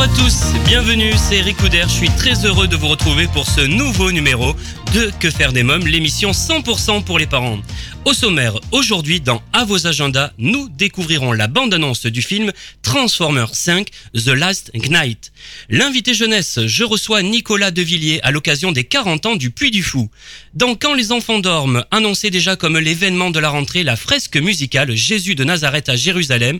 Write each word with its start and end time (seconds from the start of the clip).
Bonjour 0.00 0.14
à 0.14 0.24
tous, 0.24 0.54
bienvenue, 0.64 1.12
c'est 1.14 1.36
Eric 1.36 1.58
je 1.60 1.86
suis 1.86 2.08
très 2.08 2.46
heureux 2.46 2.66
de 2.66 2.74
vous 2.74 2.88
retrouver 2.88 3.26
pour 3.26 3.44
ce 3.44 3.60
nouveau 3.60 4.10
numéro 4.12 4.54
de 4.94 5.10
Que 5.20 5.30
faire 5.30 5.52
des 5.52 5.62
mômes, 5.62 5.86
l'émission 5.86 6.30
100% 6.30 7.04
pour 7.04 7.18
les 7.18 7.26
parents. 7.26 7.58
Au 8.06 8.14
sommaire, 8.14 8.58
aujourd'hui 8.72 9.20
dans 9.20 9.42
À 9.52 9.66
vos 9.66 9.86
agendas, 9.86 10.32
nous 10.38 10.70
découvrirons 10.70 11.32
la 11.32 11.48
bande-annonce 11.48 12.06
du 12.06 12.22
film 12.22 12.50
Transformers 12.82 13.54
5 13.54 13.88
The 14.14 14.28
Last 14.28 14.70
Knight. 14.74 15.32
L'invité 15.68 16.14
jeunesse, 16.14 16.60
je 16.64 16.82
reçois 16.82 17.22
Nicolas 17.22 17.70
Devilliers 17.70 18.20
à 18.22 18.30
l'occasion 18.30 18.72
des 18.72 18.84
40 18.84 19.26
ans 19.26 19.36
du 19.36 19.50
Puy 19.50 19.70
du 19.70 19.82
Fou. 19.82 20.08
Dans 20.54 20.74
Quand 20.76 20.94
les 20.94 21.12
enfants 21.12 21.40
dorment, 21.40 21.84
annoncé 21.90 22.30
déjà 22.30 22.56
comme 22.56 22.78
l'événement 22.78 23.30
de 23.30 23.38
la 23.38 23.50
rentrée, 23.50 23.82
la 23.82 23.96
fresque 23.96 24.38
musicale 24.38 24.94
Jésus 24.96 25.34
de 25.34 25.44
Nazareth 25.44 25.90
à 25.90 25.96
Jérusalem, 25.96 26.58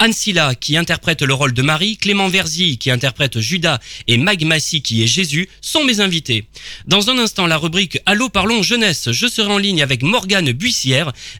Anne 0.00 0.12
Silla 0.12 0.56
qui 0.56 0.76
interprète 0.76 1.22
le 1.22 1.34
rôle 1.34 1.52
de 1.52 1.62
Marie, 1.62 1.98
Clément 1.98 2.28
Verzi 2.28 2.78
qui 2.78 2.90
interprète 2.90 3.38
Judas 3.38 3.78
et 4.08 4.18
Mag 4.18 4.44
Massy 4.44 4.82
qui 4.82 5.04
est 5.04 5.06
Jésus 5.06 5.48
sont 5.60 5.84
mes 5.84 6.00
invités. 6.00 6.46
Dans 6.86 7.10
un 7.10 7.18
instant, 7.18 7.46
la 7.46 7.58
rubrique 7.58 8.00
Allô 8.06 8.28
parlons 8.28 8.62
jeunesse, 8.62 9.12
je 9.12 9.28
serai 9.28 9.52
en 9.52 9.58
ligne 9.58 9.82
avec 9.82 10.02
Morgane 10.02 10.50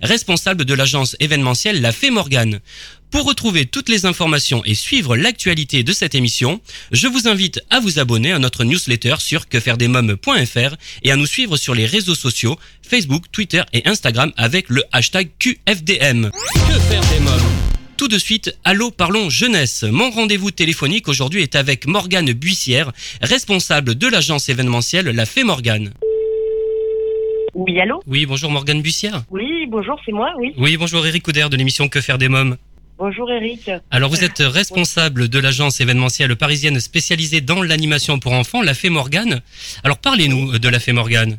Responsable 0.03 0.65
de 0.65 0.75
l'agence 0.75 1.17
événementielle 1.21 1.81
La 1.81 1.93
Fée 1.93 2.11
Morgane. 2.11 2.61
Pour 3.11 3.25
retrouver 3.25 3.67
toutes 3.67 3.89
les 3.89 4.07
informations 4.07 4.63
et 4.65 4.75
suivre 4.75 5.17
l'actualité 5.17 5.83
de 5.83 5.93
cette 5.93 6.15
émission, 6.15 6.61
je 6.93 7.09
vous 7.09 7.27
invite 7.27 7.61
à 7.71 7.81
vous 7.81 7.99
abonner 7.99 8.33
à 8.33 8.39
notre 8.39 8.65
newsletter 8.65 9.17
sur 9.19 9.49
quefairedesmoms.fr 9.49 10.77
et 11.03 11.11
à 11.11 11.17
nous 11.17 11.27
suivre 11.27 11.57
sur 11.57 11.75
les 11.75 11.87
réseaux 11.87 12.15
sociaux 12.15 12.59
Facebook, 12.89 13.25
Twitter 13.33 13.63
et 13.73 13.87
Instagram 13.89 14.33
avec 14.37 14.69
le 14.69 14.85
hashtag 14.93 15.31
QFDM. 15.39 16.31
Que 16.31 16.79
faire 16.81 17.03
des 17.13 17.21
mômes? 17.21 17.41
Tout 17.97 18.09
de 18.09 18.19
suite, 18.19 18.57
allô, 18.65 18.91
parlons 18.91 19.29
jeunesse. 19.29 19.83
Mon 19.83 20.11
rendez-vous 20.11 20.51
téléphonique 20.51 21.09
aujourd'hui 21.09 21.43
est 21.43 21.55
avec 21.55 21.87
Morgane 21.87 22.33
Buissière, 22.33 22.93
responsable 23.21 23.95
de 23.95 24.07
l'agence 24.07 24.49
événementielle 24.49 25.07
La 25.07 25.27
Fée 25.27 25.45
Morgane. 25.45 25.93
Oui, 27.61 27.79
allô 27.79 28.01
Oui, 28.07 28.25
bonjour 28.25 28.51
Morgane 28.51 28.81
Buissière. 28.81 29.23
Oui, 29.29 29.67
bonjour, 29.69 30.01
c'est 30.07 30.13
moi, 30.13 30.33
oui. 30.39 30.55
Oui, 30.57 30.79
bonjour 30.79 31.07
Eric 31.07 31.23
Couder 31.23 31.47
de 31.51 31.57
l'émission 31.59 31.91
Que 31.91 32.01
faire 32.01 32.17
des 32.17 32.31
mômes. 32.31 32.57
Bonjour 32.97 33.31
Eric. 33.31 33.71
Alors 33.91 34.09
vous 34.09 34.25
êtes 34.25 34.39
responsable 34.39 35.29
de 35.29 35.39
l'agence 35.39 35.79
événementielle 35.79 36.35
parisienne 36.37 36.81
spécialisée 36.81 37.43
dans 37.43 37.63
l'animation 37.63 38.19
pour 38.19 38.33
enfants, 38.33 38.63
La 38.63 38.73
Fée 38.73 38.89
Morgane. 38.89 39.43
Alors 39.85 39.99
parlez-nous 39.99 40.59
de 40.59 40.69
La 40.71 40.81
Fée 40.81 40.93
Morgane. 40.93 41.39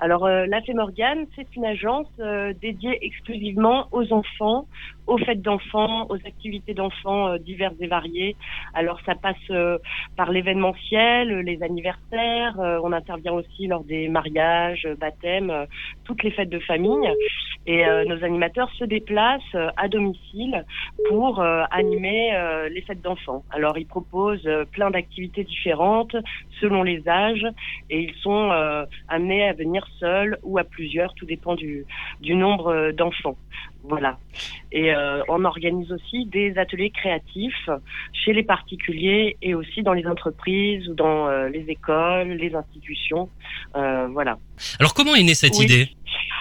Alors, 0.00 0.26
euh, 0.26 0.46
la 0.46 0.60
Fée 0.62 0.74
Morgane, 0.74 1.26
c'est 1.34 1.56
une 1.56 1.64
agence 1.64 2.06
euh, 2.20 2.52
dédiée 2.62 2.98
exclusivement 3.02 3.88
aux 3.90 4.12
enfants, 4.12 4.66
aux 5.08 5.18
fêtes 5.18 5.42
d'enfants, 5.42 6.06
aux 6.08 6.16
activités 6.16 6.72
d'enfants 6.72 7.28
euh, 7.28 7.38
diverses 7.38 7.74
et 7.80 7.88
variées. 7.88 8.36
Alors, 8.74 9.00
ça 9.04 9.16
passe 9.16 9.36
euh, 9.50 9.78
par 10.16 10.30
l'événementiel, 10.30 11.40
les 11.40 11.62
anniversaires. 11.64 12.60
euh, 12.60 12.78
on 12.84 12.92
intervient 12.92 13.32
aussi 13.32 13.66
lors 13.66 13.82
des 13.82 14.08
mariages, 14.08 14.84
euh, 14.86 14.94
baptêmes, 14.94 15.50
euh, 15.50 15.66
toutes 16.04 16.22
les 16.22 16.30
fêtes 16.30 16.50
de 16.50 16.60
famille. 16.60 17.10
Et 17.66 17.84
euh, 17.84 18.04
nos 18.04 18.22
animateurs 18.24 18.70
se 18.78 18.84
déplacent 18.84 19.42
euh, 19.56 19.68
à 19.76 19.88
domicile 19.88 20.64
pour 21.08 21.40
euh, 21.40 21.64
animer 21.72 22.34
euh, 22.34 22.68
les 22.68 22.82
fêtes 22.82 23.02
d'enfants. 23.02 23.42
Alors, 23.50 23.76
ils 23.78 23.86
proposent 23.86 24.46
euh, 24.46 24.64
plein 24.64 24.90
d'activités 24.90 25.42
différentes 25.42 26.14
selon 26.60 26.82
les 26.84 27.08
âges 27.08 27.46
et 27.90 28.00
ils 28.00 28.14
sont 28.22 28.50
euh, 28.52 28.84
amenés 29.08 29.48
à 29.48 29.52
venir 29.54 29.87
seuls 29.98 30.38
ou 30.42 30.58
à 30.58 30.64
plusieurs, 30.64 31.14
tout 31.14 31.26
dépend 31.26 31.54
du, 31.54 31.86
du 32.20 32.34
nombre 32.34 32.68
euh, 32.68 32.92
d'enfants. 32.92 33.36
Voilà. 33.88 34.18
Et 34.72 34.94
euh, 34.94 35.22
on 35.28 35.44
organise 35.44 35.90
aussi 35.92 36.26
des 36.26 36.56
ateliers 36.58 36.90
créatifs 36.90 37.68
chez 38.12 38.32
les 38.32 38.42
particuliers 38.42 39.36
et 39.42 39.54
aussi 39.54 39.82
dans 39.82 39.94
les 39.94 40.06
entreprises 40.06 40.88
ou 40.88 40.94
dans 40.94 41.26
euh, 41.28 41.48
les 41.48 41.64
écoles, 41.70 42.28
les 42.28 42.54
institutions. 42.54 43.28
Euh, 43.76 44.06
voilà. 44.08 44.38
Alors 44.78 44.94
comment 44.94 45.14
est 45.14 45.22
née 45.22 45.34
cette 45.34 45.56
Oui. 45.58 45.64
idée? 45.64 45.88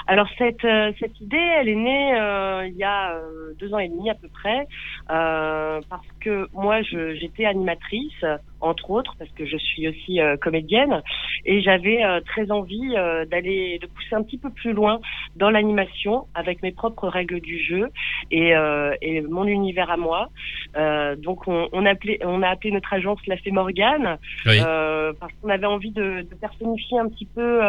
Alors 0.10 0.28
cette 0.38 0.66
cette 1.00 1.20
idée, 1.20 1.36
elle 1.60 1.68
est 1.68 1.76
née 1.76 2.14
euh, 2.18 2.66
il 2.68 2.78
y 2.78 2.84
a 2.86 3.12
euh, 3.16 3.54
deux 3.60 3.74
ans 3.74 3.80
et 3.80 3.90
demi 3.90 4.10
à 4.10 4.16
peu 4.16 4.30
près, 4.30 4.66
euh, 5.12 5.82
parce 5.90 6.08
que 6.22 6.48
moi 6.54 6.82
j'étais 6.82 7.44
animatrice 7.46 8.24
entre 8.62 8.90
autres 8.90 9.16
parce 9.20 9.30
que 9.32 9.46
je 9.46 9.58
suis 9.58 9.88
aussi 9.90 10.20
comédienne 10.42 11.04
et 11.46 11.62
j'avais 11.62 12.02
très 12.26 12.50
envie 12.52 12.94
d'aller 13.30 13.78
de 13.80 13.88
pousser 13.88 14.16
un 14.16 14.24
petit 14.24 14.38
peu 14.38 14.50
plus 14.50 14.74
loin 14.74 15.00
dans 15.36 15.50
l'animation 15.52 16.26
avec 16.34 16.64
mes 16.64 16.72
propres 16.72 17.08
règles 17.08 17.37
du 17.40 17.64
jeu 17.64 17.90
et, 18.32 18.56
euh, 18.56 18.94
et 19.02 19.22
mon 19.22 19.46
univers 19.46 19.90
à 19.90 19.98
moi. 19.98 20.30
Euh, 20.76 21.16
donc 21.16 21.48
on, 21.48 21.68
on, 21.72 21.86
a 21.86 21.92
appelé, 21.92 22.20
on 22.24 22.42
a 22.42 22.50
appelé 22.50 22.72
notre 22.72 22.94
agence 22.94 23.20
La 23.28 23.38
Fée 23.38 23.52
Morgane 23.52 24.18
Oui. 24.46 24.60
euh, 24.66 25.14
parce 25.20 25.34
qu'on 25.42 25.50
avait 25.50 25.66
envie 25.66 25.92
de, 25.92 26.22
de 26.30 26.36
personnifier 26.40 27.00
un 27.00 27.10
petit 27.10 27.26
peu 27.26 27.62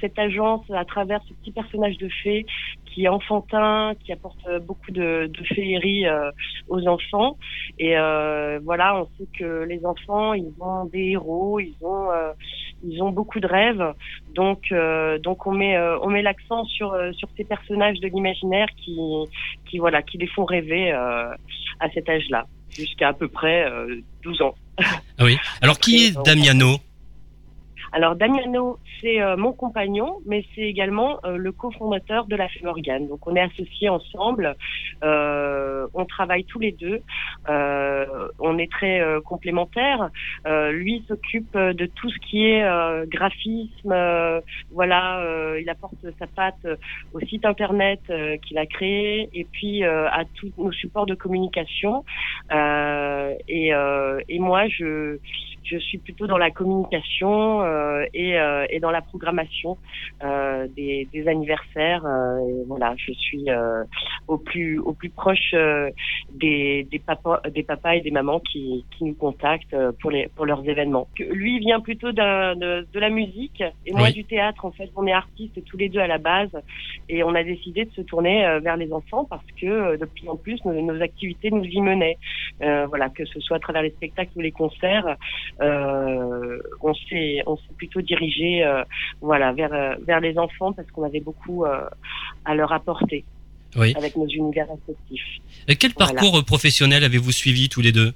cette 0.00 0.18
agence 0.18 0.62
à 0.70 0.84
travers 0.84 1.20
ce 1.28 1.34
petit 1.34 1.52
personnage 1.52 1.96
de 1.98 2.08
fée 2.22 2.46
qui 2.94 3.04
est 3.04 3.08
enfantin, 3.08 3.92
qui 4.04 4.12
apporte 4.12 4.48
beaucoup 4.66 4.92
de, 4.92 5.26
de 5.26 5.44
féerie 5.54 6.06
euh, 6.06 6.30
aux 6.68 6.86
enfants. 6.86 7.36
Et 7.78 7.98
euh, 7.98 8.60
voilà, 8.62 8.96
on 8.96 9.06
sait 9.18 9.28
que 9.36 9.64
les 9.64 9.84
enfants, 9.84 10.32
ils 10.34 10.52
ont 10.60 10.84
des 10.84 11.10
héros, 11.10 11.58
ils 11.58 11.74
ont 11.82 12.10
euh, 12.12 12.32
ils 12.86 13.02
ont 13.02 13.10
beaucoup 13.10 13.40
de 13.40 13.46
rêves. 13.46 13.84
Donc 14.34 14.72
euh, 14.72 15.18
donc 15.18 15.46
on 15.46 15.52
met 15.52 15.76
euh, 15.76 15.98
on 16.00 16.10
met 16.10 16.22
l'accent 16.22 16.64
sur 16.64 16.92
euh, 16.92 17.12
sur 17.12 17.28
ces 17.36 17.44
personnages 17.44 18.00
de 18.00 18.08
l'imaginaire 18.08 18.68
qui 18.76 18.96
qui 19.68 19.78
voilà 19.78 20.02
qui 20.02 20.18
les 20.18 20.26
font 20.28 20.44
rêver 20.44 20.92
à 21.80 21.90
cet 21.92 22.08
âge-là, 22.08 22.46
jusqu'à 22.70 23.08
à 23.08 23.12
peu 23.12 23.28
près 23.28 23.64
euh, 23.64 24.00
12 24.22 24.42
ans. 24.42 24.54
Ah 24.78 25.24
oui. 25.24 25.36
Alors 25.60 25.78
qui 25.78 26.06
est 26.06 26.18
Damiano? 26.24 26.76
Alors 27.94 28.16
Damiano, 28.16 28.80
c'est 29.00 29.22
euh, 29.22 29.36
mon 29.36 29.52
compagnon, 29.52 30.16
mais 30.26 30.44
c'est 30.52 30.62
également 30.62 31.20
euh, 31.24 31.36
le 31.36 31.52
cofondateur 31.52 32.26
de 32.26 32.34
la 32.34 32.48
Fée 32.48 32.64
Morgane. 32.64 33.06
Donc 33.06 33.24
on 33.28 33.36
est 33.36 33.40
associés 33.40 33.88
ensemble, 33.88 34.56
euh, 35.04 35.86
on 35.94 36.04
travaille 36.04 36.42
tous 36.42 36.58
les 36.58 36.72
deux, 36.72 37.02
euh, 37.48 38.04
on 38.40 38.58
est 38.58 38.68
très 38.68 39.00
euh, 39.00 39.20
complémentaires. 39.20 40.10
Euh, 40.44 40.72
lui 40.72 41.04
s'occupe 41.06 41.56
de 41.56 41.86
tout 41.86 42.10
ce 42.10 42.18
qui 42.18 42.46
est 42.46 42.64
graphisme, 43.06 43.94
voilà, 44.72 45.24
il 45.60 45.70
apporte 45.70 45.94
sa 46.18 46.26
patte 46.26 46.66
au 47.12 47.20
site 47.20 47.44
internet 47.44 48.00
qu'il 48.42 48.58
a 48.58 48.66
créé 48.66 49.28
et 49.32 49.44
puis 49.44 49.84
à 49.84 50.24
tous 50.34 50.50
nos 50.58 50.72
supports 50.72 51.06
de 51.06 51.14
communication. 51.14 52.04
Et, 52.50 53.68
et 54.28 54.38
moi, 54.40 54.66
je 54.66 55.18
je 55.64 55.78
suis 55.78 55.98
plutôt 55.98 56.26
dans 56.26 56.38
la 56.38 56.50
communication 56.50 57.62
euh, 57.62 58.04
et, 58.14 58.38
euh, 58.38 58.66
et 58.70 58.80
dans 58.80 58.90
la 58.90 59.00
programmation 59.02 59.78
euh, 60.22 60.66
des, 60.76 61.08
des 61.12 61.28
anniversaires. 61.28 62.04
euh, 62.04 62.38
et 62.48 62.64
voilà, 62.66 62.94
je 62.96 63.12
suis 63.12 63.44
euh, 63.48 63.84
au 64.28 64.38
plus 64.38 64.78
au 64.78 64.92
plus 64.92 65.10
proche 65.10 65.52
euh, 65.54 65.90
des, 66.32 66.86
des 66.90 66.98
papas 66.98 67.40
des 67.50 67.62
papas 67.62 67.94
et 67.96 68.00
des 68.00 68.10
mamans 68.10 68.40
qui, 68.40 68.84
qui 68.92 69.04
nous 69.04 69.14
contactent 69.14 69.76
pour 70.00 70.10
les 70.10 70.28
pour 70.34 70.46
leurs 70.46 70.66
événements. 70.68 71.08
Lui 71.18 71.58
vient 71.58 71.80
plutôt 71.80 72.12
de, 72.12 72.84
de 72.92 73.00
la 73.00 73.10
musique 73.10 73.62
et 73.86 73.92
moi 73.92 74.04
Oui. 74.04 74.12
du 74.12 74.24
théâtre. 74.24 74.64
En 74.64 74.72
fait, 74.72 74.90
on 74.96 75.06
est 75.06 75.12
artistes 75.12 75.64
tous 75.64 75.76
les 75.76 75.88
deux 75.88 76.00
à 76.00 76.06
la 76.06 76.18
base 76.18 76.50
et 77.08 77.22
on 77.24 77.34
a 77.34 77.42
décidé 77.42 77.84
de 77.84 77.90
se 77.92 78.02
tourner 78.02 78.58
vers 78.60 78.76
les 78.76 78.92
enfants 78.92 79.24
parce 79.24 79.46
que 79.60 79.96
de 79.96 80.04
plus 80.04 80.28
en 80.28 80.36
plus 80.36 80.58
nos, 80.64 80.72
nos 80.80 81.00
activités 81.02 81.50
nous 81.50 81.64
y 81.64 81.80
menaient. 81.80 82.18
Euh, 82.62 82.86
voilà, 82.86 83.08
que 83.08 83.24
ce 83.24 83.40
soit 83.40 83.56
à 83.56 83.60
travers 83.60 83.82
les 83.82 83.90
spectacles 83.90 84.30
ou 84.36 84.40
les 84.40 84.50
concerts, 84.52 85.16
on 85.60 86.94
s'est 87.08 87.38
on 87.46 87.56
s'est 87.56 87.74
plutôt 87.76 88.00
dirigé 88.00 88.64
euh, 88.64 88.82
voilà 89.20 89.52
vers 89.52 89.72
euh, 89.72 89.94
vers 90.06 90.20
les 90.20 90.36
enfants 90.38 90.72
parce 90.72 90.90
qu'on 90.90 91.04
avait 91.04 91.20
beaucoup 91.20 91.64
euh, 91.64 91.88
à 92.44 92.54
leur 92.54 92.72
apporter 92.72 93.24
Oui. 93.76 93.92
avec 93.96 94.16
nos 94.16 94.26
univers 94.26 94.66
respectifs. 94.68 95.22
Euh, 95.70 95.74
Quel 95.78 95.92
Voilà. 95.92 96.12
parcours 96.12 96.38
euh, 96.38 96.42
professionnel 96.42 97.04
avez-vous 97.04 97.32
suivi 97.32 97.68
tous 97.68 97.80
les 97.80 97.92
deux? 97.92 98.12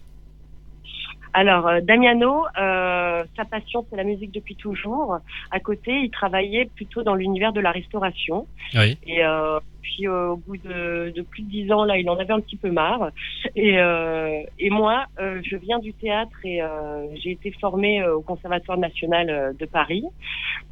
Alors, 1.32 1.68
euh, 1.68 1.80
Damiano, 1.80 2.44
euh, 2.58 3.24
sa 3.36 3.44
passion, 3.44 3.86
c'est 3.88 3.96
la 3.96 4.04
musique 4.04 4.32
depuis 4.32 4.56
toujours. 4.56 5.18
À 5.50 5.60
côté, 5.60 5.92
il 5.92 6.10
travaillait 6.10 6.70
plutôt 6.74 7.02
dans 7.02 7.14
l'univers 7.14 7.52
de 7.52 7.60
la 7.60 7.70
restauration. 7.70 8.46
Oui. 8.74 8.98
Et 9.06 9.24
euh, 9.24 9.60
puis 9.82 10.06
euh, 10.06 10.30
au 10.30 10.36
bout 10.36 10.56
de, 10.56 11.12
de, 11.14 11.22
plus 11.22 11.42
de 11.42 11.50
dix 11.50 11.72
ans, 11.72 11.84
là, 11.84 11.98
il 11.98 12.08
en 12.10 12.16
avait 12.16 12.32
un 12.32 12.40
petit 12.40 12.56
peu 12.56 12.70
marre. 12.70 13.10
Et, 13.56 13.78
euh, 13.78 14.42
et 14.58 14.70
moi, 14.70 15.06
euh, 15.18 15.40
je 15.44 15.56
viens 15.56 15.78
du 15.78 15.92
théâtre 15.94 16.36
et 16.44 16.62
euh, 16.62 17.06
j'ai 17.22 17.32
été 17.32 17.50
formée 17.60 18.06
au 18.06 18.20
Conservatoire 18.20 18.78
national 18.78 19.54
de 19.58 19.66
Paris. 19.66 20.04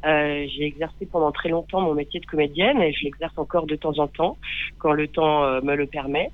j'ai 0.03 0.65
exercé 0.65 1.05
pendant 1.11 1.31
très 1.31 1.49
longtemps 1.49 1.81
mon 1.81 1.93
métier 1.93 2.19
de 2.19 2.25
comédienne 2.25 2.81
et 2.81 2.93
je 2.93 3.03
l'exerce 3.03 3.37
encore 3.37 3.65
de 3.65 3.75
temps 3.75 3.97
en 3.99 4.07
temps 4.07 4.37
quand 4.77 4.93
le 4.93 5.07
temps 5.07 5.61
me 5.61 5.75
le 5.75 5.85
permet. 5.85 6.31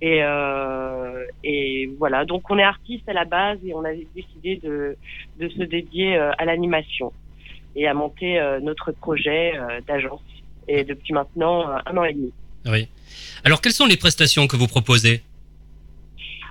Et, 0.00 0.18
et 1.44 1.65
voilà, 1.98 2.24
donc 2.24 2.50
on 2.50 2.58
est 2.58 2.62
artiste 2.62 3.08
à 3.08 3.12
la 3.12 3.24
base 3.24 3.58
et 3.64 3.74
on 3.74 3.84
a 3.84 3.92
décidé 4.14 4.56
de, 4.56 4.96
de 5.38 5.48
se 5.48 5.62
dédier 5.62 6.16
à 6.16 6.44
l'animation 6.44 7.12
et 7.74 7.86
à 7.86 7.94
monter 7.94 8.40
notre 8.62 8.92
projet 8.92 9.52
d'agence 9.86 10.22
et 10.68 10.84
depuis 10.84 11.12
maintenant 11.12 11.68
euh, 11.68 11.78
un 11.86 11.96
an 11.96 12.04
et 12.04 12.12
demi. 12.12 12.32
Oui. 12.66 12.88
Alors, 13.44 13.60
quelles 13.60 13.72
sont 13.72 13.86
les 13.86 13.96
prestations 13.96 14.46
que 14.46 14.56
vous 14.56 14.66
proposez? 14.66 15.22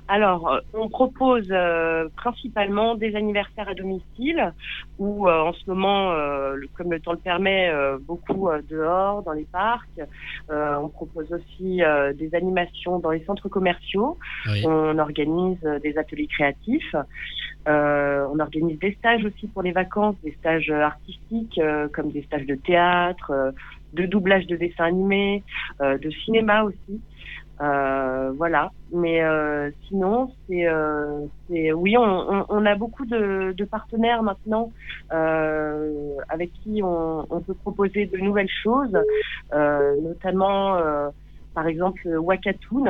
Alors, 0.08 0.48
euh, 0.48 0.60
on 0.74 0.88
propose 0.88 1.48
euh, 1.50 2.08
principalement 2.16 2.94
des 2.94 3.16
anniversaires 3.16 3.68
à 3.68 3.74
domicile, 3.74 4.52
ou 4.98 5.28
en 5.28 5.52
ce 5.52 5.68
moment, 5.68 6.14
comme 6.76 6.90
le 6.90 7.00
temps 7.00 7.12
le 7.12 7.18
permet, 7.18 7.70
beaucoup 8.00 8.48
dehors, 8.70 9.22
dans 9.22 9.32
les 9.32 9.44
parcs. 9.44 10.00
on 10.48 10.88
propose 10.88 11.30
aussi 11.32 11.82
des 12.14 12.34
animations 12.34 12.98
dans 12.98 13.10
les 13.10 13.22
centres 13.24 13.50
commerciaux. 13.50 14.16
On 14.64 14.98
organise 14.98 15.60
des 15.82 15.98
ateliers 15.98 16.28
créatifs. 16.28 16.94
on 17.66 18.38
organise 18.38 18.78
des 18.78 18.94
stages 18.94 19.24
aussi 19.24 19.48
pour 19.48 19.62
les 19.62 19.72
vacances, 19.72 20.16
des 20.24 20.32
stages 20.40 20.70
artistiques, 20.70 21.60
comme 21.92 22.10
des 22.10 22.22
stages 22.22 22.46
de 22.46 22.54
théâtre 22.54 23.52
de 23.96 24.06
doublage 24.06 24.46
de 24.46 24.56
dessins 24.56 24.84
animés, 24.84 25.42
euh, 25.80 25.98
de 25.98 26.10
cinéma 26.10 26.64
aussi. 26.64 27.00
Euh, 27.60 28.32
voilà. 28.36 28.70
Mais 28.92 29.22
euh, 29.22 29.70
sinon, 29.88 30.32
c'est, 30.48 31.72
oui, 31.72 31.96
on, 31.98 32.66
a 32.66 32.74
beaucoup 32.74 33.06
de, 33.06 33.54
partenaires 33.70 34.22
maintenant 34.22 34.70
avec 35.10 36.52
qui 36.62 36.80
on, 36.82 37.42
peut 37.46 37.54
proposer 37.54 38.06
de 38.06 38.18
nouvelles 38.18 38.50
choses, 38.62 38.96
notamment 39.52 40.78
par 41.54 41.66
exemple 41.66 42.06
Wakatoon. 42.06 42.84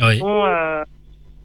Oui. 0.00 0.20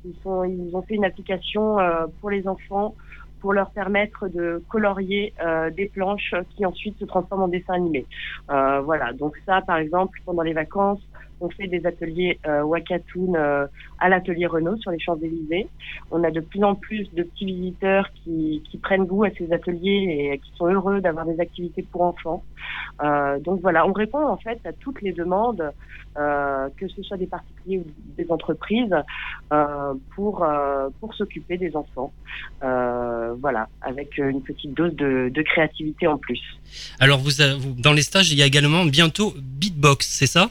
ils, 0.06 0.12
ils 0.16 0.76
ont 0.76 0.82
fait 0.82 0.96
une 0.96 1.06
application 1.06 1.78
pour 2.20 2.30
les 2.30 2.48
enfants 2.48 2.96
pour 3.44 3.52
leur 3.52 3.72
permettre 3.72 4.30
de 4.30 4.64
colorier 4.70 5.34
euh, 5.44 5.70
des 5.70 5.90
planches 5.90 6.34
qui 6.56 6.66
ensuite 6.66 6.98
se 6.98 7.04
transforment 7.04 7.44
en 7.44 7.48
dessin 7.50 7.74
animé. 7.74 8.06
Euh, 8.50 8.80
voilà, 8.80 9.12
donc 9.12 9.36
ça, 9.46 9.60
par 9.60 9.76
exemple, 9.76 10.18
pendant 10.26 10.44
les 10.44 10.54
vacances, 10.54 11.02
on 11.44 11.50
fait 11.50 11.68
des 11.68 11.86
ateliers 11.86 12.40
euh, 12.48 12.64
Wakatoon 12.64 13.36
euh, 13.36 13.68
à 14.00 14.10
l'atelier 14.10 14.48
Renault 14.48 14.78
sur 14.78 14.92
les 14.92 15.00
Champs-Élysées. 15.00 15.68
On 16.10 16.24
a 16.24 16.32
de 16.32 16.40
plus 16.40 16.64
en 16.64 16.74
plus 16.74 17.14
de 17.14 17.24
petits 17.24 17.46
visiteurs 17.46 18.10
qui, 18.24 18.62
prennent 18.82 19.06
goût 19.06 19.24
à 19.24 19.30
ces 19.38 19.52
ateliers 19.54 20.32
et 20.34 20.38
qui 20.40 20.52
sont 20.58 20.68
heureux 20.68 21.00
d'avoir 21.00 21.26
des 21.26 21.40
activités 21.40 21.84
pour 21.84 22.02
enfants. 22.02 22.44
Euh, 23.02 23.40
donc 23.40 23.62
voilà, 23.62 23.88
on 23.88 23.94
répond 23.94 24.26
en 24.26 24.38
fait 24.38 24.60
à 24.66 24.74
toutes 24.74 25.02
les 25.02 25.14
demandes, 25.14 25.72
que 26.16 26.88
ce 26.88 27.02
soit 27.02 27.18
des 27.18 27.28
particuliers 27.28 27.80
ou 27.80 27.86
des 28.18 28.30
entreprises, 28.30 28.96
pour 30.16 30.46
pour 31.00 31.14
s'occuper 31.14 31.58
des 31.58 31.76
enfants. 31.76 32.12
voilà, 32.62 33.68
avec 33.82 34.18
une 34.18 34.42
petite 34.42 34.74
dose 34.74 34.96
de, 34.96 35.42
créativité 35.44 36.08
en 36.08 36.18
plus. 36.18 36.42
Alors 37.00 37.20
vous, 37.20 37.32
dans 37.78 37.94
les 37.94 38.02
stages, 38.02 38.32
il 38.32 38.38
y 38.38 38.44
a 38.44 38.46
également 38.46 38.86
bientôt 38.86 39.34
Beatbox, 39.38 40.08
c'est 40.08 40.28
ça? 40.28 40.50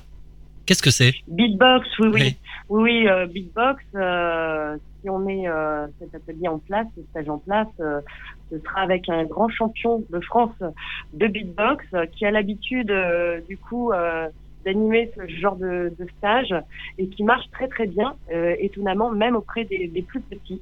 Qu'est-ce 0.67 0.83
que 0.83 0.91
c'est? 0.91 1.13
Beatbox, 1.29 1.87
oui, 1.99 2.09
oui. 2.13 2.37
Oui, 2.69 2.83
oui, 2.83 3.09
euh, 3.09 3.27
Beatbox, 3.27 3.83
euh, 3.95 4.77
si 5.01 5.11
on 5.11 5.19
met 5.19 5.47
euh, 5.47 5.87
cet 5.99 6.15
atelier 6.15 6.49
en 6.49 6.59
place, 6.59 6.87
ce 6.97 7.03
stage 7.11 7.29
en 7.29 7.39
place, 7.39 7.69
ce 7.79 8.59
sera 8.59 8.81
avec 8.81 9.09
un 9.09 9.25
grand 9.25 9.49
champion 9.49 10.05
de 10.09 10.21
France 10.21 10.55
de 11.13 11.27
Beatbox 11.27 11.85
qui 12.13 12.25
a 12.25 12.31
l'habitude, 12.31 12.93
du 13.49 13.59
coup, 13.59 13.93
d'animer 14.65 15.11
ce 15.17 15.27
genre 15.27 15.57
de, 15.57 15.93
de, 15.99 16.07
stage 16.19 16.55
et 16.99 17.09
qui 17.09 17.25
marche 17.25 17.51
très 17.51 17.69
très 17.69 17.87
bien, 17.87 18.15
étonnamment, 18.31 19.11
même 19.11 19.37
auprès 19.37 19.65
des, 19.65 19.89
des 19.89 20.03
plus 20.03 20.21
petits, 20.21 20.61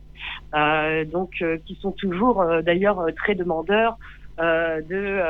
donc 1.12 1.44
qui 1.66 1.74
sont 1.80 1.92
toujours 1.92 2.44
d'ailleurs 2.62 3.06
très 3.16 3.34
demandeurs 3.34 3.98
de 4.38 5.20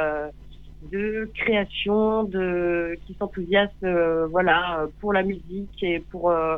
de 0.90 1.30
création, 1.34 2.24
de 2.24 2.98
qui 3.06 3.14
s'enthousiasment 3.18 3.70
euh, 3.84 4.26
voilà 4.26 4.86
pour 5.00 5.12
la 5.12 5.22
musique 5.22 5.82
et 5.82 6.00
pour 6.10 6.30
euh, 6.30 6.56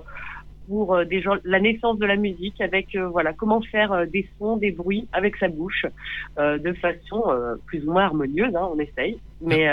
pour 0.69 0.95
euh, 0.95 1.05
des 1.05 1.21
gens, 1.21 1.37
la 1.45 1.59
naissance 1.59 1.99
de 1.99 2.07
la 2.07 2.17
musique 2.17 2.61
avec 2.61 2.97
voilà 2.97 3.33
comment 3.33 3.61
faire 3.61 4.07
des 4.07 4.29
sons, 4.39 4.57
des 4.57 4.71
bruits 4.71 5.09
avec 5.13 5.37
sa 5.37 5.49
bouche 5.49 5.87
de 6.39 6.73
façon 6.75 7.25
plus 7.67 7.87
ou 7.87 7.93
moins 7.93 8.05
harmonieuse, 8.05 8.55
hein, 8.55 8.69
on 8.73 8.79
essaye, 8.79 9.19
mais 9.41 9.69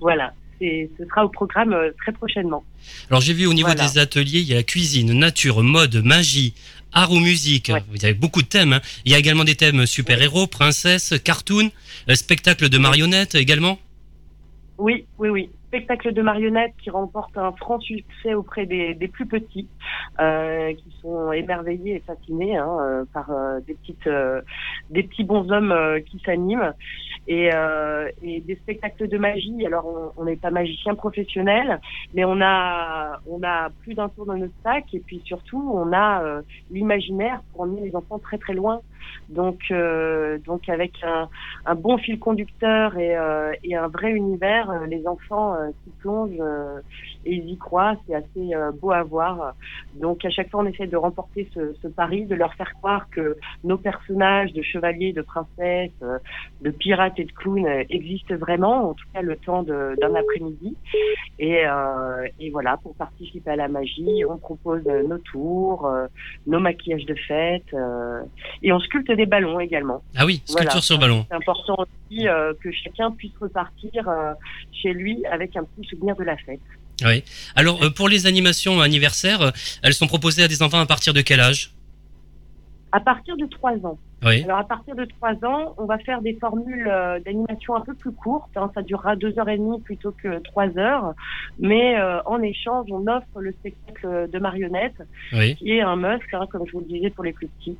voilà. 0.00 0.32
Ce 0.60 1.06
sera 1.08 1.24
au 1.24 1.30
programme 1.30 1.74
très 2.02 2.12
prochainement. 2.12 2.62
Alors 3.08 3.22
j'ai 3.22 3.32
vu 3.32 3.46
au 3.46 3.54
niveau 3.54 3.72
des 3.72 3.98
ateliers, 3.98 4.40
il 4.40 4.48
y 4.48 4.52
a 4.52 4.56
la 4.56 4.62
cuisine, 4.62 5.18
nature, 5.18 5.62
mode, 5.62 6.04
magie, 6.04 6.52
art 6.92 7.12
ou 7.12 7.20
musique. 7.20 7.70
Vous 7.90 8.04
avez 8.04 8.14
beaucoup 8.14 8.42
de 8.42 8.46
thèmes. 8.46 8.74
Hein. 8.74 8.80
Il 9.04 9.12
y 9.12 9.14
a 9.14 9.18
également 9.18 9.44
des 9.44 9.54
thèmes 9.54 9.86
super-héros, 9.86 10.46
princesse, 10.46 11.14
cartoon, 11.22 11.70
euh, 12.08 12.14
spectacle 12.14 12.68
de 12.68 12.78
marionnettes 12.78 13.34
également? 13.34 13.78
Oui, 14.78 15.04
oui, 15.18 15.28
oui 15.28 15.50
spectacle 15.70 16.12
de 16.12 16.20
marionnettes 16.20 16.74
qui 16.82 16.90
remporte 16.90 17.38
un 17.38 17.52
franc 17.52 17.78
succès 17.78 18.34
auprès 18.34 18.66
des, 18.66 18.94
des 18.94 19.06
plus 19.06 19.26
petits, 19.26 19.68
euh, 20.20 20.74
qui 20.74 20.96
sont 21.00 21.30
émerveillés 21.30 21.96
et 21.96 22.00
fascinés 22.00 22.56
hein, 22.56 22.76
euh, 22.80 23.04
par 23.14 23.30
euh, 23.30 23.60
des 23.60 23.74
petites, 23.74 24.08
euh, 24.08 24.40
des 24.90 25.04
petits 25.04 25.22
bonshommes 25.22 25.72
qui 26.06 26.20
s'animent, 26.26 26.74
et, 27.28 27.50
et, 28.22 28.40
des 28.40 28.56
spectacles 28.56 29.06
de 29.06 29.18
magie. 29.18 29.64
Alors 29.64 30.12
on 30.16 30.24
n'est 30.24 30.36
pas 30.36 30.50
magicien 30.50 30.96
professionnel, 30.96 31.80
mais 32.14 32.24
on 32.24 32.40
a, 32.40 33.20
on 33.28 33.40
a 33.44 33.70
plus 33.82 33.94
d'un 33.94 34.08
tour 34.08 34.26
dans 34.26 34.36
notre 34.36 34.52
sac, 34.64 34.92
et 34.92 35.00
puis 35.00 35.22
surtout 35.24 35.70
on 35.72 35.92
a 35.92 36.42
l'imaginaire 36.72 37.42
pour 37.52 37.62
emmener 37.62 37.82
les 37.82 37.94
enfants 37.94 38.18
très 38.18 38.38
très 38.38 38.54
loin. 38.54 38.80
Donc, 39.28 39.72
donc 40.44 40.68
avec 40.68 40.92
un, 41.04 41.74
bon 41.74 41.98
fil 41.98 42.18
conducteur 42.18 42.98
et, 42.98 43.16
et 43.62 43.76
un 43.76 43.88
vrai 43.88 44.10
univers, 44.10 44.86
les 44.88 45.06
enfants 45.06 45.54
euh, 45.54 45.70
qui 45.84 45.90
plongent 46.00 46.30
euh, 46.40 46.80
et 47.24 47.34
ils 47.34 47.50
y 47.50 47.58
croient. 47.58 47.96
C'est 48.06 48.14
assez 48.14 48.54
euh, 48.54 48.72
beau 48.72 48.90
à 48.90 49.02
voir. 49.02 49.54
Donc 49.94 50.24
à 50.24 50.30
chaque 50.30 50.50
fois, 50.50 50.62
on 50.62 50.66
essaie 50.66 50.86
de 50.86 50.96
remporter 50.96 51.48
ce, 51.54 51.74
ce, 51.82 51.88
pari, 51.88 52.26
de 52.26 52.34
leur 52.34 52.54
faire 52.54 52.72
croire 52.74 53.08
que 53.10 53.36
nos 53.64 53.78
personnages 53.78 54.52
de 54.52 54.62
chevaliers, 54.62 55.12
de 55.12 55.22
princesses, 55.22 55.90
de 56.60 56.70
pirates 56.70 57.18
et 57.18 57.24
de 57.24 57.32
clowns 57.32 57.66
existent 57.88 58.36
vraiment, 58.36 58.90
en 58.90 58.94
tout 58.94 59.06
cas 59.12 59.22
le 59.22 59.36
temps 59.36 59.62
d'un 59.62 60.14
après-midi. 60.14 60.76
Et, 61.38 61.64
et, 62.38 62.50
voilà, 62.50 62.76
pour 62.78 62.94
participer 62.94 63.50
à 63.50 63.56
la 63.56 63.68
magie, 63.68 64.24
on 64.28 64.38
propose 64.38 64.84
nos 64.84 65.18
tours, 65.18 65.90
nos 66.46 66.60
maquillages 66.60 67.06
de 67.06 67.14
fête, 67.14 67.74
et 68.62 68.72
on 68.72 68.78
sculpte 68.90 69.12
des 69.12 69.26
ballons 69.26 69.58
également. 69.60 70.02
Ah 70.16 70.26
oui, 70.26 70.42
sculpture 70.44 70.84
sur 70.84 70.98
ballon. 70.98 71.26
C'est 71.30 71.36
important 71.36 71.76
aussi 71.78 72.26
que 72.60 72.70
chacun 72.72 73.10
puisse 73.12 73.32
repartir 73.40 74.08
chez 74.72 74.92
lui 74.92 75.24
avec 75.26 75.56
un 75.56 75.64
petit 75.64 75.88
souvenir 75.88 76.16
de 76.16 76.24
la 76.24 76.36
fête. 76.36 76.60
Oui. 77.04 77.24
Alors, 77.56 77.82
euh, 77.82 77.90
pour 77.90 78.08
les 78.08 78.26
animations 78.26 78.80
anniversaires, 78.80 79.42
euh, 79.42 79.50
elles 79.82 79.94
sont 79.94 80.06
proposées 80.06 80.42
à 80.42 80.48
des 80.48 80.62
enfants 80.62 80.80
à 80.80 80.86
partir 80.86 81.14
de 81.14 81.20
quel 81.20 81.40
âge? 81.40 81.72
À 82.92 83.00
partir 83.00 83.36
de 83.36 83.46
3 83.46 83.72
ans. 83.86 83.98
Oui. 84.22 84.44
Alors, 84.44 84.58
à 84.58 84.64
partir 84.64 84.94
de 84.94 85.04
3 85.04 85.44
ans, 85.44 85.74
on 85.78 85.86
va 85.86 85.98
faire 85.98 86.20
des 86.20 86.34
formules 86.34 86.88
euh, 86.88 87.20
d'animation 87.20 87.74
un 87.74 87.80
peu 87.80 87.94
plus 87.94 88.12
courtes. 88.12 88.50
Hein. 88.56 88.70
ça 88.74 88.82
durera 88.82 89.16
2h30 89.16 89.82
plutôt 89.82 90.12
que 90.12 90.38
3 90.40 90.78
heures. 90.78 91.14
Mais 91.58 91.96
en 92.26 92.42
échange, 92.42 92.86
on 92.90 93.06
offre 93.06 93.40
le 93.40 93.52
spectacle 93.52 94.28
de 94.30 94.38
marionnettes, 94.38 95.02
qui 95.30 95.72
est 95.72 95.80
un 95.80 95.96
must, 95.96 96.22
hein, 96.32 96.46
comme 96.50 96.66
je 96.66 96.72
vous 96.72 96.80
le 96.80 96.86
disais, 96.86 97.10
pour 97.10 97.24
les 97.24 97.32
plus 97.32 97.48
petits. 97.48 97.78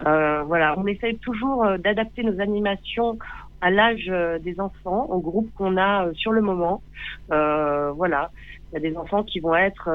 voilà, 0.00 0.74
on 0.78 0.86
essaye 0.86 1.16
toujours 1.18 1.66
d'adapter 1.78 2.22
nos 2.22 2.40
animations 2.40 3.18
à 3.60 3.70
l'âge 3.70 4.06
euh, 4.08 4.38
des 4.38 4.58
enfants, 4.60 5.06
au 5.10 5.20
groupe 5.20 5.50
qu'on 5.54 5.76
a 5.76 6.06
euh, 6.06 6.12
sur 6.14 6.32
le 6.32 6.40
moment. 6.40 6.82
Euh, 7.30 7.90
voilà, 7.92 8.30
il 8.70 8.74
y 8.74 8.76
a 8.78 8.90
des 8.90 8.96
enfants 8.96 9.22
qui 9.22 9.40
vont 9.40 9.54
être 9.54 9.90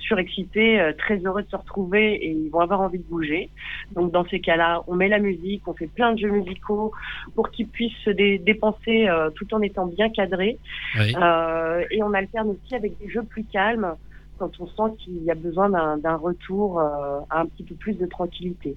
euh, 0.00 0.06
surexcités, 0.10 0.92
très 0.98 1.18
heureux 1.18 1.42
de 1.42 1.48
se 1.48 1.56
retrouver 1.56 2.14
et 2.14 2.30
ils 2.30 2.50
vont 2.50 2.60
avoir 2.60 2.80
envie 2.80 2.98
de 2.98 3.04
bouger. 3.04 3.50
Donc 3.92 4.12
dans 4.12 4.26
ces 4.26 4.40
cas-là, 4.40 4.82
on 4.86 4.94
met 4.94 5.08
la 5.08 5.18
musique, 5.18 5.62
on 5.66 5.74
fait 5.74 5.86
plein 5.86 6.12
de 6.12 6.18
jeux 6.18 6.30
musicaux 6.30 6.92
pour 7.34 7.50
qu'ils 7.50 7.68
puissent 7.68 7.96
se 8.04 8.10
dépenser 8.10 9.08
tout 9.34 9.52
en 9.54 9.62
étant 9.62 9.86
bien 9.86 10.10
cadrés. 10.10 10.58
et 10.96 12.02
on 12.02 12.12
alterne 12.12 12.50
aussi 12.50 12.74
avec 12.74 12.98
des 12.98 13.08
jeux 13.08 13.22
plus 13.22 13.44
calmes 13.44 13.94
quand 14.40 14.58
on 14.58 14.66
sent 14.66 14.96
qu'il 14.98 15.22
y 15.22 15.30
a 15.30 15.34
besoin 15.34 15.68
d'un 15.68 16.16
retour 16.16 16.80
euh, 16.80 17.20
à 17.28 17.40
un 17.40 17.46
petit 17.46 17.62
peu 17.62 17.74
plus 17.74 17.92
de 17.92 18.06
tranquillité. 18.06 18.74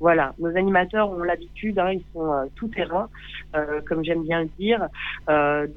Voilà, 0.00 0.34
nos 0.40 0.48
animateurs 0.56 1.08
ont 1.08 1.22
l'habitude, 1.22 1.78
hein, 1.78 1.92
ils 1.92 2.04
sont 2.12 2.32
euh, 2.32 2.46
tout 2.56 2.66
terrain, 2.66 3.08
euh, 3.54 3.80
comme 3.86 4.04
j'aime 4.04 4.24
bien 4.24 4.42
le 4.42 4.50
dire. 4.58 4.88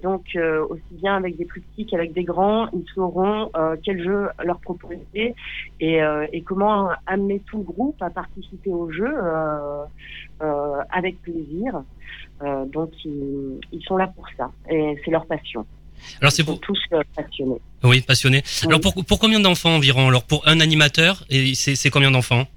donc 0.02 0.26
aussi 0.70 0.94
bien 0.94 1.16
avec 1.16 1.38
des 1.38 1.46
plus 1.46 1.62
petits 1.62 1.86
qu'avec 1.86 2.14
des 2.14 2.24
grands, 2.24 2.68
ils 2.74 2.86
sauront 2.96 3.52
quel 3.84 4.04
jeu 4.04 4.28
leur 4.44 4.60
proposer 4.60 5.36
et, 5.80 6.42
comment 6.46 6.90
amener 7.06 7.40
tout 7.48 7.58
le 7.60 7.64
groupe 7.64 8.02
à 8.02 8.10
participer 8.10 8.72
au 8.72 8.90
jeu 8.90 9.14
avec 10.90 11.22
plaisir. 11.22 11.84
donc 12.76 12.92
ils 13.06 13.84
sont 13.88 13.98
là 13.98 14.08
pour 14.08 14.28
ça 14.38 14.52
et 14.70 14.96
c'est 15.04 15.12
leur 15.12 15.26
passion. 15.26 15.66
Alors 16.22 16.32
c'est 16.32 16.44
pour 16.44 16.60
tous 16.60 16.80
euh, 16.94 17.02
passionnés. 17.16 17.62
Oui, 17.84 18.02
passionnés. 18.02 18.44
Alors 18.66 18.82
pour, 18.82 18.94
pour 19.06 19.20
combien 19.20 19.40
d'enfants 19.40 19.76
environ 19.76 20.08
Alors 20.08 20.24
pour 20.24 20.48
un 20.48 20.60
animateur, 20.60 21.24
et 21.30 21.54
c'est 21.56 21.90
combien 21.90 22.12
d'enfants 22.12 22.48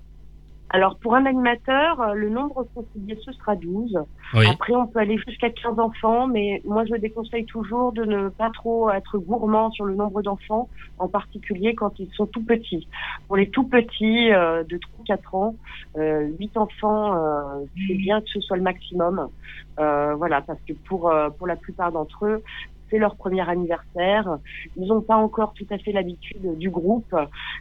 alors 0.73 0.97
pour 0.99 1.17
un 1.17 1.27
animateur, 1.27 2.01
euh, 2.01 2.15
le 2.15 2.31
nombre 2.31 2.65
conseillé 2.75 3.19
ce 3.25 3.33
sera 3.33 3.57
12. 3.57 3.99
Après 4.35 4.75
on 4.77 4.87
peut 4.87 5.01
aller 5.01 5.19
jusqu'à 5.27 5.51
15 5.51 5.81
enfants, 5.81 6.29
mais 6.29 6.63
moi 6.65 6.85
je 6.85 6.95
déconseille 6.95 7.45
toujours 7.45 7.93
de 7.93 8.05
ne 8.05 8.29
pas 8.29 8.51
trop 8.51 8.89
être 8.91 9.19
gourmand 9.19 9.73
sur 9.73 9.85
le 9.85 9.97
nombre 9.97 10.23
d'enfants, 10.23 10.69
en 11.01 11.09
particulier 11.09 11.75
quand 11.75 11.99
ils 11.99 12.09
sont 12.13 12.27
tout 12.27 12.45
petits. 12.45 12.87
Pour 13.27 13.37
les 13.37 13.49
tout 13.49 13.65
petits 13.65 14.33
euh, 14.33 14.63
de 14.63 14.79
3-4 15.09 15.37
ans, 15.37 15.57
euh, 15.99 16.29
8 16.39 16.57
enfants, 16.57 17.17
euh, 17.17 17.65
c'est 17.89 17.95
bien 17.95 18.21
que 18.21 18.29
ce 18.29 18.41
soit 18.41 18.57
le 18.57 18.63
maximum. 18.63 19.29
voilà, 19.77 20.41
parce 20.43 20.61
que 20.69 20.73
pour 20.73 21.13
pour 21.37 21.47
la 21.49 21.57
plupart 21.57 21.91
d'entre 21.91 22.27
eux, 22.27 22.43
c'est 22.91 22.99
leur 22.99 23.17
premier 23.17 23.49
anniversaire. 23.49 24.39
Ils 24.77 24.87
n'ont 24.87 25.01
pas 25.01 25.17
encore 25.17 25.53
tout 25.55 25.67
à 25.71 25.79
fait 25.79 25.93
l'habitude 25.93 26.59
du 26.59 26.71
groupe 26.71 27.15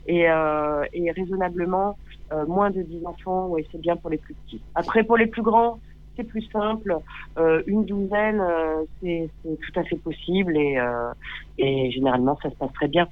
et, 0.08 0.30
euh, 0.30 0.84
et 0.94 1.12
raisonnablement 1.12 1.98
euh, 2.32 2.46
moins 2.46 2.70
de 2.70 2.82
10 2.82 3.06
enfants, 3.06 3.48
oui, 3.50 3.66
c'est 3.72 3.82
bien 3.82 3.96
pour 3.96 4.10
les 4.10 4.18
plus 4.18 4.34
petits. 4.34 4.62
Après, 4.76 5.04
pour 5.04 5.18
les 5.18 5.28
plus 5.28 5.42
grands, 5.42 5.80
c'est 6.16 6.24
plus 6.24 6.44
simple. 6.52 6.98
Euh, 7.38 7.64
une 7.66 7.86
douzaine, 7.86 8.44
c'est 9.02 9.30
tout 9.44 9.80
à 9.80 9.84
fait 9.84 9.98
possible 9.98 10.58
et, 10.58 10.78
et 11.58 11.92
généralement, 11.92 12.38
ça 12.42 12.50
se 12.50 12.56
passe 12.56 12.74
très 12.74 12.88
bien. 12.88 13.08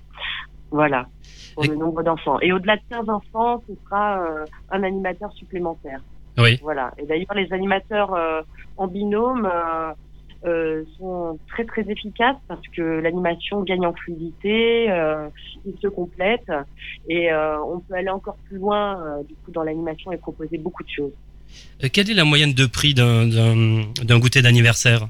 Voilà, 0.70 1.08
pour 1.56 1.64
le 1.64 1.76
nombre 1.76 2.04
d'enfants. 2.04 2.40
Et 2.42 2.52
au-delà 2.52 2.76
de 2.76 2.82
15 2.90 3.10
enfants, 3.10 3.64
ce 3.68 3.74
sera 3.86 4.22
euh, 4.22 4.46
un 4.70 4.84
animateur 4.84 5.32
supplémentaire. 5.32 6.02
Oui. 6.38 6.60
Voilà. 6.62 6.92
Et 6.98 7.06
d'ailleurs, 7.06 7.34
les 7.36 7.52
animateurs 7.54 8.14
en 8.78 8.88
binôme 8.88 9.50
euh, 9.52 9.92
sont 10.98 11.40
très 11.48 11.66
très 11.66 11.90
efficaces 11.90 12.38
parce 12.48 12.66
que 12.76 12.82
l'animation 12.82 13.64
gagne 13.64 13.86
en 13.86 13.94
fluidité, 13.94 14.90
euh, 14.90 15.28
il 15.66 15.74
se 15.82 15.88
complète 15.88 16.52
et 17.10 17.32
euh, 17.32 17.62
on 17.64 17.80
peut 17.80 17.96
aller 17.96 18.10
encore 18.10 18.38
plus 18.48 18.58
loin 18.58 19.02
euh, 19.02 19.24
du 19.24 19.36
coup 19.36 19.52
dans 19.52 19.64
l'animation 19.64 20.12
et 20.12 20.18
proposer 20.18 20.58
beaucoup 20.58 20.84
de 20.84 20.90
choses. 20.90 21.14
Euh, 21.84 21.88
quelle 21.92 22.10
est 22.10 22.14
la 22.14 22.26
moyenne 22.26 22.54
de 22.54 22.66
prix 22.66 22.94
d'un 22.94 24.20
goûter 24.20 24.42
d'anniversaire? 24.42 25.08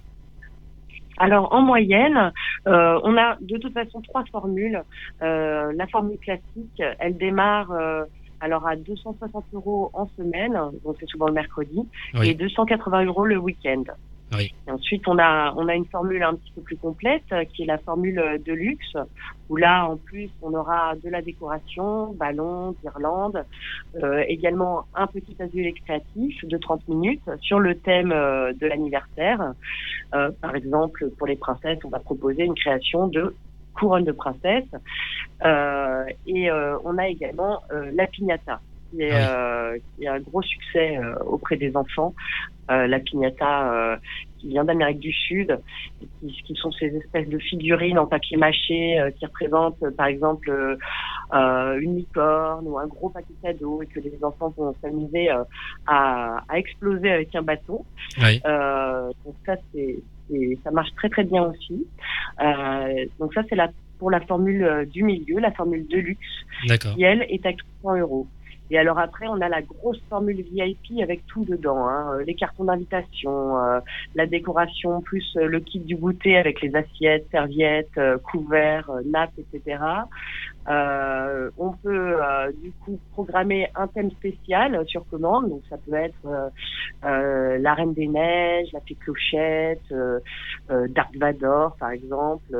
Alors 1.19 1.51
en 1.51 1.61
moyenne, 1.61 2.31
euh, 2.67 2.99
on 3.03 3.17
a 3.17 3.37
de 3.41 3.57
toute 3.57 3.73
façon 3.73 4.01
trois 4.01 4.23
formules. 4.31 4.83
Euh, 5.23 5.73
la 5.75 5.87
formule 5.87 6.19
classique, 6.19 6.81
elle 6.99 7.17
démarre 7.17 7.71
alors 8.39 8.67
à 8.67 8.75
260 8.75 9.45
euros 9.53 9.89
en 9.93 10.07
semaine, 10.15 10.53
donc 10.85 10.95
c'est 10.99 11.09
souvent 11.09 11.27
le 11.27 11.33
mercredi, 11.33 11.79
et 12.21 12.35
280 12.35 13.05
euros 13.05 13.25
le 13.25 13.37
week-end. 13.37 13.83
Ensuite, 14.67 15.07
on 15.07 15.17
a, 15.19 15.53
on 15.55 15.67
a 15.67 15.75
une 15.75 15.85
formule 15.85 16.21
un 16.21 16.35
petit 16.35 16.51
peu 16.51 16.61
plus 16.61 16.77
complète, 16.77 17.23
euh, 17.31 17.45
qui 17.45 17.63
est 17.63 17.65
la 17.65 17.77
formule 17.77 18.41
de 18.45 18.53
luxe, 18.53 18.97
où 19.49 19.55
là, 19.55 19.85
en 19.85 19.97
plus, 19.97 20.29
on 20.41 20.53
aura 20.53 20.95
de 20.95 21.09
la 21.09 21.21
décoration, 21.21 22.13
ballons, 22.13 22.75
guirlandes, 22.83 23.45
euh, 24.03 24.23
également 24.27 24.85
un 24.95 25.07
petit 25.07 25.35
atelier 25.39 25.73
créatif 25.73 26.43
de 26.43 26.57
30 26.57 26.87
minutes 26.89 27.29
sur 27.41 27.59
le 27.59 27.75
thème 27.75 28.11
euh, 28.11 28.53
de 28.53 28.67
l'anniversaire. 28.67 29.53
Euh, 30.13 30.31
par 30.41 30.55
exemple, 30.55 31.09
pour 31.17 31.27
les 31.27 31.37
princesses, 31.37 31.79
on 31.85 31.89
va 31.89 31.99
proposer 31.99 32.43
une 32.43 32.55
création 32.55 33.07
de 33.07 33.33
couronne 33.79 34.03
de 34.03 34.11
princesse. 34.11 34.65
Euh, 35.45 36.05
et 36.25 36.51
on 36.51 36.97
a 36.97 37.07
également 37.07 37.61
la 37.93 38.07
piñata 38.07 38.59
qui 38.89 39.01
est, 39.01 39.11
ah 39.11 39.71
qui 39.95 40.05
est 40.05 40.07
un 40.07 40.19
gros 40.19 40.41
succès 40.41 40.97
auprès 41.25 41.57
des 41.57 41.75
enfants 41.75 42.13
euh, 42.69 42.85
la 42.85 42.99
piñata 42.99 43.71
euh, 43.71 43.95
qui 44.39 44.49
vient 44.49 44.65
d'Amérique 44.65 44.99
du 44.99 45.13
Sud, 45.13 45.57
qui, 46.19 46.43
qui, 46.43 46.53
sont 46.55 46.69
ces 46.73 46.87
espèces 46.87 47.29
de 47.29 47.37
figurines 47.37 47.97
en 47.97 48.05
papier 48.05 48.35
mâché 48.35 48.99
euh, 48.99 49.09
qui 49.11 49.25
représentent 49.25 49.89
par 49.95 50.07
exemple 50.07 50.51
une 51.31 51.95
licorne 51.95 52.67
ou 52.67 52.77
un 52.77 52.87
gros 52.87 53.09
paquet 53.09 53.33
cadeau 53.41 53.81
et 53.81 53.85
que 53.85 54.01
les 54.01 54.21
enfants 54.21 54.53
vont 54.57 54.75
s'amuser 54.81 55.29
à, 55.29 55.45
à, 56.49 56.57
exploser 56.57 57.09
avec 57.09 57.33
un 57.35 57.41
bâton. 57.41 57.85
Oui. 58.21 58.41
donc 58.43 59.35
ça 59.45 59.55
c'est 59.73 59.99
ça 60.61 60.71
marche 60.71 60.93
très 60.95 61.09
très 61.09 61.23
bien 61.23 61.43
aussi. 61.43 61.87
donc 63.19 63.33
ça 63.33 63.43
c'est 63.49 63.55
la 63.55 63.69
pour 63.97 64.11
la 64.11 64.19
formule 64.19 64.87
du 64.91 65.03
milieu, 65.03 65.39
la 65.39 65.51
formule 65.51 65.87
de 65.87 65.97
luxe, 65.97 66.19
qui 66.79 67.03
elle 67.03 67.25
est 67.29 67.45
à 67.45 67.53
400 67.53 67.97
euros. 67.99 68.27
Et 68.69 68.77
alors 68.77 68.99
après, 68.99 69.27
on 69.27 69.39
a 69.41 69.47
la 69.47 69.61
grosse 69.61 70.01
formule 70.09 70.41
VIP 70.41 71.01
avec 71.01 71.25
tout 71.27 71.45
dedans, 71.45 71.87
hein, 71.87 72.19
les 72.25 72.35
cartons 72.35 72.65
d'invitation, 72.65 73.57
euh, 73.57 73.79
la 74.15 74.25
décoration, 74.25 75.01
plus 75.01 75.25
euh, 75.37 75.47
le 75.47 75.59
kit 75.59 75.79
du 75.79 75.95
goûter 75.95 76.37
avec 76.37 76.61
les 76.61 76.75
assiettes, 76.75 77.27
serviettes, 77.31 77.97
euh, 77.97 78.17
couverts, 78.17 78.91
nappes, 79.05 79.33
etc. 79.37 79.79
on 81.57 81.71
peut 81.81 82.15
du 82.61 82.71
coup 82.83 82.99
programmer 83.13 83.69
un 83.75 83.87
thème 83.87 84.11
spécial 84.11 84.83
sur 84.87 85.07
commande, 85.07 85.49
donc 85.49 85.61
ça 85.69 85.77
peut 85.77 85.93
être 85.93 86.51
la 87.03 87.73
Reine 87.73 87.93
des 87.93 88.07
Neiges, 88.07 88.67
la 88.73 88.81
Fée 88.81 88.95
Clochette, 88.95 89.93
Dark 90.69 91.15
Vador 91.15 91.77
par 91.77 91.91
exemple 91.91 92.53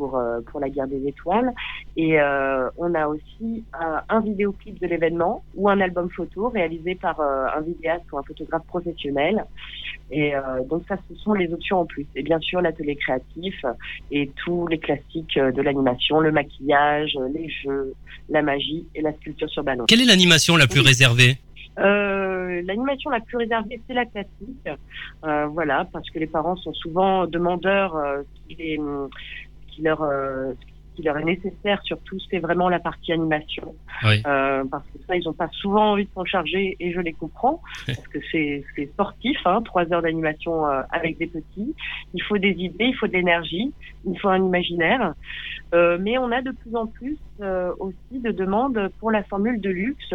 pour, 0.00 0.16
euh, 0.16 0.40
pour 0.48 0.60
la 0.60 0.70
guerre 0.70 0.88
des 0.88 1.06
étoiles. 1.06 1.52
Et 1.94 2.18
euh, 2.18 2.70
on 2.78 2.94
a 2.94 3.06
aussi 3.06 3.62
un, 3.74 4.00
un 4.08 4.20
vidéoclip 4.20 4.80
de 4.80 4.86
l'événement 4.86 5.44
ou 5.56 5.68
un 5.68 5.78
album 5.78 6.08
photo 6.08 6.48
réalisé 6.48 6.94
par 6.94 7.20
euh, 7.20 7.58
un 7.58 7.60
vidéaste 7.60 8.06
ou 8.10 8.16
un 8.16 8.22
photographe 8.22 8.66
professionnel. 8.66 9.44
Et 10.10 10.32
donc 10.68 10.82
ça, 10.88 10.96
ce 11.08 11.14
sont 11.22 11.34
les 11.34 11.52
options 11.52 11.78
en 11.82 11.86
plus. 11.86 12.04
Et 12.16 12.22
bien 12.24 12.40
sûr, 12.40 12.60
l'atelier 12.60 12.96
créatif 12.96 13.54
et 14.10 14.28
tous 14.42 14.66
les 14.66 14.78
classiques 14.78 15.38
de 15.38 15.62
l'animation, 15.62 16.18
le 16.18 16.32
maquillage, 16.32 17.16
les 17.32 17.48
jeux, 17.48 17.94
la 18.28 18.42
magie 18.42 18.84
et 18.96 19.02
la 19.02 19.12
sculpture 19.12 19.48
sur 19.48 19.62
ballon. 19.62 19.84
Quelle 19.86 20.00
est 20.00 20.06
l'animation 20.06 20.56
la 20.56 20.66
plus 20.66 20.80
réservée? 20.80 21.38
Euh, 21.78 22.62
l'animation 22.66 23.10
la 23.10 23.20
plus 23.20 23.36
réservée, 23.36 23.80
c'est 23.86 23.94
la 23.94 24.04
classique. 24.04 24.68
Euh, 25.24 25.46
voilà, 25.46 25.86
parce 25.92 26.08
que 26.10 26.18
les 26.18 26.26
parents 26.26 26.56
sont 26.56 26.74
souvent 26.74 27.26
demandeurs 27.26 27.96
euh, 27.96 28.22
qui 28.48 28.78
leur 29.80 30.02
euh, 30.02 30.52
qui 30.96 31.02
leur 31.02 31.16
est 31.18 31.24
nécessaire 31.24 31.80
surtout 31.84 32.18
c'est 32.30 32.38
vraiment 32.38 32.68
la 32.68 32.80
partie 32.80 33.12
animation. 33.12 33.74
Euh, 34.04 34.64
parce 34.70 34.84
que 34.86 34.98
ça 35.06 35.16
ils 35.16 35.24
n'ont 35.24 35.32
pas 35.32 35.48
souvent 35.52 35.92
envie 35.92 36.04
de 36.04 36.10
s'en 36.14 36.24
charger 36.24 36.76
et 36.80 36.92
je 36.92 37.00
les 37.00 37.12
comprends 37.12 37.62
parce 37.86 38.08
que 38.08 38.18
c'est 38.32 38.64
sportif 38.92 39.38
hein, 39.44 39.62
trois 39.62 39.92
heures 39.92 40.02
d'animation 40.02 40.66
euh, 40.66 40.82
avec 40.90 41.18
des 41.18 41.26
petits. 41.26 41.74
Il 42.14 42.22
faut 42.22 42.38
des 42.38 42.50
idées 42.50 42.86
il 42.86 42.96
faut 42.96 43.06
de 43.06 43.12
l'énergie 43.12 43.72
il 44.06 44.18
faut 44.18 44.28
un 44.28 44.44
imaginaire. 44.44 45.14
Mais 45.72 46.18
on 46.18 46.32
a 46.32 46.42
de 46.42 46.50
plus 46.50 46.74
en 46.74 46.86
plus 46.86 47.16
aussi 47.78 48.18
de 48.18 48.32
demandes 48.32 48.90
pour 48.98 49.12
la 49.12 49.22
formule 49.22 49.60
de 49.60 49.70
luxe 49.70 50.14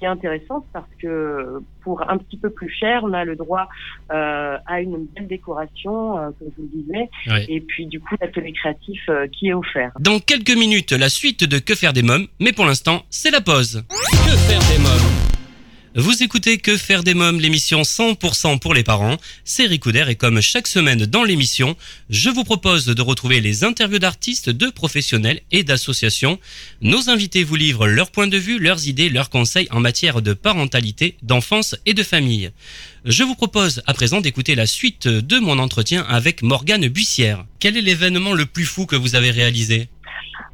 qui 0.00 0.06
est 0.06 0.08
intéressante 0.08 0.64
parce 0.72 0.88
que 1.00 1.60
pour 1.82 2.02
un 2.10 2.16
petit 2.16 2.38
peu 2.38 2.50
plus 2.50 2.70
cher, 2.70 3.02
on 3.04 3.12
a 3.12 3.24
le 3.24 3.36
droit 3.36 3.68
euh, 4.10 4.56
à 4.66 4.80
une 4.80 5.06
belle 5.14 5.28
décoration, 5.28 6.18
euh, 6.18 6.30
comme 6.38 6.48
je 6.56 6.62
vous 6.62 6.68
le 6.72 6.82
disais, 6.82 7.10
oui. 7.26 7.44
et 7.48 7.60
puis 7.60 7.86
du 7.86 8.00
coup 8.00 8.16
l'atelier 8.20 8.52
créatif 8.52 9.00
euh, 9.08 9.26
qui 9.28 9.48
est 9.48 9.52
offert. 9.52 9.92
Dans 10.00 10.18
quelques 10.18 10.56
minutes, 10.56 10.92
la 10.92 11.10
suite 11.10 11.44
de 11.44 11.58
Que 11.58 11.74
faire 11.74 11.92
des 11.92 12.02
mômes, 12.02 12.26
mais 12.40 12.52
pour 12.52 12.64
l'instant, 12.64 13.02
c'est 13.10 13.30
la 13.30 13.42
pause. 13.42 13.84
Que 13.90 14.36
faire 14.48 14.60
des 14.72 14.82
mômes? 14.82 15.09
Vous 16.00 16.22
écoutez 16.22 16.56
Que 16.56 16.78
faire 16.78 17.02
des 17.02 17.12
mômes, 17.12 17.40
l'émission 17.40 17.82
100% 17.82 18.58
pour 18.58 18.72
les 18.72 18.82
parents. 18.82 19.18
C'est 19.44 19.66
Ricouder 19.66 20.06
et 20.08 20.14
comme 20.14 20.40
chaque 20.40 20.66
semaine 20.66 21.04
dans 21.04 21.24
l'émission, 21.24 21.76
je 22.08 22.30
vous 22.30 22.42
propose 22.42 22.86
de 22.86 23.02
retrouver 23.02 23.40
les 23.40 23.64
interviews 23.64 23.98
d'artistes, 23.98 24.48
de 24.48 24.70
professionnels 24.70 25.40
et 25.52 25.62
d'associations. 25.62 26.38
Nos 26.80 27.10
invités 27.10 27.44
vous 27.44 27.56
livrent 27.56 27.86
leur 27.86 28.10
point 28.10 28.28
de 28.28 28.38
vue, 28.38 28.58
leurs 28.58 28.88
idées, 28.88 29.10
leurs 29.10 29.28
conseils 29.28 29.68
en 29.70 29.80
matière 29.80 30.22
de 30.22 30.32
parentalité, 30.32 31.16
d'enfance 31.22 31.76
et 31.84 31.92
de 31.92 32.02
famille. 32.02 32.50
Je 33.04 33.22
vous 33.22 33.34
propose 33.34 33.82
à 33.86 33.92
présent 33.92 34.22
d'écouter 34.22 34.54
la 34.54 34.66
suite 34.66 35.06
de 35.06 35.38
mon 35.38 35.58
entretien 35.58 36.06
avec 36.08 36.42
Morgane 36.42 36.88
Buissière. 36.88 37.44
Quel 37.58 37.76
est 37.76 37.82
l'événement 37.82 38.32
le 38.32 38.46
plus 38.46 38.64
fou 38.64 38.86
que 38.86 38.96
vous 38.96 39.16
avez 39.16 39.30
réalisé? 39.30 39.88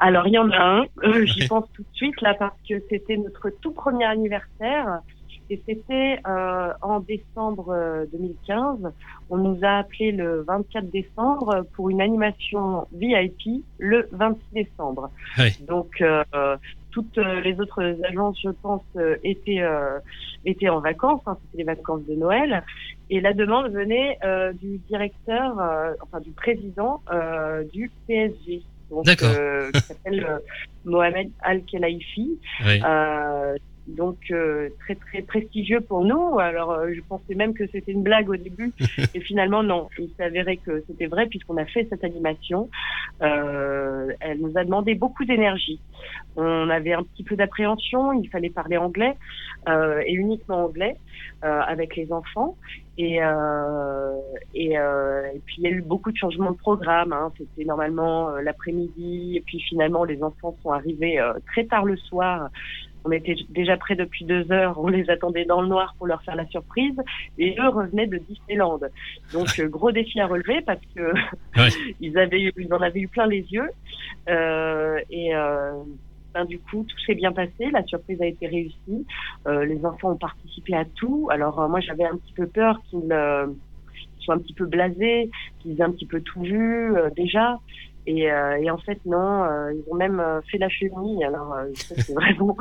Alors 0.00 0.26
il 0.26 0.34
y 0.34 0.38
en 0.38 0.50
a 0.50 0.58
un, 0.58 0.84
euh, 1.04 1.24
j'y 1.24 1.46
pense 1.46 1.64
tout 1.74 1.82
de 1.82 1.96
suite 1.96 2.20
là 2.20 2.34
parce 2.34 2.56
que 2.68 2.74
c'était 2.90 3.16
notre 3.16 3.50
tout 3.62 3.70
premier 3.70 4.04
anniversaire 4.04 5.00
Et 5.48 5.62
c'était 5.66 6.18
euh, 6.26 6.72
en 6.82 7.00
décembre 7.00 8.06
2015. 8.12 8.78
Euh, 8.84 8.88
On 9.30 9.36
nous 9.36 9.58
a 9.62 9.78
appelé 9.78 10.10
le 10.10 10.42
24 10.42 10.90
décembre 10.90 11.66
pour 11.74 11.88
une 11.90 12.00
animation 12.00 12.88
VIP 12.92 13.64
le 13.78 14.08
26 14.12 14.40
décembre. 14.52 15.10
Donc 15.68 16.00
euh, 16.00 16.24
toutes 16.90 17.18
les 17.18 17.60
autres 17.60 17.96
agences, 18.04 18.38
je 18.42 18.50
pense, 18.50 18.82
étaient 19.22 19.62
étaient 20.44 20.68
en 20.68 20.80
vacances. 20.80 21.20
Hein, 21.26 21.36
c'était 21.44 21.58
les 21.58 21.74
vacances 21.74 22.02
de 22.08 22.14
Noël. 22.14 22.64
Et 23.10 23.20
la 23.20 23.32
demande 23.32 23.70
venait 23.70 24.18
du 24.54 24.78
directeur, 24.88 25.52
enfin 26.02 26.20
du 26.20 26.30
président 26.30 27.02
du 27.72 27.90
PSG. 28.08 28.62
Donc, 28.90 29.04
qui 29.04 29.80
s'appelle 29.80 30.40
Mohamed 30.84 31.30
Al-Khelaifi. 31.42 32.38
Oui 32.64 32.80
donc 33.86 34.16
euh, 34.30 34.68
très 34.80 34.94
très 34.94 35.22
prestigieux 35.22 35.80
pour 35.80 36.04
nous. 36.04 36.38
Alors 36.38 36.72
euh, 36.72 36.92
je 36.94 37.00
pensais 37.08 37.34
même 37.34 37.54
que 37.54 37.66
c'était 37.68 37.92
une 37.92 38.02
blague 38.02 38.28
au 38.28 38.36
début 38.36 38.72
et 39.14 39.20
finalement 39.20 39.62
non, 39.62 39.88
il 39.98 40.10
s'avérait 40.16 40.56
que 40.56 40.82
c'était 40.86 41.06
vrai 41.06 41.26
puisqu'on 41.26 41.56
a 41.56 41.64
fait 41.66 41.86
cette 41.88 42.04
animation. 42.04 42.68
Euh, 43.22 44.12
elle 44.20 44.40
nous 44.40 44.52
a 44.56 44.64
demandé 44.64 44.94
beaucoup 44.94 45.24
d'énergie. 45.24 45.80
On 46.36 46.68
avait 46.68 46.92
un 46.92 47.02
petit 47.02 47.24
peu 47.24 47.36
d'appréhension, 47.36 48.12
il 48.12 48.28
fallait 48.28 48.50
parler 48.50 48.76
anglais 48.76 49.14
et 49.68 50.12
uniquement 50.12 50.66
anglais 50.66 50.96
avec 51.40 51.96
les 51.96 52.12
enfants. 52.12 52.56
Et, 52.98 53.20
et, 54.54 54.72
et, 54.74 55.40
puis 55.46 55.54
il 55.58 55.62
y 55.62 55.66
a 55.66 55.70
eu 55.70 55.80
beaucoup 55.80 56.12
de 56.12 56.16
changements 56.18 56.50
de 56.50 56.58
programme. 56.58 57.14
Hein. 57.14 57.32
C'était 57.38 57.64
normalement 57.64 58.28
l'après-midi 58.36 59.36
et 59.36 59.40
puis 59.40 59.60
finalement 59.60 60.04
les 60.04 60.22
enfants 60.22 60.54
sont 60.62 60.72
arrivés 60.72 61.18
très 61.46 61.64
tard 61.64 61.86
le 61.86 61.96
soir 61.96 62.50
on 63.06 63.12
était 63.12 63.36
déjà 63.50 63.76
près 63.76 63.94
depuis 63.94 64.24
deux 64.24 64.50
heures, 64.50 64.78
on 64.78 64.88
les 64.88 65.08
attendait 65.08 65.44
dans 65.44 65.62
le 65.62 65.68
noir 65.68 65.94
pour 65.96 66.06
leur 66.06 66.22
faire 66.22 66.34
la 66.34 66.46
surprise, 66.46 66.96
et 67.38 67.56
eux 67.58 67.68
revenaient 67.68 68.08
de 68.08 68.18
Disneyland. 68.18 68.80
Donc 69.32 69.48
euh, 69.58 69.68
gros 69.68 69.92
défi 69.92 70.20
à 70.20 70.26
relever 70.26 70.60
parce 70.62 70.80
que 70.94 71.12
ils 72.00 72.18
avaient, 72.18 72.52
ils 72.56 72.74
en 72.74 72.80
avaient 72.80 73.00
eu 73.00 73.08
plein 73.08 73.26
les 73.26 73.42
yeux, 73.42 73.70
euh, 74.28 74.98
et 75.10 75.34
euh, 75.36 75.72
ben, 76.34 76.44
du 76.44 76.58
coup 76.58 76.84
tout 76.88 76.98
s'est 77.06 77.14
bien 77.14 77.32
passé, 77.32 77.70
la 77.72 77.84
surprise 77.84 78.20
a 78.20 78.26
été 78.26 78.46
réussie, 78.48 79.06
les 79.46 79.84
enfants 79.84 80.12
ont 80.12 80.16
participé 80.16 80.74
à 80.74 80.84
tout. 80.84 81.28
Alors 81.30 81.68
moi 81.68 81.80
j'avais 81.80 82.04
un 82.04 82.16
petit 82.16 82.32
peu 82.32 82.46
peur 82.46 82.80
qu'ils 82.90 83.08
soient 84.18 84.34
un 84.34 84.38
petit 84.38 84.54
peu 84.54 84.66
blasés, 84.66 85.30
qu'ils 85.60 85.78
aient 85.78 85.84
un 85.84 85.92
petit 85.92 86.06
peu 86.06 86.20
tout 86.20 86.42
vu 86.42 86.92
déjà. 87.14 87.60
Et, 88.06 88.30
euh, 88.30 88.56
et, 88.58 88.70
en 88.70 88.78
fait, 88.78 88.98
non, 89.04 89.44
euh, 89.44 89.72
ils 89.72 89.82
ont 89.90 89.96
même 89.96 90.20
euh, 90.20 90.40
fait 90.42 90.58
la 90.58 90.68
chenille. 90.68 91.24
Alors, 91.24 91.56
c'est 91.74 92.12
vraiment 92.14 92.56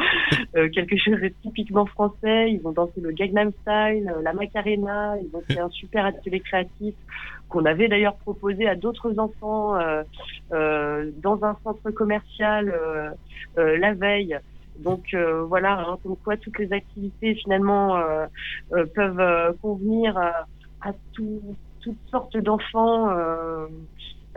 quelque 0.54 0.98
chose 0.98 1.22
de 1.22 1.32
typiquement 1.44 1.86
français. 1.86 2.52
Ils 2.52 2.62
ont 2.66 2.72
dansé 2.72 3.00
le 3.00 3.12
Gangnam 3.12 3.52
Style, 3.62 4.12
la 4.24 4.34
Macarena. 4.34 5.16
Ils 5.22 5.36
ont 5.36 5.42
fait 5.42 5.60
un 5.60 5.70
super 5.70 6.06
atelier 6.06 6.40
créatif 6.40 6.96
qu'on 7.48 7.66
avait 7.66 7.88
d'ailleurs 7.88 8.16
proposé 8.16 8.68
à 8.68 8.76
d'autres 8.76 9.20
enfants 9.20 9.78
dans 10.50 11.40
un 11.44 11.58
centre 11.64 11.92
commercial 11.92 12.74
la 13.56 13.94
veille. 13.94 14.38
Donc 14.80 15.16
voilà, 15.48 15.80
hein, 15.80 15.98
comme 16.02 16.18
quoi 16.18 16.38
toutes 16.38 16.58
les 16.58 16.74
activités 16.74 17.36
finalement 17.36 18.02
peuvent 18.96 19.56
convenir 19.62 20.18
à, 20.18 20.48
à 20.82 20.94
tout, 21.14 21.42
toutes 21.82 22.10
sortes 22.10 22.38
d'enfants. 22.38 23.10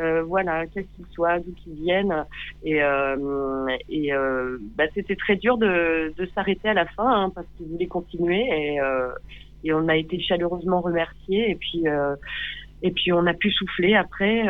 Euh, 0.00 0.22
voilà, 0.22 0.66
qu'est-ce 0.66 0.86
qu'ils 0.96 1.12
soient, 1.12 1.38
d'où 1.40 1.52
qu'ils 1.52 1.74
viennent. 1.74 2.24
Et, 2.64 2.82
euh, 2.82 3.66
et 3.88 4.12
euh, 4.12 4.58
bah, 4.76 4.84
c'était 4.94 5.16
très 5.16 5.36
dur 5.36 5.58
de, 5.58 6.14
de 6.16 6.28
s'arrêter 6.34 6.68
à 6.68 6.74
la 6.74 6.86
fin 6.86 7.24
hein, 7.24 7.32
parce 7.34 7.46
qu'ils 7.56 7.66
voulaient 7.66 7.86
continuer 7.86 8.46
et, 8.48 8.78
et 9.64 9.72
on 9.72 9.88
a 9.88 9.96
été 9.96 10.20
chaleureusement 10.20 10.80
remerciés. 10.80 11.50
Et 11.50 11.56
puis 11.56 11.84
et 12.80 12.92
puis 12.92 13.12
on 13.12 13.26
a 13.26 13.34
pu 13.34 13.50
souffler 13.50 13.96
après, 13.96 14.44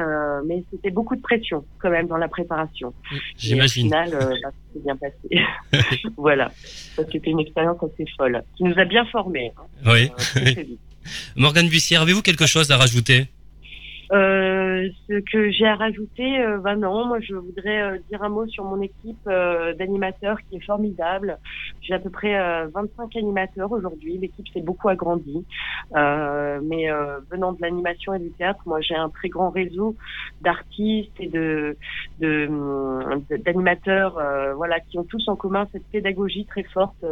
mais 0.44 0.62
c'était 0.70 0.90
beaucoup 0.90 1.16
de 1.16 1.22
pression 1.22 1.64
quand 1.78 1.88
même 1.88 2.08
dans 2.08 2.18
la 2.18 2.28
préparation. 2.28 2.92
J'imagine. 3.38 3.86
Au 3.86 3.88
final, 3.88 4.10
bah, 4.42 4.50
c'était 4.66 4.84
bien 4.84 4.96
passé. 4.96 5.98
voilà, 6.18 6.50
c'était 6.58 7.30
une 7.30 7.40
expérience 7.40 7.82
assez 7.82 8.04
folle 8.18 8.42
qui 8.56 8.64
nous 8.64 8.78
a 8.78 8.84
bien 8.84 9.06
formés. 9.06 9.52
Hein, 9.56 9.90
oui. 9.94 10.10
Morgane 11.36 11.68
Bussière, 11.68 12.02
avez-vous 12.02 12.20
quelque 12.20 12.44
chose 12.44 12.70
à 12.70 12.76
rajouter? 12.76 13.28
Euh, 14.10 14.88
ce 15.06 15.20
que 15.20 15.50
j'ai 15.50 15.66
à 15.66 15.74
rajouter, 15.74 16.42
ben 16.62 16.76
non, 16.76 17.06
moi 17.06 17.20
je 17.20 17.34
voudrais 17.34 17.82
euh, 17.82 17.98
dire 18.10 18.22
un 18.22 18.30
mot 18.30 18.46
sur 18.46 18.64
mon 18.64 18.80
équipe 18.80 19.18
euh, 19.26 19.74
d'animateurs 19.74 20.38
qui 20.48 20.56
est 20.56 20.64
formidable. 20.64 21.38
J'ai 21.82 21.94
à 21.94 21.98
peu 21.98 22.08
près 22.08 22.34
25 22.68 23.16
animateurs 23.16 23.70
aujourd'hui. 23.70 24.18
L'équipe 24.18 24.48
s'est 24.48 24.62
beaucoup 24.62 24.88
agrandie, 24.88 25.44
mais 25.94 26.88
venant 27.30 27.52
de 27.52 27.60
l'animation 27.60 28.14
et 28.14 28.18
du 28.18 28.30
théâtre, 28.32 28.60
moi 28.66 28.80
j'ai 28.80 28.94
un 28.94 29.08
très 29.08 29.28
grand 29.28 29.50
réseau 29.50 29.96
d'artistes 30.42 31.18
et 31.20 31.28
de 31.28 31.76
d'animateurs, 33.44 34.20
voilà, 34.56 34.80
qui 34.80 34.98
ont 34.98 35.04
tous 35.04 35.28
en 35.28 35.36
commun 35.36 35.66
cette 35.72 35.86
pédagogie 35.86 36.44
très 36.46 36.64
forte 36.64 37.04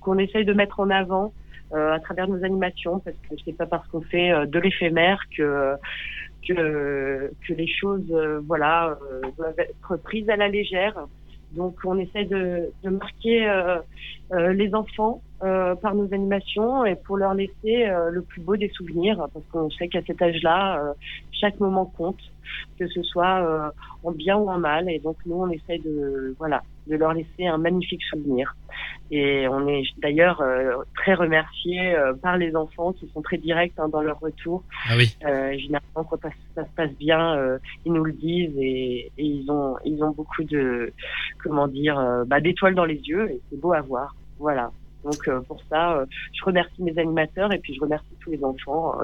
qu'on 0.00 0.18
essaye 0.18 0.44
de 0.44 0.52
mettre 0.52 0.80
en 0.80 0.90
avant. 0.90 1.32
Euh, 1.74 1.92
à 1.92 2.00
travers 2.00 2.26
nos 2.26 2.42
animations, 2.44 2.98
parce 3.00 3.16
que 3.28 3.34
c'est 3.44 3.52
pas 3.54 3.66
parce 3.66 3.86
qu'on 3.88 4.00
fait 4.00 4.32
euh, 4.32 4.46
de 4.46 4.58
l'éphémère 4.58 5.22
que 5.36 5.74
que, 6.46 7.30
les 7.48 7.66
choses, 7.66 8.10
euh, 8.10 8.40
voilà, 8.46 8.98
doivent 9.36 9.58
être 9.58 9.96
prises 9.96 10.28
à 10.30 10.36
la 10.36 10.48
légère. 10.48 11.06
Donc, 11.52 11.76
on 11.84 11.98
essaie 11.98 12.24
de, 12.24 12.70
de 12.82 12.90
marquer 12.90 13.50
les 14.30 14.74
enfants 14.74 15.22
par 15.40 15.94
nos 15.94 16.12
animations 16.12 16.84
et 16.84 16.96
pour 16.96 17.16
leur 17.16 17.34
laisser 17.34 17.86
le 18.10 18.22
plus 18.22 18.40
beau 18.40 18.56
des 18.56 18.68
souvenirs, 18.70 19.28
parce 19.32 19.44
qu'on 19.52 19.70
sait 19.70 19.88
qu'à 19.88 20.02
cet 20.02 20.20
âge-là, 20.20 20.94
chaque 21.32 21.60
moment 21.60 21.86
compte, 21.86 22.20
que 22.78 22.88
ce 22.88 23.02
soit 23.02 23.72
en 24.02 24.10
bien 24.12 24.36
ou 24.36 24.48
en 24.48 24.58
mal. 24.58 24.90
Et 24.90 24.98
donc, 24.98 25.16
nous, 25.26 25.36
on 25.36 25.50
essaie 25.50 25.78
de, 25.78 26.34
voilà, 26.38 26.62
de 26.88 26.96
leur 26.96 27.12
laisser 27.12 27.46
un 27.46 27.58
magnifique 27.58 28.02
souvenir. 28.04 28.54
Et 29.10 29.48
on 29.48 29.66
est 29.68 29.84
d'ailleurs 29.98 30.40
euh, 30.42 30.76
très 30.94 31.14
remerciés 31.14 31.94
euh, 31.94 32.12
par 32.14 32.36
les 32.36 32.54
enfants 32.54 32.92
qui 32.92 33.08
sont 33.14 33.22
très 33.22 33.38
directs 33.38 33.72
hein, 33.78 33.88
dans 33.88 34.02
leur 34.02 34.20
retour. 34.20 34.62
Ah 34.86 34.94
oui. 34.96 35.16
Euh, 35.24 35.56
généralement, 35.56 36.04
quand 36.04 36.20
ça, 36.20 36.30
se 36.64 36.74
passe 36.76 36.92
bien, 36.98 37.34
euh, 37.36 37.58
ils 37.86 37.92
nous 37.92 38.04
le 38.04 38.12
disent 38.12 38.56
et, 38.58 39.10
et, 39.16 39.24
ils 39.24 39.50
ont 39.50 39.76
ils 39.84 40.02
ont 40.02 40.10
beaucoup 40.10 40.44
de 40.44 40.92
comment 41.42 41.68
dire 41.68 42.24
bah, 42.26 42.40
d'étoiles 42.40 42.74
dans 42.74 42.84
les 42.84 42.96
yeux 42.96 43.30
et 43.30 43.40
c'est 43.48 43.58
beau 43.58 43.72
à 43.72 43.80
voir. 43.80 44.14
Voilà. 44.38 44.70
Donc 45.04 45.28
pour 45.46 45.60
ça, 45.70 46.04
je 46.32 46.44
remercie 46.44 46.82
mes 46.82 46.98
animateurs 46.98 47.52
et 47.52 47.58
puis 47.58 47.74
je 47.74 47.80
remercie 47.80 48.06
tous 48.20 48.30
les 48.30 48.42
enfants 48.44 48.94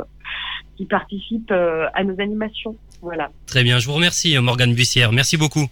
qui 0.76 0.86
participent 0.86 1.52
à 1.52 2.04
nos 2.04 2.20
animations. 2.20 2.76
Voilà. 3.00 3.30
Très 3.46 3.62
bien, 3.62 3.78
je 3.78 3.86
vous 3.86 3.94
remercie 3.94 4.36
Morgane 4.38 4.74
Bussière. 4.74 5.12
Merci 5.12 5.36
beaucoup. 5.36 5.68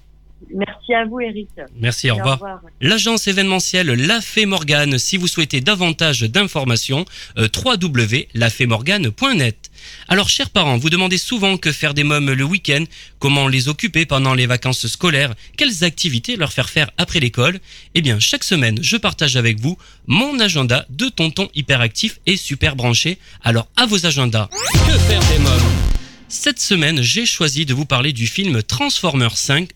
Merci 0.54 0.94
à 0.94 1.04
vous, 1.04 1.20
Eric. 1.20 1.48
Merci, 1.78 2.10
au 2.10 2.16
revoir. 2.16 2.60
L'agence 2.80 3.28
événementielle 3.28 3.88
La 3.88 4.20
Fée 4.20 4.46
Morgane, 4.46 4.98
si 4.98 5.16
vous 5.16 5.28
souhaitez 5.28 5.60
davantage 5.60 6.22
d'informations, 6.22 7.04
euh, 7.38 7.48
www.lafémorgane.net. 7.64 9.70
Alors, 10.08 10.28
chers 10.28 10.50
parents, 10.50 10.76
vous 10.76 10.90
demandez 10.90 11.18
souvent 11.18 11.56
que 11.56 11.72
faire 11.72 11.94
des 11.94 12.04
mômes 12.04 12.32
le 12.32 12.44
week-end, 12.44 12.84
comment 13.18 13.48
les 13.48 13.68
occuper 13.68 14.06
pendant 14.06 14.34
les 14.34 14.46
vacances 14.46 14.86
scolaires, 14.86 15.34
quelles 15.56 15.84
activités 15.84 16.36
leur 16.36 16.52
faire 16.52 16.70
faire 16.70 16.90
après 16.98 17.20
l'école. 17.20 17.58
Eh 17.94 18.02
bien, 18.02 18.18
chaque 18.18 18.44
semaine, 18.44 18.78
je 18.82 18.96
partage 18.96 19.36
avec 19.36 19.60
vous 19.60 19.78
mon 20.06 20.38
agenda 20.40 20.86
de 20.90 21.08
tonton 21.08 21.48
hyperactif 21.54 22.20
et 22.26 22.36
super 22.36 22.76
branché. 22.76 23.18
Alors, 23.42 23.68
à 23.76 23.86
vos 23.86 24.06
agendas. 24.06 24.48
Que 24.86 24.98
faire 24.98 25.20
des 25.32 25.38
mômes? 25.38 25.92
Cette 26.34 26.60
semaine, 26.60 27.02
j'ai 27.02 27.26
choisi 27.26 27.66
de 27.66 27.74
vous 27.74 27.84
parler 27.84 28.14
du 28.14 28.26
film 28.26 28.62
Transformers 28.62 29.36
5. 29.36 29.68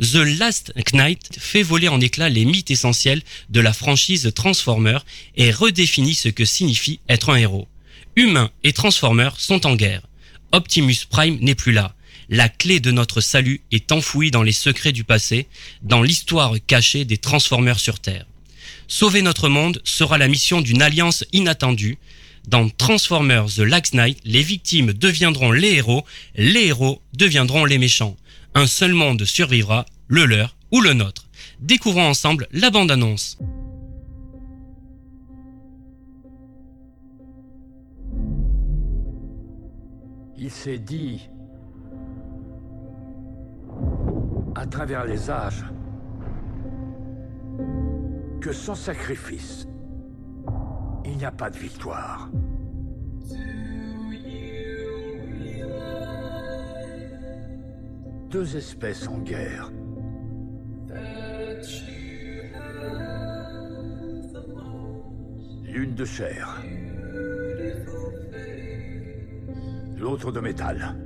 The 0.00 0.38
Last 0.38 0.72
Knight 0.92 1.38
fait 1.38 1.62
voler 1.62 1.88
en 1.88 2.00
éclats 2.00 2.28
les 2.28 2.44
mythes 2.44 2.70
essentiels 2.70 3.22
de 3.50 3.60
la 3.60 3.72
franchise 3.72 4.32
Transformers 4.34 5.04
et 5.36 5.50
redéfinit 5.50 6.14
ce 6.14 6.28
que 6.28 6.44
signifie 6.44 7.00
être 7.08 7.30
un 7.30 7.36
héros. 7.36 7.68
Humains 8.16 8.50
et 8.64 8.72
Transformers 8.72 9.38
sont 9.38 9.66
en 9.66 9.74
guerre. 9.74 10.02
Optimus 10.52 11.06
Prime 11.08 11.38
n'est 11.40 11.54
plus 11.54 11.72
là. 11.72 11.94
La 12.28 12.48
clé 12.48 12.80
de 12.80 12.90
notre 12.90 13.20
salut 13.20 13.62
est 13.72 13.92
enfouie 13.92 14.30
dans 14.30 14.42
les 14.42 14.52
secrets 14.52 14.92
du 14.92 15.04
passé, 15.04 15.48
dans 15.82 16.02
l'histoire 16.02 16.54
cachée 16.66 17.04
des 17.04 17.18
Transformers 17.18 17.80
sur 17.80 18.00
Terre. 18.00 18.26
Sauver 18.88 19.22
notre 19.22 19.48
monde 19.48 19.80
sera 19.84 20.18
la 20.18 20.28
mission 20.28 20.60
d'une 20.60 20.82
alliance 20.82 21.24
inattendue, 21.32 21.98
dans 22.48 22.68
Transformers 22.68 23.46
The 23.46 23.58
Last 23.58 23.94
Knight, 23.94 24.18
les 24.24 24.42
victimes 24.42 24.92
deviendront 24.92 25.52
les 25.52 25.74
héros, 25.74 26.04
les 26.34 26.66
héros 26.66 27.00
deviendront 27.12 27.64
les 27.64 27.78
méchants. 27.78 28.16
Un 28.54 28.66
seul 28.66 28.92
monde 28.92 29.24
survivra, 29.24 29.86
le 30.08 30.26
leur 30.26 30.56
ou 30.70 30.80
le 30.80 30.92
nôtre. 30.92 31.28
Découvrons 31.60 32.08
ensemble 32.08 32.46
la 32.52 32.70
bande-annonce. 32.70 33.38
Il 40.36 40.50
s'est 40.50 40.78
dit, 40.78 41.30
à 44.54 44.66
travers 44.66 45.04
les 45.04 45.30
âges, 45.30 45.64
que 48.40 48.52
sans 48.52 48.74
sacrifice, 48.74 49.66
Il 51.04 51.16
n'y 51.16 51.24
a 51.24 51.32
pas 51.32 51.50
de 51.50 51.58
victoire. 51.58 52.28
Deux 58.32 58.56
espèces 58.56 59.06
en 59.08 59.18
guerre. 59.18 59.70
L'une 65.64 65.94
de 65.94 66.04
chair. 66.06 66.62
L'autre 69.98 70.32
de 70.32 70.40
métal. 70.40 70.96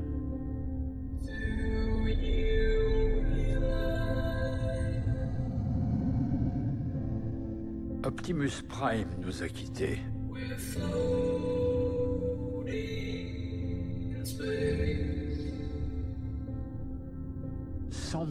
Optimus 8.04 8.62
Prime 8.68 9.08
nous 9.18 9.42
a 9.42 9.48
quittés.« 9.48 9.98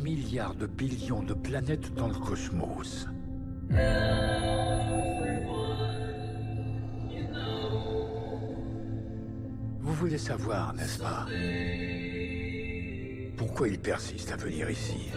milliards 0.06 0.54
de 0.54 0.68
billions 0.68 1.24
de 1.24 1.34
planètes 1.34 1.92
dans 1.96 2.08
le 2.08 2.14
cosmos. 2.14 3.08
Vous 9.80 9.94
voulez 9.94 10.20
savoir, 10.20 10.76
n'est-ce 10.76 11.00
pas? 11.00 11.26
Pourquoi 13.36 13.68
il 13.68 13.80
persiste 13.80 14.32
à 14.32 14.36
venir 14.36 14.70
ici? 14.70 15.10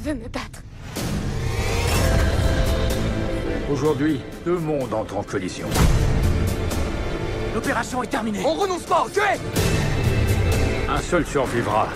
Veux 0.00 0.14
me 0.14 0.28
battre. 0.28 0.62
Aujourd'hui, 3.70 4.20
deux 4.44 4.58
mondes 4.58 4.92
entrent 4.92 5.16
en 5.16 5.22
collision. 5.22 5.66
L'opération 7.54 8.02
est 8.02 8.08
terminée. 8.08 8.42
On 8.44 8.54
renonce 8.54 8.82
pas, 8.82 9.04
ok 9.06 9.20
Un 10.88 11.00
seul 11.00 11.26
survivra. 11.26 11.88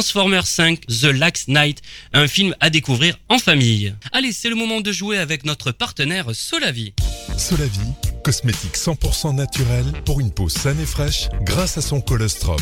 Transformers 0.00 0.46
5 0.46 0.86
The 0.86 1.12
Last 1.12 1.48
Night, 1.48 1.82
un 2.14 2.26
film 2.26 2.54
à 2.60 2.70
découvrir 2.70 3.18
en 3.28 3.38
famille. 3.38 3.94
Allez, 4.12 4.32
c'est 4.32 4.48
le 4.48 4.54
moment 4.54 4.80
de 4.80 4.92
jouer 4.92 5.18
avec 5.18 5.44
notre 5.44 5.72
partenaire 5.72 6.34
Solavi. 6.34 6.94
Solavi, 7.36 7.80
cosmétique 8.24 8.76
100% 8.76 9.34
naturel 9.34 9.84
pour 10.06 10.20
une 10.20 10.30
peau 10.32 10.48
saine 10.48 10.80
et 10.80 10.86
fraîche 10.86 11.28
grâce 11.42 11.76
à 11.76 11.82
son 11.82 12.00
colostrum. 12.00 12.56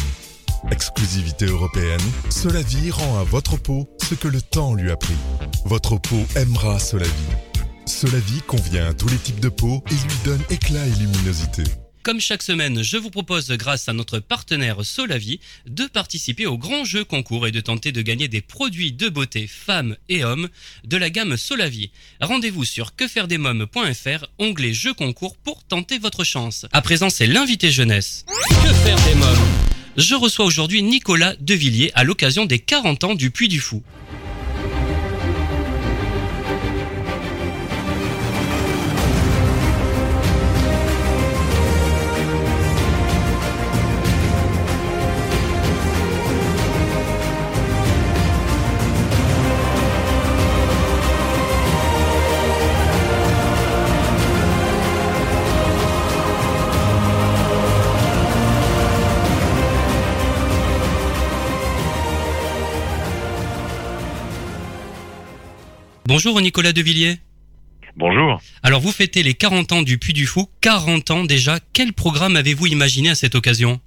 Exclusivité 0.73 1.45
européenne, 1.45 2.01
Solavi 2.29 2.91
rend 2.91 3.21
à 3.21 3.23
votre 3.23 3.57
peau 3.57 3.89
ce 4.03 4.17
que 4.17 4.27
le 4.27 4.43
temps 4.43 4.75
lui 4.75 4.91
a 4.91 4.97
pris. 4.97 5.15
Votre 5.65 5.97
peau 5.97 6.27
aimera 6.35 6.81
Solavi. 6.81 7.13
Solavi 7.87 8.43
convient 8.49 8.89
à 8.89 8.95
tous 8.95 9.09
les 9.11 9.17
types 9.17 9.39
de 9.39 9.49
peau 9.49 9.85
et 9.93 9.95
lui 9.95 10.19
donne 10.25 10.43
éclat 10.51 10.85
et 10.85 10.99
luminosité. 10.99 11.63
Comme 12.09 12.23
chaque 12.23 12.43
semaine, 12.43 12.83
je 12.83 12.97
vous 12.97 13.11
propose, 13.11 13.51
grâce 13.51 13.87
à 13.91 13.93
notre 13.93 14.19
partenaire 14.19 14.83
Solavi, 14.83 15.41
de 15.67 15.85
participer 15.85 16.47
au 16.47 16.57
grand 16.57 16.83
jeu 16.87 17.05
concours 17.05 17.47
et 17.47 17.53
de 17.53 17.61
tenter 17.61 17.93
de 17.93 18.01
gagner 18.01 18.29
des 18.29 18.41
produits 18.41 18.93
de 18.93 19.11
beauté 19.11 19.47
femmes 19.47 19.95
et 20.09 20.25
hommes 20.25 20.49
de 20.85 20.97
la 20.97 21.11
gamme 21.11 21.37
Solavi. 21.37 21.91
Rendez-vous 22.23 22.65
sur 22.65 22.97
quefairedesmoms.fr, 22.97 24.25
onglet 24.39 24.73
jeu 24.73 24.95
concours 24.95 25.37
pour 25.37 25.65
tenter 25.65 25.99
votre 25.99 26.25
chance. 26.25 26.65
À 26.73 26.81
présent, 26.81 27.11
c'est 27.11 27.27
l'invité 27.27 27.71
jeunesse. 27.71 28.25
Que 28.49 28.73
faire 28.73 28.97
des 29.07 29.15
mômes? 29.15 29.37
Je 29.99 30.15
reçois 30.15 30.47
aujourd'hui 30.47 30.83
Nicolas 30.83 31.37
Devilliers 31.41 31.93
à 31.95 32.05
l'occasion 32.05 32.47
des 32.47 32.59
40 32.59 33.05
ans 33.05 33.15
du 33.17 33.31
Puy 33.31 33.49
du 33.49 33.61
Fou. 33.61 33.83
Bonjour 66.09 66.41
Nicolas 66.41 66.73
Devilliers. 66.73 67.17
Bonjour. 67.95 68.41
Alors 68.63 68.81
vous 68.81 68.93
fêtez 68.93 69.23
les 69.23 69.35
40 69.35 69.73
ans 69.73 69.83
du 69.83 69.99
Puy 69.99 70.15
du 70.15 70.25
Fou, 70.25 70.47
40 70.63 71.11
ans 71.11 71.25
déjà. 71.25 71.57
Quel 71.75 71.93
programme 71.93 72.35
avez-vous 72.35 72.67
imaginé 72.67 73.11
à 73.11 73.15
cette 73.15 73.35
occasion? 73.35 73.79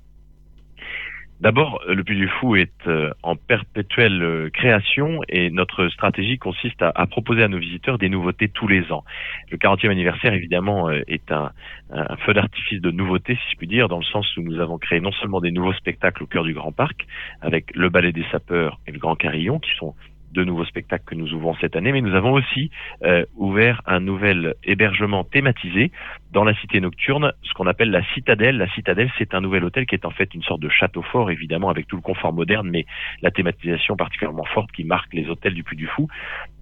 D'abord, 1.39 1.81
le 1.87 2.03
Puy 2.03 2.15
du 2.15 2.27
Fou 2.27 2.55
est 2.55 2.69
euh, 2.85 3.09
en 3.23 3.35
perpétuelle 3.35 4.21
euh, 4.21 4.49
création 4.51 5.21
et 5.29 5.49
notre 5.49 5.89
stratégie 5.89 6.37
consiste 6.37 6.83
à, 6.83 6.91
à 6.93 7.07
proposer 7.07 7.41
à 7.41 7.47
nos 7.47 7.57
visiteurs 7.57 7.97
des 7.97 8.09
nouveautés 8.09 8.49
tous 8.49 8.67
les 8.67 8.91
ans. 8.91 9.03
Le 9.49 9.57
40e 9.57 9.89
anniversaire, 9.89 10.35
évidemment, 10.35 10.89
euh, 10.89 11.01
est 11.07 11.31
un, 11.31 11.49
un 11.89 12.17
feu 12.17 12.35
d'artifice 12.35 12.81
de 12.81 12.91
nouveautés, 12.91 13.33
si 13.33 13.53
je 13.53 13.57
puis 13.57 13.65
dire, 13.65 13.87
dans 13.87 13.97
le 13.97 14.05
sens 14.05 14.27
où 14.37 14.43
nous 14.43 14.59
avons 14.59 14.77
créé 14.77 14.99
non 14.99 15.11
seulement 15.13 15.41
des 15.41 15.49
nouveaux 15.49 15.73
spectacles 15.73 16.21
au 16.21 16.27
cœur 16.27 16.43
du 16.43 16.53
Grand 16.53 16.71
Parc, 16.71 17.07
avec 17.41 17.75
le 17.75 17.89
Ballet 17.89 18.11
des 18.11 18.25
Sapeurs 18.31 18.79
et 18.85 18.91
le 18.91 18.99
Grand 18.99 19.15
Carillon, 19.15 19.57
qui 19.57 19.71
sont 19.79 19.95
deux 20.31 20.43
nouveaux 20.43 20.65
spectacles 20.65 21.05
que 21.05 21.15
nous 21.15 21.33
ouvrons 21.33 21.55
cette 21.55 21.75
année, 21.75 21.91
mais 21.91 22.01
nous 22.01 22.15
avons 22.15 22.33
aussi 22.33 22.71
euh, 23.03 23.25
ouvert 23.35 23.81
un 23.85 23.99
nouvel 23.99 24.55
hébergement 24.63 25.23
thématisé 25.23 25.91
dans 26.31 26.43
la 26.43 26.55
cité 26.55 26.79
nocturne, 26.79 27.33
ce 27.43 27.53
qu'on 27.53 27.67
appelle 27.67 27.91
la 27.91 28.03
citadelle. 28.13 28.57
La 28.57 28.69
citadelle, 28.69 29.11
c'est 29.17 29.33
un 29.33 29.41
nouvel 29.41 29.65
hôtel 29.65 29.85
qui 29.85 29.95
est 29.95 30.05
en 30.05 30.11
fait 30.11 30.33
une 30.33 30.43
sorte 30.43 30.61
de 30.61 30.69
château 30.69 31.01
fort, 31.01 31.29
évidemment, 31.29 31.69
avec 31.69 31.87
tout 31.87 31.97
le 31.97 32.01
confort 32.01 32.33
moderne, 32.33 32.69
mais 32.69 32.85
la 33.21 33.31
thématisation 33.31 33.95
particulièrement 33.95 34.45
forte 34.45 34.71
qui 34.71 34.83
marque 34.83 35.13
les 35.13 35.27
hôtels 35.29 35.53
du 35.53 35.63
Puy 35.63 35.75
du 35.75 35.87
Fou. 35.87 36.07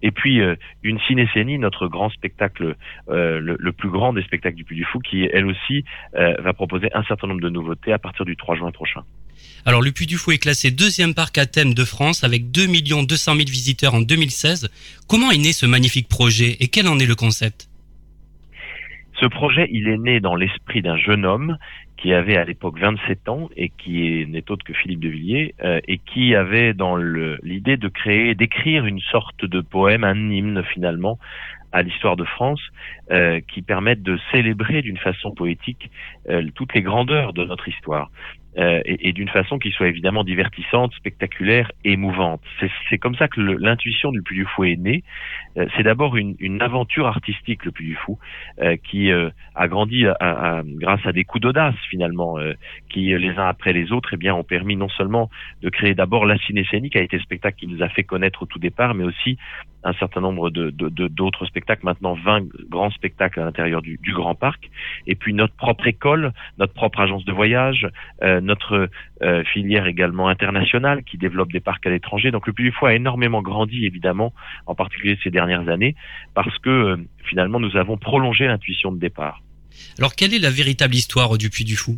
Et 0.01 0.11
puis 0.11 0.41
euh, 0.41 0.55
une 0.83 0.99
cinécénie, 1.01 1.59
notre 1.59 1.87
grand 1.87 2.09
spectacle, 2.09 2.75
euh, 3.09 3.39
le, 3.39 3.57
le, 3.59 3.71
plus 3.71 3.89
grand 3.89 4.13
des 4.13 4.23
spectacles 4.23 4.55
du 4.55 4.63
Puy 4.63 4.75
du 4.75 4.85
Fou, 4.85 4.99
qui 4.99 5.29
elle 5.31 5.45
aussi 5.45 5.85
euh, 6.15 6.33
va 6.39 6.53
proposer 6.53 6.89
un 6.93 7.03
certain 7.03 7.27
nombre 7.27 7.41
de 7.41 7.49
nouveautés 7.49 7.93
à 7.93 7.99
partir 7.99 8.25
du 8.25 8.35
3 8.35 8.55
juin 8.55 8.71
prochain. 8.71 9.03
Alors 9.65 9.81
le 9.81 9.91
Puy 9.91 10.05
du 10.05 10.17
Fou 10.17 10.31
est 10.31 10.37
classé 10.37 10.71
deuxième 10.71 11.13
parc 11.13 11.37
à 11.37 11.45
thème 11.45 11.73
de 11.73 11.83
France 11.83 12.23
avec 12.23 12.51
2 12.51 12.67
200 12.67 13.35
000 13.35 13.37
visiteurs 13.49 13.93
en 13.93 14.01
2016. 14.01 14.69
Comment 15.07 15.31
est 15.31 15.37
né 15.37 15.53
ce 15.53 15.65
magnifique 15.65 16.07
projet 16.07 16.57
et 16.59 16.67
quel 16.67 16.87
en 16.87 16.99
est 16.99 17.05
le 17.05 17.15
concept? 17.15 17.69
Ce 19.19 19.25
projet, 19.25 19.67
il 19.69 19.89
est 19.89 19.97
né 19.97 20.21
dans 20.21 20.35
l'esprit 20.35 20.81
d'un 20.81 20.95
jeune 20.95 21.25
homme 21.25 21.57
qui 21.97 22.13
avait 22.13 22.37
à 22.37 22.45
l'époque 22.45 22.79
27 22.79 23.27
ans 23.27 23.49
et 23.57 23.69
qui 23.69 24.25
n'est 24.27 24.49
autre 24.49 24.63
que 24.63 24.73
Philippe 24.73 25.01
de 25.01 25.09
Villiers 25.09 25.55
euh, 25.61 25.81
et 25.87 25.97
qui 25.97 26.33
avait 26.35 26.73
dans 26.73 26.95
l'idée 26.95 27.75
de 27.75 27.89
créer, 27.89 28.35
d'écrire 28.35 28.85
une 28.85 29.01
sorte 29.01 29.43
de 29.43 29.59
poème, 29.59 30.05
un 30.05 30.31
hymne 30.31 30.63
finalement 30.73 31.19
à 31.71 31.81
l'histoire 31.81 32.15
de 32.15 32.23
France 32.23 32.61
euh, 33.11 33.41
qui 33.53 33.61
permettent 33.61 34.01
de 34.01 34.17
célébrer 34.31 34.81
d'une 34.81 34.97
façon 34.97 35.31
poétique 35.31 35.91
euh, 36.29 36.47
toutes 36.55 36.73
les 36.73 36.81
grandeurs 36.81 37.33
de 37.33 37.43
notre 37.43 37.67
histoire. 37.67 38.09
Euh, 38.57 38.81
et, 38.85 39.13
d'une 39.13 39.29
façon 39.29 39.59
qui 39.59 39.71
soit 39.71 39.87
évidemment 39.87 40.23
divertissante, 40.23 40.91
spectaculaire, 40.93 41.71
émouvante. 41.83 42.41
C'est 42.89 42.97
comme 42.97 43.15
ça 43.15 43.27
que 43.27 43.39
l'intuition 43.39 44.11
du 44.11 44.21
Puy 44.23 44.37
du 44.37 44.45
Fou 44.45 44.63
est 44.63 44.75
née. 44.75 45.03
Euh, 45.59 45.65
c'est 45.75 45.83
d'abord 45.83 46.15
une, 46.17 46.35
une, 46.39 46.61
aventure 46.61 47.07
artistique, 47.07 47.65
le 47.65 47.71
Puy 47.71 47.87
du 47.87 47.95
Fou, 47.95 48.17
euh, 48.61 48.77
qui 48.77 49.11
a 49.11 49.67
grandi 49.67 50.05
grâce 50.79 51.05
à 51.05 51.11
des 51.11 51.23
coups 51.23 51.41
d'audace 51.41 51.75
finalement, 51.89 52.37
qui 52.89 53.17
les 53.17 53.37
uns 53.37 53.47
après 53.47 53.73
les 53.73 53.91
autres, 53.91 54.09
eh 54.13 54.17
bien, 54.17 54.33
ont 54.33 54.43
permis 54.43 54.75
non 54.75 54.89
seulement 54.89 55.29
de 55.61 55.69
créer 55.69 55.95
d'abord 55.95 56.25
la 56.25 56.37
cinécénie, 56.37 56.89
qui 56.89 56.97
a 56.97 57.01
été 57.01 57.17
le 57.17 57.23
spectacle 57.23 57.57
qui 57.59 57.67
nous 57.67 57.81
a 57.81 57.89
fait 57.89 58.03
connaître 58.03 58.43
au 58.43 58.45
tout 58.45 58.59
départ, 58.59 58.93
mais 58.93 59.03
aussi 59.03 59.37
un 59.83 59.93
certain 59.93 60.21
nombre 60.21 60.49
de 60.49 60.69
d'autres 61.07 61.45
spectacles, 61.45 61.85
maintenant 61.85 62.13
20 62.13 62.47
grands 62.69 62.89
spectacles 62.91 63.39
à 63.39 63.45
l'intérieur 63.45 63.81
du, 63.81 63.97
du, 64.01 64.13
Grand 64.13 64.35
Parc, 64.35 64.69
et 65.07 65.15
puis 65.15 65.33
notre 65.33 65.55
propre 65.55 65.87
école, 65.87 66.33
notre 66.57 66.73
propre 66.73 66.99
agence 66.99 67.23
de 67.25 67.31
voyage, 67.31 67.87
euh, 68.21 68.41
notre 68.41 68.89
euh, 69.21 69.43
filière 69.43 69.87
également 69.87 70.27
internationale 70.27 71.03
qui 71.03 71.17
développe 71.17 71.51
des 71.51 71.59
parcs 71.59 71.85
à 71.85 71.89
l'étranger. 71.89 72.31
Donc 72.31 72.47
le 72.47 72.53
Puy 72.53 72.65
du 72.65 72.71
Fou 72.71 72.85
a 72.85 72.93
énormément 72.93 73.41
grandi 73.41 73.85
évidemment, 73.85 74.33
en 74.65 74.75
particulier 74.75 75.17
ces 75.23 75.31
dernières 75.31 75.67
années, 75.69 75.95
parce 76.33 76.57
que 76.59 76.69
euh, 76.69 76.97
finalement 77.25 77.59
nous 77.59 77.75
avons 77.77 77.97
prolongé 77.97 78.47
l'intuition 78.47 78.91
de 78.91 78.99
départ. 78.99 79.41
Alors 79.97 80.15
quelle 80.15 80.33
est 80.33 80.39
la 80.39 80.51
véritable 80.51 80.95
histoire 80.95 81.37
du 81.37 81.49
Puy 81.49 81.65
du 81.65 81.75
Fou? 81.75 81.97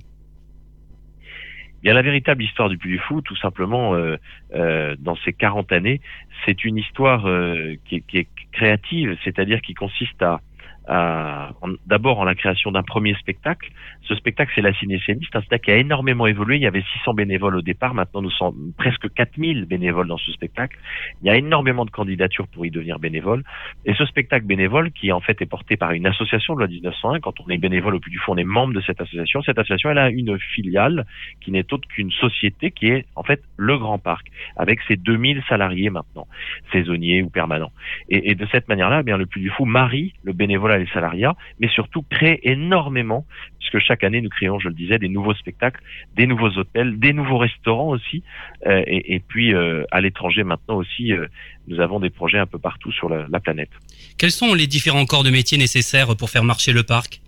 Bien, 1.84 1.96
la 1.96 2.04
véritable 2.04 2.44
histoire 2.44 2.70
du 2.70 2.78
Puy 2.78 2.92
du 2.92 3.00
Fou, 3.00 3.22
tout 3.22 3.36
simplement, 3.38 3.96
euh, 3.96 4.16
euh, 4.54 4.96
dans 5.00 5.16
ces 5.26 5.34
40 5.34 5.72
années, 5.72 6.00
c'est 6.46 6.64
une 6.64 6.78
histoire 6.78 7.28
euh, 7.28 7.74
qui, 7.86 8.04
qui, 8.04 8.20
est 8.20 8.28
créative, 8.52 9.18
c'est-à-dire 9.24 9.62
qui 9.62 9.74
consiste 9.74 10.22
à 10.22 10.42
d'abord 10.88 12.20
en 12.20 12.24
la 12.24 12.36
création 12.36 12.72
d'un 12.72 12.84
premier 12.84 13.14
spectacle. 13.16 13.72
Ce 14.04 14.16
spectacle, 14.16 14.52
c'est 14.56 14.62
la 14.62 14.74
cinécénie. 14.74 15.26
C'est 15.32 15.38
un 15.38 15.42
spectacle 15.42 15.66
qui 15.66 15.72
a 15.72 15.78
énormément 15.78 16.28
évolué. 16.28 16.56
Il 16.56 16.62
y 16.62 16.68
avait 16.68 16.84
600 17.00 17.14
bénévoles 17.14 17.56
au 17.56 17.62
départ. 17.62 17.94
Maintenant, 17.94 18.22
nous 18.22 18.32
sommes 18.32 18.74
presque 18.78 19.12
4000 19.14 19.66
bénévoles 19.66 20.08
dans 20.08 20.18
ce 20.18 20.32
spectacle. 20.32 20.78
Il 21.22 21.28
y 21.28 21.30
a 21.30 21.38
énormément 21.38 21.86
de 21.86 21.92
candidatures 21.92 22.48
pour 22.48 22.66
y 22.66 22.72
devenir 22.72 23.00
bénévole. 23.00 23.44
Et 23.86 23.94
ce 23.94 24.06
spectacle 24.06 24.46
bénévole, 24.46 24.92
qui 24.92 25.12
en 25.12 25.20
fait 25.20 25.42
est 25.42 25.46
porté 25.46 25.78
par 25.78 25.92
une 25.92 26.08
association 26.08 26.56
de 26.56 26.60
loi 26.60 26.68
1901, 26.68 27.20
quand 27.20 27.40
on 27.40 27.50
est 27.50 27.58
bénévole 27.58 27.96
au 27.96 28.00
plus 28.00 28.12
du 28.12 28.18
Fond, 28.18 28.34
on 28.34 28.38
est 28.38 28.44
membre 28.44 28.74
de 28.74 28.82
cette 28.82 29.02
association. 29.02 29.42
Cette 29.44 29.60
association, 29.60 29.92
elle 29.92 29.98
a 29.98 30.10
une 30.10 30.38
filiale 30.40 31.06
qui 31.42 31.52
n'est 31.52 31.72
autre 31.74 31.88
qu'une 31.88 32.12
société 32.12 32.72
qui 32.72 32.88
est 32.88 33.06
en 33.16 33.24
fait 33.24 33.42
le 33.58 33.78
Grand 33.78 34.00
Parc, 34.00 34.28
avec 34.58 34.80
ses 34.88 34.96
2000 34.96 35.44
salariés 35.48 35.90
maintenant, 35.90 36.28
saisonniers 36.72 37.22
ou 37.22 37.30
permanents. 37.30 37.72
Et, 38.10 38.36
de 38.36 38.48
cette 38.52 38.68
manière-là, 38.68 39.00
eh 39.02 39.04
bien 39.04 39.18
le 39.18 39.26
plus 39.26 39.42
du 39.42 39.50
Fou 39.50 39.66
marie 39.66 40.14
le 40.24 40.34
bénévolat 40.34 40.81
les 40.82 40.90
salariats, 40.94 41.36
mais 41.60 41.68
surtout 41.70 42.04
crée 42.04 42.40
énormément, 42.44 43.26
puisque 43.60 43.80
chaque 43.80 44.04
année 44.04 44.22
nous 44.22 44.30
créons, 44.30 44.60
je 44.60 44.68
le 44.68 44.74
disais, 44.74 45.00
des 45.00 45.10
nouveaux 45.10 45.34
spectacles, 45.34 45.82
des 46.16 46.28
nouveaux 46.28 46.50
hôtels, 46.58 47.00
des 47.00 47.14
nouveaux 47.14 47.38
restaurants 47.38 47.90
aussi, 47.90 48.24
euh, 48.66 48.84
et, 48.88 49.20
puis 49.20 49.54
euh, 49.54 49.84
à 49.92 50.02
l'étranger 50.02 50.44
maintenant 50.44 50.76
aussi, 50.76 51.14
euh, 51.14 51.28
nous 51.68 51.80
avons 51.80 52.00
des 52.00 52.10
projets 52.10 52.40
un 52.40 52.46
peu 52.46 52.60
partout 52.60 52.92
sur 52.92 53.10
la, 53.10 53.40
planète. 53.40 53.72
Quels 54.18 54.32
sont 54.32 54.54
les 54.54 54.68
différents 54.68 55.06
corps 55.06 55.24
de 55.24 55.32
métiers 55.32 55.58
nécessaires 55.58 56.16
pour 56.18 56.30
faire 56.30 56.44
marcher 56.44 56.74
le 56.74 56.84
parc? 56.84 57.22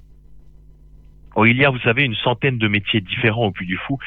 Oh, 1.35 1.45
il 1.45 1.57
y 1.57 1.65
a, 1.65 1.69
vous 1.69 1.79
savez, 1.79 2.03
une 2.03 2.15
centaine 2.15 2.59
de 2.59 2.67
métiers 2.67 3.01
différents 3.01 3.47
au 3.47 3.51
Puy 3.51 3.65
du 3.65 3.77
Fou. 3.77 3.97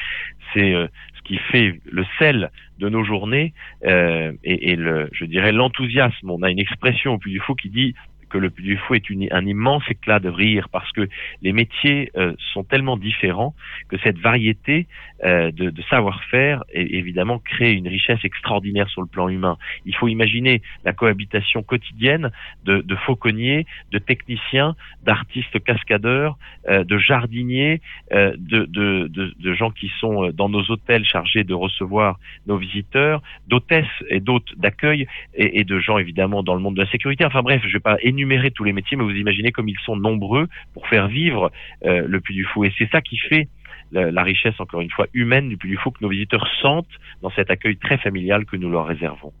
C'est 0.53 0.71
ce 0.71 1.21
qui 1.25 1.37
fait 1.51 1.81
le 1.83 2.05
sel 2.17 2.51
de 2.79 2.87
nos 2.87 3.03
journées 3.03 3.53
et, 3.83 4.71
et, 4.71 4.75
le, 4.77 5.09
je 5.11 5.25
dirais 5.25 5.51
l'enthousiasme. 5.51 6.29
On 6.29 6.41
a 6.41 6.49
une 6.49 6.59
expression 6.59 7.15
au 7.15 7.17
Puy 7.17 7.33
du 7.33 7.41
Fou 7.41 7.55
qui 7.55 7.69
dit 7.69 7.95
que 8.29 8.37
le 8.37 8.49
du 8.49 8.77
Fou 8.77 8.95
est 8.95 9.03
un 9.31 9.45
immense 9.45 9.83
éclat 9.89 10.19
de 10.19 10.29
rire 10.29 10.69
parce 10.69 10.91
que 10.91 11.07
les 11.41 11.53
métiers 11.53 12.11
euh, 12.17 12.33
sont 12.53 12.63
tellement 12.63 12.97
différents 12.97 13.55
que 13.89 13.97
cette 13.99 14.17
variété 14.17 14.87
euh, 15.23 15.51
de, 15.51 15.69
de 15.69 15.81
savoir-faire 15.83 16.63
évidemment 16.73 17.39
crée 17.39 17.73
une 17.73 17.87
richesse 17.87 18.23
extraordinaire 18.23 18.89
sur 18.89 19.01
le 19.01 19.07
plan 19.07 19.29
humain. 19.29 19.57
Il 19.85 19.95
faut 19.95 20.07
imaginer 20.07 20.61
la 20.83 20.93
cohabitation 20.93 21.63
quotidienne 21.63 22.31
de, 22.65 22.81
de 22.81 22.95
fauconniers, 22.95 23.65
de 23.91 23.99
techniciens, 23.99 24.75
d'artistes 25.03 25.63
cascadeurs, 25.63 26.37
euh, 26.69 26.83
de 26.83 26.97
jardiniers, 26.97 27.81
de, 28.11 28.65
de, 28.65 29.07
de, 29.07 29.53
gens 29.53 29.71
qui 29.71 29.91
sont 29.99 30.29
dans 30.31 30.49
nos 30.49 30.63
hôtels 30.69 31.05
chargés 31.05 31.43
de 31.43 31.53
recevoir 31.53 32.19
nos 32.45 32.57
visiteurs, 32.57 33.21
d'hôtesses 33.47 33.85
et 34.09 34.19
d'hôtes 34.19 34.53
d'accueil 34.57 35.07
et, 35.33 35.59
et, 35.59 35.63
de 35.63 35.79
gens 35.79 35.97
évidemment 35.97 36.43
dans 36.43 36.53
le 36.53 36.61
monde 36.61 36.75
de 36.75 36.81
la 36.81 36.89
sécurité. 36.89 37.25
Enfin 37.25 37.41
bref, 37.41 37.61
je 37.65 37.73
vais 37.73 37.79
pas 37.79 37.97
énumérer 38.17 38.51
tous 38.51 38.63
les 38.63 38.73
métiers, 38.73 38.97
mais 38.97 39.03
vous 39.03 39.11
imaginez 39.11 39.51
comme 39.51 39.69
ils 39.69 39.79
sont 39.85 39.95
nombreux 39.95 40.47
pour 40.73 40.87
faire 40.87 41.07
vivre 41.07 41.51
euh, 41.85 42.07
le 42.07 42.19
Puy 42.19 42.35
du 42.35 42.45
Fou. 42.45 42.65
Et 42.65 42.73
c'est 42.77 42.89
ça 42.89 43.01
qui 43.01 43.17
fait 43.17 43.47
la, 43.91 44.23
richesse, 44.23 44.55
encore 44.59 44.81
une 44.81 44.89
fois, 44.89 45.07
humaine 45.13 45.47
du 45.49 45.57
Puy 45.57 45.69
du 45.69 45.77
Fou 45.77 45.91
que 45.91 45.99
nos 46.01 46.09
visiteurs 46.09 46.47
sentent 46.61 46.87
dans 47.21 47.31
cet 47.31 47.49
accueil 47.49 47.77
très 47.77 47.97
familial 47.97 48.45
que 48.45 48.57
nous 48.57 48.69
leur 48.69 48.85
réservons. 48.85 49.31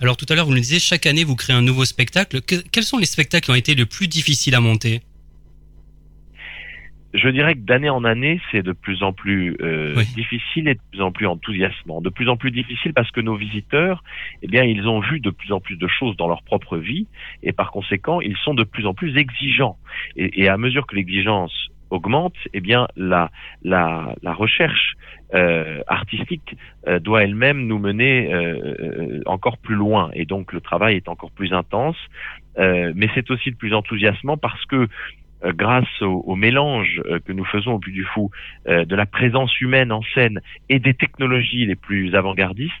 Alors 0.00 0.16
tout 0.16 0.26
à 0.28 0.34
l'heure, 0.34 0.46
vous 0.46 0.52
nous 0.52 0.58
disiez, 0.58 0.80
chaque 0.80 1.06
année, 1.06 1.24
vous 1.24 1.36
créez 1.36 1.54
un 1.54 1.62
nouveau 1.62 1.84
spectacle. 1.84 2.40
quels 2.40 2.84
sont 2.84 2.98
les 2.98 3.06
spectacles 3.06 3.44
qui 3.44 3.50
ont 3.50 3.56
été 3.56 3.74
le 3.74 3.86
plus 3.86 4.08
difficiles 4.08 4.54
à 4.54 4.60
monter? 4.60 5.02
Je 7.14 7.28
dirais 7.28 7.54
que 7.54 7.60
d'année 7.60 7.90
en 7.90 8.04
année, 8.04 8.40
c'est 8.50 8.62
de 8.62 8.72
plus 8.72 9.02
en 9.02 9.12
plus 9.12 9.56
euh, 9.60 9.94
difficile 10.14 10.68
et 10.68 10.74
de 10.74 10.80
plus 10.90 11.00
en 11.00 11.12
plus 11.12 11.26
enthousiasmant. 11.26 12.00
De 12.00 12.10
plus 12.10 12.28
en 12.28 12.36
plus 12.36 12.50
difficile 12.50 12.92
parce 12.92 13.10
que 13.12 13.20
nos 13.20 13.36
visiteurs, 13.36 14.02
eh 14.42 14.48
bien, 14.48 14.64
ils 14.64 14.86
ont 14.88 15.00
vu 15.00 15.20
de 15.20 15.30
plus 15.30 15.52
en 15.52 15.60
plus 15.60 15.76
de 15.76 15.86
choses 15.86 16.16
dans 16.16 16.28
leur 16.28 16.42
propre 16.42 16.76
vie 16.76 17.06
et 17.42 17.52
par 17.52 17.70
conséquent, 17.70 18.20
ils 18.20 18.36
sont 18.38 18.54
de 18.54 18.64
plus 18.64 18.86
en 18.86 18.94
plus 18.94 19.16
exigeants. 19.16 19.76
Et, 20.16 20.42
et 20.42 20.48
à 20.48 20.56
mesure 20.56 20.86
que 20.86 20.96
l'exigence 20.96 21.68
augmente, 21.90 22.34
eh 22.52 22.60
bien, 22.60 22.88
la, 22.96 23.30
la, 23.62 24.16
la 24.22 24.34
recherche 24.34 24.94
euh, 25.34 25.82
artistique 25.86 26.56
euh, 26.88 26.98
doit 26.98 27.22
elle-même 27.22 27.66
nous 27.66 27.78
mener 27.78 28.32
euh, 28.34 29.20
encore 29.26 29.58
plus 29.58 29.76
loin 29.76 30.10
et 30.14 30.24
donc 30.24 30.52
le 30.52 30.60
travail 30.60 30.96
est 30.96 31.08
encore 31.08 31.30
plus 31.30 31.52
intense. 31.52 31.96
mais 32.56 33.08
c'est 33.14 33.30
aussi 33.30 33.50
le 33.50 33.56
plus 33.56 33.74
enthousiasmant 33.74 34.36
parce 34.36 34.64
que 34.66 34.76
euh, 34.76 34.86
grâce 35.52 36.02
au, 36.02 36.36
mélange 36.36 37.02
euh, 37.06 37.18
que 37.20 37.32
nous 37.32 37.44
faisons 37.44 37.72
au 37.72 37.78
Puy 37.78 37.92
du 37.92 38.04
Fou 38.04 38.30
euh, 38.68 38.84
de 38.84 38.96
la 38.96 39.06
présence 39.06 39.60
humaine 39.60 39.92
en 39.92 40.02
scène 40.14 40.40
et 40.68 40.78
des 40.78 40.94
technologies 40.94 41.66
les 41.66 41.76
plus 41.76 42.14
avant-gardistes, 42.14 42.72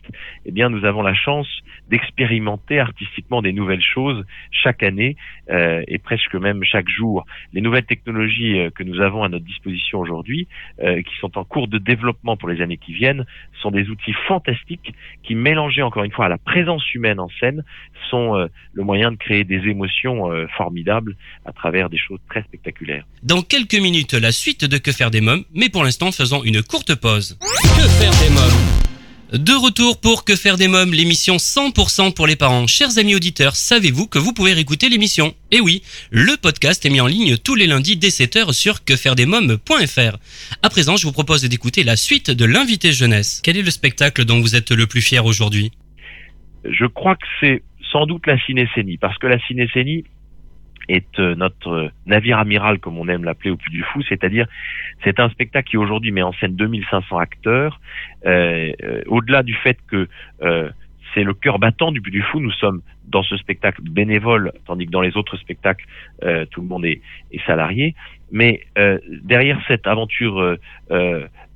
eh 0.46 0.52
bien 0.52 0.68
nous 0.68 0.84
avons 0.84 1.02
la 1.02 1.14
chance 1.14 1.48
d'expérimenter 1.88 2.78
artistiquement 2.78 3.42
des 3.42 3.52
nouvelles 3.52 3.82
choses 3.82 4.24
chaque 4.50 4.82
année 4.82 5.16
et 5.48 5.98
presque 5.98 6.34
même 6.34 6.64
chaque 6.64 6.88
jour. 6.88 7.26
Les 7.52 7.60
nouvelles 7.60 7.84
technologies 7.84 8.58
que 8.74 8.82
nous 8.82 9.00
avons 9.00 9.22
à 9.22 9.28
notre 9.28 9.44
disposition 9.44 10.00
aujourd'hui, 10.00 10.48
qui 10.78 11.16
sont 11.20 11.36
en 11.36 11.44
cours 11.44 11.68
de 11.68 11.76
développement 11.76 12.38
pour 12.38 12.48
les 12.48 12.62
années 12.62 12.78
qui 12.78 12.94
viennent, 12.94 13.26
sont 13.60 13.70
des 13.70 13.90
outils 13.90 14.14
fantastiques 14.26 14.94
qui, 15.22 15.34
mélangés 15.34 15.82
encore 15.82 16.04
une 16.04 16.12
fois 16.12 16.26
à 16.26 16.28
la 16.30 16.38
présence 16.38 16.94
humaine 16.94 17.20
en 17.20 17.28
scène, 17.40 17.62
sont 18.08 18.48
le 18.72 18.82
moyen 18.82 19.12
de 19.12 19.16
créer 19.16 19.44
des 19.44 19.68
émotions 19.68 20.30
formidables 20.56 21.14
à 21.44 21.52
travers 21.52 21.90
des 21.90 21.98
choses 21.98 22.20
très 22.28 22.42
spectaculaire. 22.54 23.04
Dans 23.22 23.42
quelques 23.42 23.74
minutes, 23.74 24.14
la 24.14 24.32
suite 24.32 24.64
de 24.64 24.78
Que 24.78 24.92
faire 24.92 25.10
des 25.10 25.20
mômes, 25.20 25.44
mais 25.54 25.68
pour 25.68 25.82
l'instant, 25.82 26.12
faisons 26.12 26.44
une 26.44 26.62
courte 26.62 26.94
pause. 26.94 27.36
Que 27.40 27.88
faire 27.88 28.12
des 28.20 28.30
mômes 28.30 29.44
De 29.44 29.52
retour 29.52 30.00
pour 30.00 30.24
Que 30.24 30.36
faire 30.36 30.56
des 30.56 30.68
mômes, 30.68 30.92
l'émission 30.92 31.36
100% 31.36 32.14
pour 32.14 32.26
les 32.26 32.36
parents. 32.36 32.66
Chers 32.66 32.98
amis 32.98 33.14
auditeurs, 33.14 33.56
savez-vous 33.56 34.06
que 34.06 34.18
vous 34.18 34.32
pouvez 34.32 34.52
réécouter 34.52 34.88
l'émission? 34.88 35.34
Eh 35.50 35.60
oui, 35.60 35.82
le 36.10 36.36
podcast 36.36 36.84
est 36.86 36.90
mis 36.90 37.00
en 37.00 37.06
ligne 37.06 37.36
tous 37.36 37.56
les 37.56 37.66
lundis 37.66 37.96
dès 37.96 38.08
7h 38.08 38.52
sur 38.52 38.84
quefairedesmômes.fr. 38.84 40.16
À 40.62 40.70
présent, 40.70 40.96
je 40.96 41.06
vous 41.06 41.12
propose 41.12 41.42
d'écouter 41.42 41.82
la 41.82 41.96
suite 41.96 42.30
de 42.30 42.44
l'invité 42.44 42.92
jeunesse. 42.92 43.40
Quel 43.42 43.56
est 43.56 43.62
le 43.62 43.70
spectacle 43.70 44.24
dont 44.24 44.40
vous 44.40 44.54
êtes 44.54 44.70
le 44.70 44.86
plus 44.86 45.02
fier 45.02 45.24
aujourd'hui? 45.24 45.72
Je 46.64 46.86
crois 46.86 47.16
que 47.16 47.26
c'est 47.40 47.62
sans 47.92 48.06
doute 48.06 48.26
la 48.26 48.38
cinécénie, 48.44 48.96
parce 48.96 49.18
que 49.18 49.26
la 49.26 49.38
cinécénie, 49.46 50.04
est 50.88 51.18
euh, 51.18 51.34
notre 51.34 51.90
navire 52.06 52.38
amiral, 52.38 52.78
comme 52.78 52.98
on 52.98 53.08
aime 53.08 53.24
l'appeler 53.24 53.50
au 53.50 53.56
plus 53.56 53.70
du 53.70 53.82
Fou, 53.82 54.02
c'est-à-dire 54.02 54.46
c'est 55.02 55.20
un 55.20 55.28
spectacle 55.30 55.70
qui 55.70 55.76
aujourd'hui 55.76 56.10
met 56.12 56.22
en 56.22 56.32
scène 56.34 56.56
2500 56.56 57.18
acteurs. 57.18 57.80
Euh, 58.26 58.72
euh, 58.82 59.02
au-delà 59.06 59.42
du 59.42 59.54
fait 59.54 59.78
que 59.86 60.08
c'est 61.14 61.22
le 61.22 61.34
cœur 61.34 61.60
battant 61.60 61.92
du 61.92 62.00
Puy 62.00 62.10
du 62.10 62.22
Fou. 62.22 62.40
Nous 62.40 62.50
sommes 62.52 62.82
dans 63.06 63.22
ce 63.22 63.36
spectacle 63.36 63.82
bénévole, 63.82 64.52
tandis 64.66 64.86
que 64.86 64.90
dans 64.90 65.00
les 65.00 65.16
autres 65.16 65.36
spectacles, 65.36 65.86
tout 66.50 66.60
le 66.60 66.66
monde 66.66 66.84
est, 66.84 67.00
est 67.30 67.44
salarié. 67.46 67.94
Mais 68.32 68.62
derrière 69.22 69.60
cette 69.68 69.86
aventure 69.86 70.56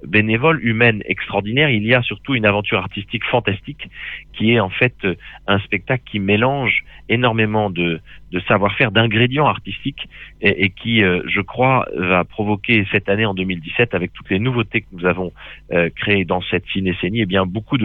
bénévole, 0.04 0.64
humaine, 0.64 1.02
extraordinaire, 1.06 1.70
il 1.70 1.84
y 1.84 1.94
a 1.94 2.02
surtout 2.02 2.34
une 2.34 2.46
aventure 2.46 2.78
artistique 2.78 3.24
fantastique 3.24 3.88
qui 4.32 4.52
est 4.52 4.60
en 4.60 4.70
fait 4.70 4.94
euh, 5.04 5.14
un 5.46 5.58
spectacle 5.60 6.04
qui 6.06 6.20
mélange 6.20 6.84
énormément 7.08 7.70
de, 7.70 8.00
savoir-faire, 8.46 8.92
d'ingrédients 8.92 9.46
artistiques 9.46 10.08
et, 10.40 10.70
qui, 10.70 11.02
euh, 11.02 11.22
je 11.26 11.40
crois, 11.40 11.88
va 11.96 12.22
provoquer 12.24 12.86
cette 12.92 13.08
année 13.08 13.24
en 13.24 13.34
2017 13.34 13.94
avec 13.94 14.12
toutes 14.12 14.30
les 14.30 14.38
nouveautés 14.38 14.82
que 14.82 14.86
nous 14.92 15.06
avons 15.06 15.32
euh, 15.72 15.88
créées 15.96 16.24
dans 16.24 16.42
cette 16.42 16.66
cinécénie, 16.66 17.22
eh 17.22 17.26
bien 17.26 17.46
beaucoup 17.46 17.78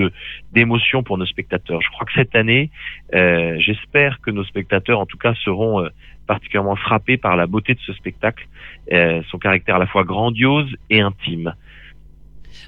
d'émotions 0.51 1.01
pour 1.01 1.17
nos 1.17 1.25
spectateurs. 1.25 1.81
Je 1.81 1.89
crois 1.89 2.05
que 2.05 2.13
cette 2.13 2.35
année, 2.35 2.69
j'espère 3.11 4.19
que 4.21 4.31
nos 4.31 4.43
spectateurs, 4.43 4.99
en 4.99 5.05
tout 5.05 5.17
cas, 5.17 5.33
seront 5.35 5.87
particulièrement 6.27 6.75
frappés 6.75 7.17
par 7.17 7.35
la 7.35 7.47
beauté 7.47 7.73
de 7.73 7.79
ce 7.79 7.93
spectacle, 7.93 8.45
son 8.91 9.37
caractère 9.37 9.75
à 9.75 9.79
la 9.79 9.87
fois 9.87 10.03
grandiose 10.03 10.75
et 10.89 11.01
intime. 11.01 11.53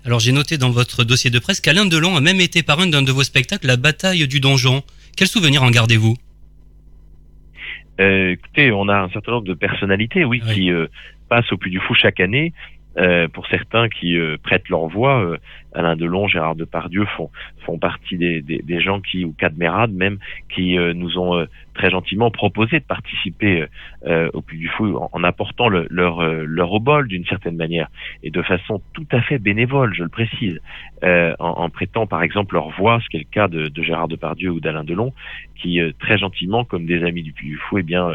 Alors 0.05 0.19
j'ai 0.19 0.31
noté 0.31 0.57
dans 0.57 0.71
votre 0.71 1.03
dossier 1.03 1.29
de 1.29 1.39
presse 1.39 1.61
qu'Alain 1.61 1.85
Delon 1.85 2.15
a 2.15 2.21
même 2.21 2.41
été 2.41 2.63
parrain 2.63 2.87
d'un 2.87 3.01
de 3.01 3.11
vos 3.11 3.23
spectacles, 3.23 3.67
La 3.67 3.77
bataille 3.77 4.27
du 4.27 4.39
donjon. 4.39 4.83
Quel 5.17 5.27
souvenir 5.27 5.63
en 5.63 5.71
gardez-vous? 5.71 6.15
Euh, 7.99 8.31
Écoutez, 8.31 8.71
on 8.71 8.89
a 8.89 8.95
un 8.95 9.09
certain 9.09 9.31
nombre 9.31 9.47
de 9.47 9.53
personnalités, 9.53 10.25
oui, 10.25 10.41
qui 10.41 10.71
euh, 10.71 10.87
passent 11.29 11.51
au 11.51 11.57
Puy 11.57 11.71
du 11.71 11.79
Fou 11.79 11.93
chaque 11.93 12.19
année. 12.19 12.53
Euh, 12.97 13.27
pour 13.27 13.45
certains 13.47 13.89
qui 13.89 14.17
euh, 14.17 14.37
prêtent 14.41 14.69
leur 14.69 14.87
voix, 14.87 15.21
euh, 15.21 15.37
Alain 15.73 15.97
Delon, 15.97 16.27
Gérard 16.27 16.55
Depardieu 16.55 17.05
font 17.17 17.29
font 17.65 17.77
partie 17.77 18.17
des, 18.17 18.41
des, 18.41 18.59
des 18.59 18.79
gens 18.79 19.01
qui 19.01 19.25
ou 19.25 19.33
Cadmerade 19.33 19.91
même 19.91 20.19
qui 20.47 20.77
nous 20.77 21.17
ont 21.17 21.45
très 21.73 21.89
gentiment 21.89 22.31
proposé 22.31 22.79
de 22.79 22.85
participer 22.85 23.65
au 24.05 24.41
Puy 24.41 24.59
du 24.59 24.69
Fou 24.69 24.97
en, 25.11 25.23
apportant 25.23 25.67
le, 25.67 25.87
leur 25.89 26.23
leur 26.23 26.71
obol 26.71 27.07
d'une 27.07 27.25
certaine 27.25 27.57
manière 27.57 27.89
et 28.23 28.29
de 28.29 28.41
façon 28.41 28.81
tout 28.93 29.07
à 29.11 29.21
fait 29.21 29.39
bénévole, 29.39 29.93
je 29.93 30.03
le 30.03 30.09
précise, 30.09 30.61
en, 31.03 31.35
en, 31.39 31.69
prêtant 31.69 32.05
par 32.07 32.21
exemple 32.21 32.53
leur 32.53 32.69
voix, 32.69 33.01
ce 33.03 33.09
qui 33.09 33.17
est 33.17 33.27
le 33.27 33.29
cas 33.29 33.47
de, 33.47 33.67
de 33.67 33.83
Gérard 33.83 34.07
Depardieu 34.07 34.51
ou 34.51 34.59
d'Alain 34.61 34.83
Delon, 34.83 35.11
qui 35.55 35.81
très 35.99 36.17
gentiment, 36.17 36.63
comme 36.63 36.85
des 36.85 37.03
amis 37.03 37.23
du 37.23 37.33
Puy 37.33 37.49
du 37.49 37.57
Fou, 37.57 37.79
eh 37.79 37.83
bien 37.83 38.11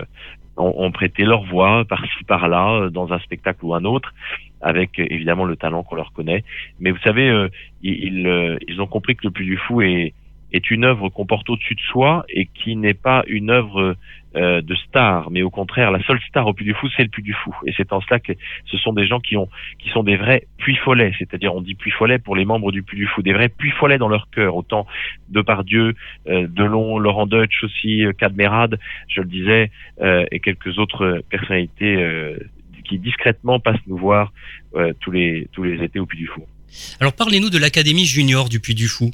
ont 0.56 0.92
prêté 0.92 1.24
leur 1.24 1.42
voix 1.44 1.84
par-ci 1.86 2.24
par-là 2.26 2.88
dans 2.90 3.12
un 3.12 3.18
spectacle 3.18 3.64
ou 3.64 3.74
un 3.74 3.84
autre 3.84 4.14
avec 4.60 4.98
évidemment 4.98 5.44
le 5.44 5.56
talent 5.56 5.82
qu'on 5.82 5.96
leur 5.96 6.12
connaît. 6.12 6.44
Mais 6.80 6.90
vous 6.90 6.98
savez, 6.98 7.28
euh, 7.28 7.48
ils, 7.82 8.26
euh, 8.26 8.58
ils, 8.68 8.80
ont 8.80 8.86
compris 8.86 9.16
que 9.16 9.22
le 9.24 9.30
Puy 9.30 9.46
du 9.46 9.56
Fou 9.56 9.82
est, 9.82 10.12
est 10.52 10.70
une 10.70 10.84
œuvre 10.84 11.08
qu'on 11.08 11.26
porte 11.26 11.48
au-dessus 11.50 11.74
de 11.74 11.80
soi 11.80 12.24
et 12.28 12.46
qui 12.46 12.76
n'est 12.76 12.94
pas 12.94 13.24
une 13.26 13.50
œuvre 13.50 13.96
euh, 14.36 14.60
de 14.60 14.74
star, 14.76 15.28
mais 15.32 15.42
au 15.42 15.50
contraire, 15.50 15.90
la 15.90 16.00
seule 16.04 16.20
star 16.28 16.46
au 16.46 16.52
Puy 16.52 16.64
du 16.64 16.74
Fou, 16.74 16.88
c'est 16.96 17.02
le 17.02 17.08
Puy 17.08 17.22
du 17.22 17.32
Fou. 17.32 17.52
Et 17.66 17.72
c'est 17.76 17.92
en 17.92 18.00
cela 18.00 18.20
que 18.20 18.32
ce 18.66 18.76
sont 18.78 18.92
des 18.92 19.06
gens 19.06 19.18
qui 19.18 19.36
ont, 19.36 19.48
qui 19.80 19.88
sont 19.90 20.04
des 20.04 20.16
vrais 20.16 20.44
puy 20.56 20.76
follets, 20.76 21.12
c'est-à-dire 21.18 21.52
on 21.52 21.60
dit 21.60 21.74
puy 21.74 21.90
follets 21.90 22.20
pour 22.20 22.36
les 22.36 22.44
membres 22.44 22.70
du 22.70 22.84
Puy 22.84 22.96
du 22.96 23.06
Fou, 23.06 23.22
des 23.22 23.32
vrais 23.32 23.48
puy 23.48 23.70
follets 23.70 23.98
dans 23.98 24.08
leur 24.08 24.30
cœur, 24.30 24.54
autant 24.54 24.86
de 25.30 25.40
Pardieu, 25.40 25.94
euh, 26.28 26.46
Delon, 26.48 26.98
Laurent 26.98 27.26
Deutsch 27.26 27.64
aussi, 27.64 28.04
euh, 28.04 28.12
Cadmerade, 28.12 28.78
je 29.08 29.20
le 29.20 29.26
disais, 29.26 29.70
euh, 30.00 30.24
et 30.30 30.38
quelques 30.38 30.78
autres 30.78 31.22
personnalités 31.28 31.96
euh, 31.96 32.38
qui 32.90 32.98
discrètement 32.98 33.60
passent 33.60 33.86
nous 33.86 33.96
voir 33.96 34.32
euh, 34.74 34.92
tous 35.00 35.12
les 35.12 35.48
tous 35.52 35.62
les 35.62 35.82
étés 35.82 36.00
au 36.00 36.06
Puy 36.06 36.18
du 36.18 36.26
Fou. 36.26 36.44
Alors 36.98 37.12
parlez-nous 37.12 37.48
de 37.48 37.58
l'Académie 37.58 38.04
junior 38.04 38.48
du 38.48 38.60
Puy 38.60 38.74
du 38.74 38.88
Fou. 38.88 39.10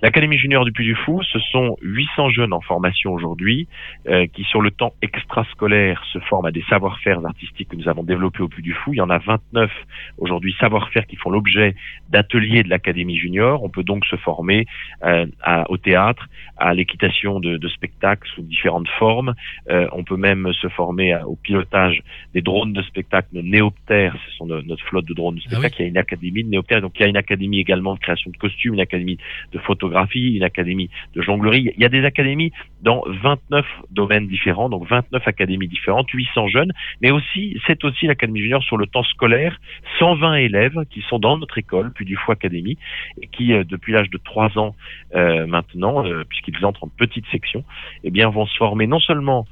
L'Académie 0.00 0.38
junior 0.38 0.64
du 0.64 0.70
Puy 0.70 0.84
du 0.84 0.94
Fou, 0.94 1.22
ce 1.24 1.40
sont 1.40 1.76
800 1.82 2.30
jeunes 2.30 2.52
en 2.52 2.60
formation 2.60 3.12
aujourd'hui 3.12 3.66
euh, 4.08 4.28
qui, 4.28 4.44
sur 4.44 4.60
le 4.60 4.70
temps 4.70 4.92
extrascolaire, 5.02 6.04
se 6.12 6.20
forment 6.20 6.46
à 6.46 6.52
des 6.52 6.62
savoir-faire 6.70 7.18
artistiques 7.24 7.70
que 7.70 7.76
nous 7.76 7.88
avons 7.88 8.04
développés 8.04 8.42
au 8.42 8.48
Puy 8.48 8.62
du 8.62 8.74
Fou. 8.74 8.94
Il 8.94 8.98
y 8.98 9.00
en 9.00 9.10
a 9.10 9.18
29 9.18 9.70
aujourd'hui 10.18 10.54
savoir-faire 10.60 11.04
qui 11.06 11.16
font 11.16 11.30
l'objet 11.30 11.74
d'ateliers 12.10 12.62
de 12.62 12.68
l'Académie 12.68 13.16
junior. 13.16 13.64
On 13.64 13.70
peut 13.70 13.82
donc 13.82 14.04
se 14.06 14.14
former 14.16 14.66
euh, 15.02 15.26
à, 15.42 15.68
au 15.68 15.76
théâtre, 15.76 16.28
à 16.56 16.74
l'équitation 16.74 17.40
de, 17.40 17.56
de, 17.56 17.68
spectacles 17.68 18.28
sous 18.36 18.42
différentes 18.42 18.88
formes. 19.00 19.34
Euh, 19.68 19.88
on 19.92 20.04
peut 20.04 20.16
même 20.16 20.52
se 20.52 20.68
former 20.68 21.12
à, 21.12 21.26
au 21.26 21.34
pilotage 21.34 22.02
des 22.34 22.40
drones 22.40 22.72
de 22.72 22.82
spectacle, 22.82 23.28
nos 23.32 23.42
néoptères, 23.42 24.16
ce 24.26 24.36
sont 24.36 24.46
nos, 24.46 24.62
notre 24.62 24.84
flotte 24.84 25.06
de 25.06 25.14
drones 25.14 25.36
de 25.36 25.40
spectacle. 25.40 25.66
Ah 25.66 25.70
oui. 25.70 25.76
Il 25.80 25.82
y 25.82 25.86
a 25.86 25.88
une 25.88 25.98
académie 25.98 26.44
de 26.44 26.50
néoptères, 26.50 26.80
donc 26.80 26.92
il 26.96 27.02
y 27.02 27.04
a 27.04 27.08
une 27.08 27.16
académie 27.16 27.58
également 27.58 27.94
de 27.94 27.98
création 27.98 28.30
de 28.30 28.36
costumes, 28.36 28.74
une 28.74 28.80
académie 28.80 29.18
de 29.52 29.58
photographie 29.58 29.87
une 30.14 30.42
académie 30.42 30.90
de 31.14 31.22
jonglerie. 31.22 31.72
Il 31.76 31.82
y 31.82 31.84
a 31.84 31.88
des 31.88 32.04
académies 32.04 32.52
dans 32.82 33.02
29 33.06 33.66
domaines 33.90 34.28
différents, 34.28 34.68
donc 34.68 34.88
29 34.88 35.26
académies 35.26 35.68
différentes, 35.68 36.08
800 36.10 36.48
jeunes, 36.48 36.72
mais 37.02 37.10
aussi, 37.10 37.58
c'est 37.66 37.84
aussi 37.84 38.06
l'Académie 38.06 38.40
junior 38.40 38.62
sur 38.62 38.76
le 38.76 38.86
temps 38.86 39.02
scolaire, 39.02 39.60
120 39.98 40.34
élèves 40.36 40.84
qui 40.90 41.02
sont 41.08 41.18
dans 41.18 41.36
notre 41.38 41.58
école, 41.58 41.92
puis 41.92 42.04
du 42.04 42.16
Fou 42.16 42.32
Académie, 42.32 42.78
et 43.20 43.26
qui, 43.26 43.52
euh, 43.52 43.64
depuis 43.64 43.92
l'âge 43.92 44.10
de 44.10 44.18
3 44.18 44.58
ans 44.58 44.74
euh, 45.14 45.46
maintenant, 45.46 46.04
euh, 46.04 46.24
puisqu'ils 46.28 46.64
entrent 46.64 46.84
en 46.84 46.88
petite 46.88 47.26
section, 47.30 47.64
eh 48.04 48.10
bien, 48.10 48.28
vont 48.28 48.46
se 48.46 48.56
former 48.56 48.86
non 48.86 49.00
seulement 49.00 49.46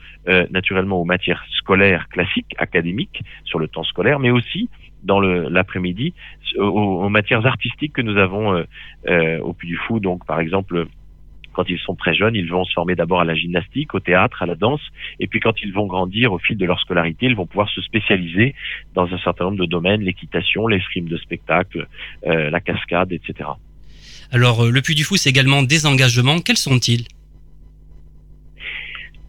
naturellement 0.51 1.01
aux 1.01 1.05
matières 1.05 1.45
scolaires 1.51 2.09
classiques, 2.09 2.53
académiques, 2.59 3.23
sur 3.45 3.61
le 3.61 3.69
temps 3.69 3.85
scolaire, 3.85 4.19
mais 4.19 4.31
aussi 4.31 4.69
dans 5.03 5.21
l'après-midi 5.21 6.15
aux, 6.57 6.63
aux, 6.63 7.09
matières 7.09 7.47
artistiques 7.47 7.93
que 7.93 8.03
nous 8.03 8.17
avons 8.17 8.55
euh, 8.55 8.65
euh, 9.09 9.39
au 9.41 9.53
Puy 9.53 9.69
du 9.69 9.77
Fou. 9.77 10.01
Donc, 10.01 10.27
par 10.27 10.41
exemple, 10.41 10.87
quand 11.53 11.69
ils 11.69 11.79
sont 11.79 11.95
très 11.95 12.15
jeunes, 12.15 12.35
ils 12.35 12.51
vont 12.51 12.65
se 12.65 12.73
former 12.73 12.95
d'abord 12.95 13.21
à 13.21 13.25
la 13.25 13.35
gymnastique, 13.35 13.95
au 13.95 14.01
théâtre, 14.01 14.43
à 14.43 14.47
la 14.47 14.55
danse, 14.55 14.83
et 15.21 15.27
puis 15.27 15.41
quand 15.41 15.55
ils 15.63 15.73
vont 15.73 15.87
grandir 15.87 16.33
au 16.33 16.39
fil 16.39 16.59
de 16.59 16.67
leur 16.67 16.79
scolarité, 16.81 17.27
ils 17.27 17.35
vont 17.35 17.47
pouvoir 17.47 17.69
se 17.71 17.81
spécialiser 17.81 18.55
dans 18.95 19.07
un 19.13 19.19
certain 19.19 19.45
nombre 19.45 19.59
de 19.59 19.65
domaines, 19.65 20.03
l'équitation, 20.03 20.67
l'escrime 20.67 21.09
de 21.09 21.17
spectacle, 21.17 21.89
euh, 22.27 22.51
la 22.51 22.61
cascade, 22.61 23.13
etc. 23.13 23.49
Alors, 24.31 24.65
euh, 24.65 24.71
le 24.71 24.83
Puy 24.83 24.95
du 24.95 25.05
Fou, 25.05 25.17
c'est 25.17 25.31
également 25.31 25.63
des 25.63 25.87
engagements. 25.87 26.41
Quels 26.41 26.57
sont-ils? 26.57 27.07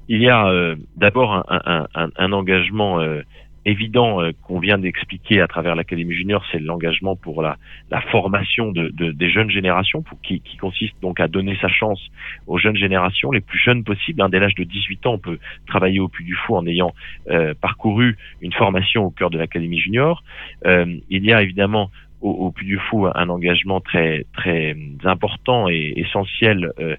Il 0.09 0.21
y 0.21 0.29
a 0.29 0.47
euh, 0.47 0.75
d'abord 0.95 1.33
un, 1.33 1.43
un, 1.49 1.87
un, 1.93 2.09
un, 2.15 2.31
engagement 2.31 3.01
euh, 3.01 3.21
évident 3.67 4.21
euh, 4.21 4.31
qu'on 4.43 4.59
vient 4.59 4.77
d'expliquer 4.77 5.41
à 5.41 5.47
travers 5.47 5.75
l'Académie 5.75 6.13
junior, 6.13 6.43
c'est 6.51 6.59
l'engagement 6.59 7.15
pour 7.15 7.41
la, 7.41 7.57
la 7.91 8.01
formation 8.01 8.71
de, 8.71 8.89
de, 8.89 9.11
des 9.11 9.29
jeunes 9.29 9.51
générations, 9.51 10.01
pour, 10.01 10.19
qui, 10.21 10.39
qui, 10.39 10.57
consiste 10.57 10.95
donc 11.01 11.19
à 11.19 11.27
donner 11.27 11.57
sa 11.61 11.67
chance 11.67 12.01
aux 12.47 12.57
jeunes 12.57 12.77
générations, 12.77 13.31
les 13.31 13.41
plus 13.41 13.59
jeunes 13.59 13.83
possibles. 13.83 14.21
Hein, 14.21 14.29
dès 14.29 14.39
l'âge 14.39 14.55
de 14.55 14.63
18 14.63 15.05
ans, 15.05 15.13
on 15.13 15.19
peut 15.19 15.39
travailler 15.67 15.99
au 15.99 16.07
Puy 16.07 16.23
du 16.25 16.35
Fou 16.35 16.55
en 16.55 16.65
ayant 16.65 16.93
euh, 17.29 17.53
parcouru 17.59 18.17
une 18.41 18.53
formation 18.53 19.05
au 19.05 19.11
cœur 19.11 19.29
de 19.29 19.37
l'Académie 19.37 19.79
junior. 19.79 20.23
Euh, 20.65 20.97
il 21.09 21.25
y 21.25 21.33
a 21.33 21.41
évidemment 21.41 21.91
au, 22.21 22.31
au 22.31 22.51
Puy 22.51 22.65
du 22.65 22.77
Fou 22.77 23.07
un 23.13 23.29
engagement 23.29 23.81
très 23.81 24.25
très 24.33 24.75
important 25.03 25.67
et 25.69 25.93
essentiel 25.97 26.71
euh, 26.79 26.95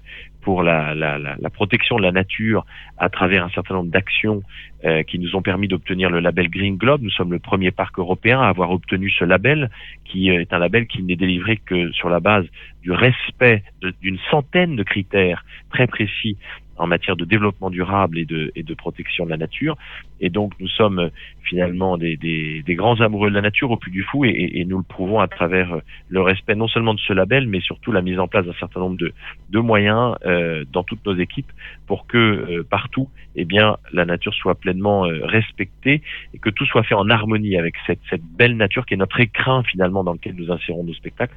pour 0.49 0.63
la, 0.63 1.35
protection 1.53 1.97
de 1.97 2.01
la 2.01 2.11
nature 2.11 2.65
à 2.97 3.09
travers 3.09 3.43
un 3.43 3.49
certain 3.49 3.75
nombre 3.75 3.91
d'actions 3.91 4.41
euh, 4.83 5.03
qui 5.03 5.19
nous 5.19 5.35
ont 5.35 5.43
permis 5.43 5.67
d'obtenir 5.67 6.09
le 6.09 6.19
label 6.19 6.49
Green 6.49 6.75
Globe. 6.75 7.03
Nous 7.03 7.11
sommes 7.11 7.31
le 7.31 7.37
premier 7.37 7.69
parc 7.69 7.99
européen 7.99 8.41
à 8.41 8.47
avoir 8.47 8.71
obtenu 8.71 9.11
ce 9.11 9.25
label, 9.25 9.69
qui 10.05 10.29
est 10.29 10.51
un 10.51 10.57
label 10.57 10.87
qui 10.87 11.03
n'est 11.03 11.15
délivré 11.15 11.57
que 11.57 11.91
sur 11.91 12.09
la 12.09 12.19
base 12.19 12.47
du 12.81 12.91
respect 12.91 13.61
d'une 14.01 14.17
centaine 14.31 14.75
de 14.75 14.81
critères 14.81 15.45
très 15.69 15.85
précis 15.85 16.35
en 16.79 16.87
matière 16.87 17.15
de 17.15 17.25
développement 17.25 17.69
durable 17.69 18.17
et 18.17 18.25
de, 18.25 18.51
et 18.55 18.63
de 18.63 18.73
protection 18.73 19.25
de 19.25 19.29
la 19.29 19.37
nature. 19.37 19.77
Et 20.19 20.29
donc 20.29 20.53
nous 20.59 20.67
sommes 20.67 20.99
euh, 20.99 21.09
finalement 21.43 21.97
des, 21.97 22.17
des, 22.17 22.63
des 22.63 22.75
grands 22.75 22.99
amoureux 23.01 23.29
de 23.29 23.35
la 23.35 23.41
nature 23.41 23.71
au 23.71 23.77
Puy 23.77 23.91
du 23.91 24.03
Fou 24.03 24.25
et, 24.25 24.29
et, 24.29 24.61
et, 24.61 24.65
nous 24.65 24.77
le 24.77 24.83
prouvons 24.83 25.19
à 25.19 25.27
travers 25.27 25.73
euh, 25.73 25.79
le 26.09 26.21
respect 26.21 26.55
non 26.55 26.67
seulement 26.67 26.93
de 26.93 26.99
ce 26.99 27.13
label, 27.13 27.47
mais 27.47 27.59
surtout 27.59 27.91
la 27.91 28.01
mise 28.01 28.19
en 28.19 28.27
place 28.27 28.45
d'un 28.45 28.53
certain 28.53 28.79
nombre 28.79 28.97
de, 28.97 29.13
de 29.49 29.59
moyens 29.59 30.15
euh, 30.25 30.65
dans 30.71 30.83
toutes 30.83 31.05
nos 31.05 31.15
équipes 31.15 31.51
pour 31.87 32.07
que 32.07 32.17
euh, 32.17 32.63
partout, 32.69 33.09
eh 33.35 33.45
bien, 33.45 33.77
la 33.93 34.05
nature 34.05 34.33
soit 34.33 34.55
pleinement 34.55 35.05
euh, 35.05 35.25
respectée 35.25 36.01
et 36.33 36.39
que 36.39 36.49
tout 36.49 36.65
soit 36.65 36.83
fait 36.83 36.95
en 36.95 37.09
harmonie 37.09 37.57
avec 37.57 37.75
cette, 37.85 37.99
cette 38.09 38.23
belle 38.23 38.55
nature 38.57 38.85
qui 38.85 38.93
est 38.93 38.97
notre 38.97 39.19
écrin 39.19 39.63
finalement 39.63 40.03
dans 40.03 40.13
lequel 40.13 40.35
nous 40.35 40.51
insérons 40.51 40.83
nos 40.83 40.93
spectacles. 40.93 41.35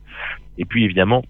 Et 0.59 0.65
puis 0.65 0.85
évidemment, 0.85 1.25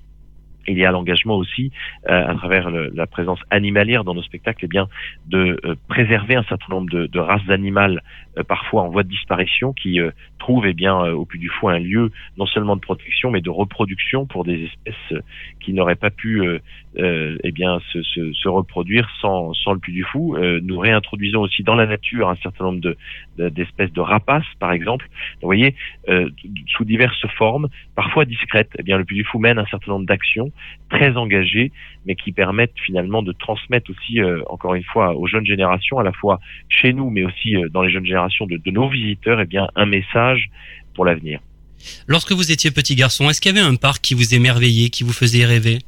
il 0.66 0.78
y 0.78 0.84
a 0.84 0.90
l'engagement 0.90 1.36
aussi, 1.36 1.72
euh, 2.08 2.28
à 2.28 2.34
travers 2.34 2.70
le, 2.70 2.90
la 2.94 3.06
présence 3.06 3.40
animalière 3.50 4.04
dans 4.04 4.14
nos 4.14 4.22
spectacles, 4.22 4.64
eh 4.64 4.68
bien, 4.68 4.88
de 5.26 5.60
euh, 5.64 5.74
préserver 5.88 6.34
un 6.34 6.44
certain 6.44 6.66
nombre 6.70 6.90
de, 6.90 7.06
de 7.06 7.18
races 7.18 7.48
animales, 7.48 8.02
euh, 8.38 8.44
parfois 8.44 8.82
en 8.82 8.88
voie 8.88 9.02
de 9.02 9.08
disparition, 9.08 9.72
qui 9.72 10.00
euh, 10.00 10.10
trouvent 10.38 10.66
eh 10.66 10.72
bien, 10.72 11.04
euh, 11.04 11.12
au 11.12 11.26
Puy 11.26 11.38
du 11.38 11.48
Fou 11.48 11.68
un 11.68 11.78
lieu 11.78 12.10
non 12.38 12.46
seulement 12.46 12.76
de 12.76 12.80
protection, 12.80 13.30
mais 13.30 13.40
de 13.40 13.50
reproduction 13.50 14.26
pour 14.26 14.44
des 14.44 14.64
espèces 14.64 15.22
qui 15.60 15.72
n'auraient 15.72 15.96
pas 15.96 16.10
pu 16.10 16.42
eh 16.96 17.52
bien, 17.52 17.80
se, 17.92 18.02
se, 18.02 18.32
se, 18.32 18.48
reproduire 18.48 19.08
sans, 19.20 19.54
sans 19.54 19.72
le 19.72 19.78
Puy 19.78 19.92
du 19.92 20.04
Fou. 20.04 20.36
nous 20.62 20.78
réintroduisons 20.78 21.40
aussi 21.40 21.62
dans 21.62 21.74
la 21.74 21.86
nature 21.86 22.28
un 22.28 22.36
certain 22.36 22.64
nombre 22.64 22.80
de, 22.80 23.48
d'espèces 23.48 23.92
de, 23.92 24.00
rapaces, 24.00 24.44
par 24.58 24.72
exemple. 24.72 25.06
vous 25.40 25.48
voyez, 25.48 25.74
sous 26.68 26.84
diverses 26.84 27.26
formes, 27.38 27.68
parfois 27.94 28.24
discrètes. 28.24 28.70
Eh 28.78 28.82
bien, 28.82 28.98
le 28.98 29.04
Puy 29.04 29.16
du 29.16 29.24
Fou 29.24 29.38
mène 29.38 29.58
un 29.58 29.66
certain 29.66 29.92
nombre 29.92 30.06
d'actions 30.06 30.51
très 30.90 31.16
engagés, 31.16 31.72
mais 32.06 32.14
qui 32.14 32.32
permettent 32.32 32.78
finalement 32.84 33.22
de 33.22 33.32
transmettre 33.32 33.90
aussi, 33.90 34.20
euh, 34.20 34.42
encore 34.48 34.74
une 34.74 34.84
fois, 34.84 35.16
aux 35.16 35.26
jeunes 35.26 35.46
générations, 35.46 35.98
à 35.98 36.02
la 36.02 36.12
fois 36.12 36.40
chez 36.68 36.92
nous, 36.92 37.10
mais 37.10 37.24
aussi 37.24 37.56
euh, 37.56 37.68
dans 37.70 37.82
les 37.82 37.90
jeunes 37.90 38.06
générations 38.06 38.46
de, 38.46 38.60
nos 38.70 38.88
visiteurs, 38.88 39.40
eh 39.40 39.46
bien, 39.46 39.68
un 39.74 39.86
message 39.86 40.50
pour 40.94 41.04
l'avenir. 41.04 41.40
Lorsque 42.06 42.32
vous 42.32 42.52
étiez 42.52 42.70
petit 42.70 42.94
garçon, 42.94 43.28
est-ce 43.28 43.40
qu'il 43.40 43.54
y 43.54 43.58
avait 43.58 43.66
un 43.66 43.74
parc 43.74 44.02
qui 44.02 44.14
vous 44.14 44.34
émerveillait, 44.34 44.88
qui 44.90 45.04
vous 45.04 45.12
faisait 45.12 45.44
rêver? 45.44 45.78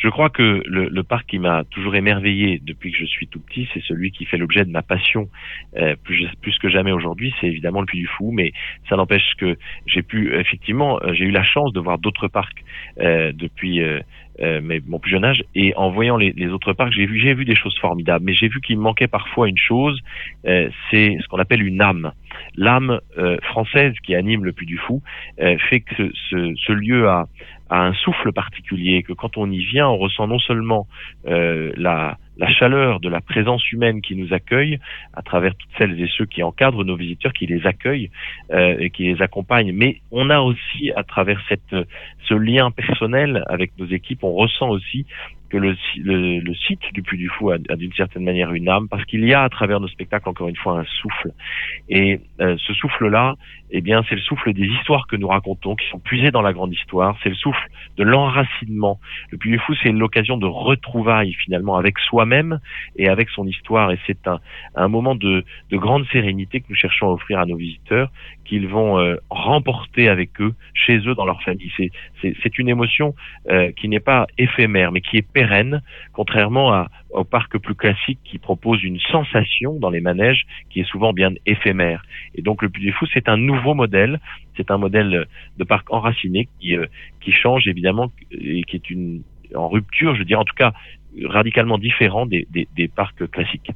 Je 0.00 0.08
crois 0.08 0.30
que 0.30 0.62
le, 0.64 0.88
le 0.88 1.02
parc 1.02 1.26
qui 1.26 1.38
m'a 1.38 1.64
toujours 1.64 1.94
émerveillé 1.94 2.58
depuis 2.62 2.90
que 2.90 2.96
je 2.96 3.04
suis 3.04 3.26
tout 3.28 3.38
petit, 3.40 3.68
c'est 3.74 3.82
celui 3.82 4.12
qui 4.12 4.24
fait 4.24 4.38
l'objet 4.38 4.64
de 4.64 4.70
ma 4.70 4.80
passion 4.80 5.28
euh, 5.76 5.94
plus, 6.02 6.26
plus 6.40 6.58
que 6.58 6.70
jamais 6.70 6.90
aujourd'hui. 6.90 7.34
C'est 7.38 7.48
évidemment 7.48 7.80
le 7.80 7.86
Puy 7.86 7.98
du 7.98 8.06
Fou, 8.06 8.32
mais 8.32 8.52
ça 8.88 8.96
n'empêche 8.96 9.34
que 9.36 9.58
j'ai 9.86 10.02
pu 10.02 10.34
effectivement, 10.34 10.98
euh, 11.02 11.12
j'ai 11.12 11.24
eu 11.24 11.30
la 11.30 11.44
chance 11.44 11.74
de 11.74 11.80
voir 11.80 11.98
d'autres 11.98 12.28
parcs 12.28 12.64
euh, 12.98 13.32
depuis 13.34 13.82
euh, 13.82 14.00
euh, 14.40 14.80
mon 14.86 14.98
plus 14.98 15.10
jeune 15.10 15.24
âge. 15.24 15.44
Et 15.54 15.74
en 15.76 15.90
voyant 15.90 16.16
les, 16.16 16.32
les 16.32 16.48
autres 16.48 16.72
parcs, 16.72 16.92
j'ai 16.92 17.04
vu, 17.04 17.20
j'ai 17.20 17.34
vu 17.34 17.44
des 17.44 17.54
choses 17.54 17.76
formidables. 17.78 18.24
Mais 18.24 18.32
j'ai 18.32 18.48
vu 18.48 18.62
qu'il 18.62 18.78
manquait 18.78 19.06
parfois 19.08 19.50
une 19.50 19.58
chose, 19.58 20.00
euh, 20.46 20.70
c'est 20.90 21.18
ce 21.20 21.28
qu'on 21.28 21.38
appelle 21.38 21.62
une 21.62 21.82
âme. 21.82 22.12
L'âme 22.56 23.00
euh, 23.18 23.36
française 23.42 23.92
qui 24.02 24.14
anime 24.14 24.46
le 24.46 24.52
Puy 24.52 24.64
du 24.64 24.78
Fou 24.78 25.02
euh, 25.40 25.58
fait 25.68 25.80
que 25.80 26.10
ce, 26.30 26.54
ce 26.56 26.72
lieu 26.72 27.06
a, 27.06 27.28
a, 27.70 27.86
un 27.86 27.94
souffle 27.94 28.32
particulier. 28.32 29.02
Que 29.02 29.12
quand 29.12 29.36
on 29.36 29.50
y 29.50 29.64
vient, 29.64 29.88
on 29.88 29.96
ressent 29.96 30.26
non 30.26 30.38
seulement 30.38 30.86
euh, 31.26 31.72
la, 31.76 32.18
chaleur 32.58 33.00
de 33.00 33.08
la 33.08 33.20
présence 33.20 33.70
humaine 33.70 34.00
qui 34.00 34.16
nous 34.16 34.32
accueille 34.32 34.78
à 35.14 35.22
travers 35.22 35.54
toutes 35.54 35.70
celles 35.78 36.00
et 36.00 36.08
ceux 36.16 36.26
qui 36.26 36.42
encadrent 36.42 36.84
nos 36.84 36.96
visiteurs, 36.96 37.32
qui 37.32 37.46
les 37.46 37.66
accueillent 37.66 38.10
euh, 38.50 38.76
et 38.78 38.90
qui 38.90 39.04
les 39.04 39.22
accompagnent. 39.22 39.72
Mais 39.72 40.00
on 40.10 40.30
a 40.30 40.40
aussi 40.40 40.90
à 40.96 41.04
travers 41.04 41.40
cette, 41.48 41.76
ce 42.28 42.34
lien 42.34 42.70
personnel 42.70 43.44
avec 43.48 43.72
nos 43.78 43.86
équipes, 43.86 44.24
on 44.24 44.32
ressent 44.32 44.68
aussi 44.70 45.06
que 45.50 45.56
le, 45.56 45.74
site 46.66 46.80
du 46.94 47.02
Puy 47.02 47.18
du 47.18 47.28
Fou 47.28 47.50
a, 47.50 47.58
d'une 47.58 47.92
certaine 47.92 48.24
manière 48.24 48.52
une 48.52 48.68
âme, 48.68 48.88
parce 48.88 49.04
qu'il 49.04 49.24
y 49.24 49.34
a 49.34 49.42
à 49.42 49.48
travers 49.48 49.80
nos 49.80 49.88
spectacles 49.88 50.28
encore 50.28 50.48
une 50.48 50.56
fois 50.56 50.78
un 50.78 50.84
souffle. 50.84 51.32
Et 51.88 52.20
euh, 52.40 52.56
ce 52.58 52.72
souffle-là, 52.72 53.34
eh 53.72 53.80
bien, 53.80 54.02
c'est 54.08 54.14
le 54.14 54.20
souffle 54.20 54.52
des 54.52 54.66
histoires 54.66 55.06
que 55.06 55.16
nous 55.16 55.28
racontons, 55.28 55.74
qui 55.76 55.88
sont 55.88 55.98
puisées 55.98 56.30
dans 56.30 56.42
la 56.42 56.52
grande 56.52 56.72
histoire. 56.72 57.16
C'est 57.22 57.28
le 57.28 57.34
souffle 57.34 57.68
de 57.96 58.04
l'enracinement. 58.04 58.98
Le 59.30 59.38
Puy 59.38 59.50
du 59.50 59.58
Fou, 59.58 59.74
c'est 59.82 59.92
l'occasion 59.92 60.36
de 60.36 60.46
retrouvailles 60.46 61.34
finalement 61.34 61.76
avec 61.76 61.98
soi-même 61.98 62.60
et 62.96 63.08
avec 63.08 63.28
son 63.30 63.46
histoire. 63.46 63.90
Et 63.90 63.98
c'est 64.06 64.28
un, 64.74 64.88
moment 64.88 65.14
de, 65.14 65.44
de 65.70 65.76
grande 65.76 66.06
sérénité 66.12 66.60
que 66.60 66.66
nous 66.68 66.76
cherchons 66.76 67.08
à 67.08 67.12
offrir 67.12 67.40
à 67.40 67.46
nos 67.46 67.56
visiteurs, 67.56 68.10
qu'ils 68.44 68.68
vont 68.68 68.98
euh, 68.98 69.16
remporter 69.30 70.08
avec 70.08 70.40
eux, 70.40 70.54
chez 70.74 70.98
eux, 71.06 71.14
dans 71.14 71.24
leur 71.24 71.42
famille. 71.42 71.72
C'est 72.22 72.58
une 72.58 72.68
émotion 72.68 73.14
euh, 73.48 73.70
qui 73.72 73.88
n'est 73.88 74.00
pas 74.00 74.26
éphémère, 74.38 74.92
mais 74.92 75.00
qui 75.00 75.16
est 75.16 75.32
pérenne, 75.40 75.80
contrairement 76.12 76.68
à, 76.78 76.90
au 77.10 77.24
parc 77.24 77.56
plus 77.66 77.74
classique 77.74 78.18
qui 78.28 78.38
propose 78.38 78.82
une 78.82 79.00
sensation 79.14 79.70
dans 79.82 79.88
les 79.96 80.02
manèges 80.02 80.42
qui 80.68 80.80
est 80.80 80.88
souvent 80.92 81.12
bien 81.14 81.32
éphémère. 81.46 82.02
Et 82.34 82.42
donc 82.42 82.60
le 82.60 82.68
Puy 82.68 82.82
du 82.82 82.94
c'est 83.14 83.26
un 83.34 83.38
nouveau 83.38 83.72
modèle, 83.72 84.20
c'est 84.56 84.70
un 84.70 84.76
modèle 84.76 85.26
de 85.56 85.64
parc 85.64 85.90
enraciné 85.90 86.48
qui, 86.60 86.76
euh, 86.76 86.86
change 87.42 87.68
évidemment 87.68 88.12
et 88.32 88.62
qui 88.64 88.76
est 88.76 88.90
une 88.90 89.22
en 89.54 89.68
rupture, 89.68 90.14
je 90.14 90.24
dirais 90.24 90.40
en 90.40 90.44
tout 90.44 90.60
cas 90.64 90.72
radicalement 91.24 91.78
différent 91.78 92.26
des, 92.26 92.46
des, 92.50 92.68
des 92.76 92.88
parcs 92.88 93.24
classiques. 93.30 93.70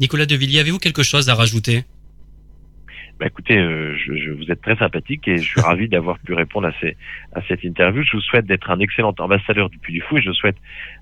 Nicolas 0.00 0.26
Devilliers, 0.26 0.60
avez-vous 0.60 0.78
quelque 0.78 1.02
chose 1.02 1.28
à 1.28 1.34
rajouter? 1.34 1.84
Bah 3.20 3.26
écoutez, 3.26 3.56
euh, 3.58 3.96
je, 3.96 4.16
je, 4.16 4.30
vous 4.30 4.50
êtes 4.50 4.60
très 4.60 4.76
sympathique 4.76 5.28
et 5.28 5.38
je 5.38 5.44
suis 5.44 5.60
ravi 5.60 5.88
d'avoir 5.88 6.18
pu 6.18 6.34
répondre 6.34 6.66
à, 6.66 6.72
ces, 6.80 6.96
à 7.32 7.42
cette 7.46 7.62
interview. 7.62 8.02
Je 8.02 8.16
vous 8.16 8.22
souhaite 8.22 8.46
d'être 8.46 8.70
un 8.70 8.80
excellent 8.80 9.14
ambassadeur 9.18 9.70
du 9.70 9.78
Puy 9.78 9.92
du 9.92 10.00
Fou 10.00 10.18
et 10.18 10.22
je 10.22 10.32
souhaite 10.32 10.56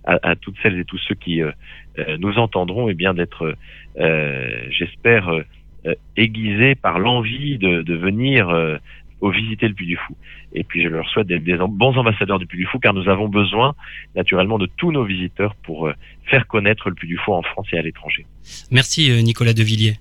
à, 0.05 0.19
à 0.23 0.37
toutes 0.37 0.57
celles 0.63 0.79
et 0.79 0.85
tous 0.85 0.99
ceux 0.99 1.15
qui 1.15 1.43
euh, 1.43 1.53
euh, 1.99 2.19
nous 2.19 2.37
entendront 2.37 2.89
et 2.89 2.93
eh 2.93 2.95
bien 2.95 3.15
d'être, 3.15 3.57
j'espère, 4.69 5.31
aiguisés 6.17 6.75
par 6.75 6.99
l'envie 6.99 7.59
de, 7.59 7.83
de 7.83 7.95
venir 7.95 8.49
au 9.21 9.31
visiter 9.31 9.69
le 9.69 9.75
Puy 9.75 9.87
du 9.87 9.97
Fou. 9.97 10.17
Et 10.53 10.65
puis 10.65 10.83
je 10.83 10.89
leur 10.89 11.09
souhaite 11.09 11.27
d'être 11.27 11.45
des 11.45 11.57
bons 11.57 11.97
ambassadeurs 11.97 12.39
du 12.39 12.47
Puy 12.47 12.59
du 12.59 12.67
Fou 12.67 12.79
car 12.79 12.93
nous 12.93 13.09
avons 13.09 13.29
besoin 13.29 13.75
naturellement 14.15 14.59
de 14.59 14.67
tous 14.77 14.93
nos 14.93 15.05
visiteurs 15.05 15.55
pour 15.57 15.91
faire 16.27 16.47
connaître 16.47 16.89
le 16.91 16.95
Puy 16.95 17.09
du 17.09 17.17
Fou 17.17 17.33
en 17.33 17.43
France 17.43 17.69
et 17.73 17.79
à 17.79 17.83
l'étranger. 17.83 18.27
Merci 18.71 19.11
Nicolas 19.23 19.55
Devilliers. 19.55 19.97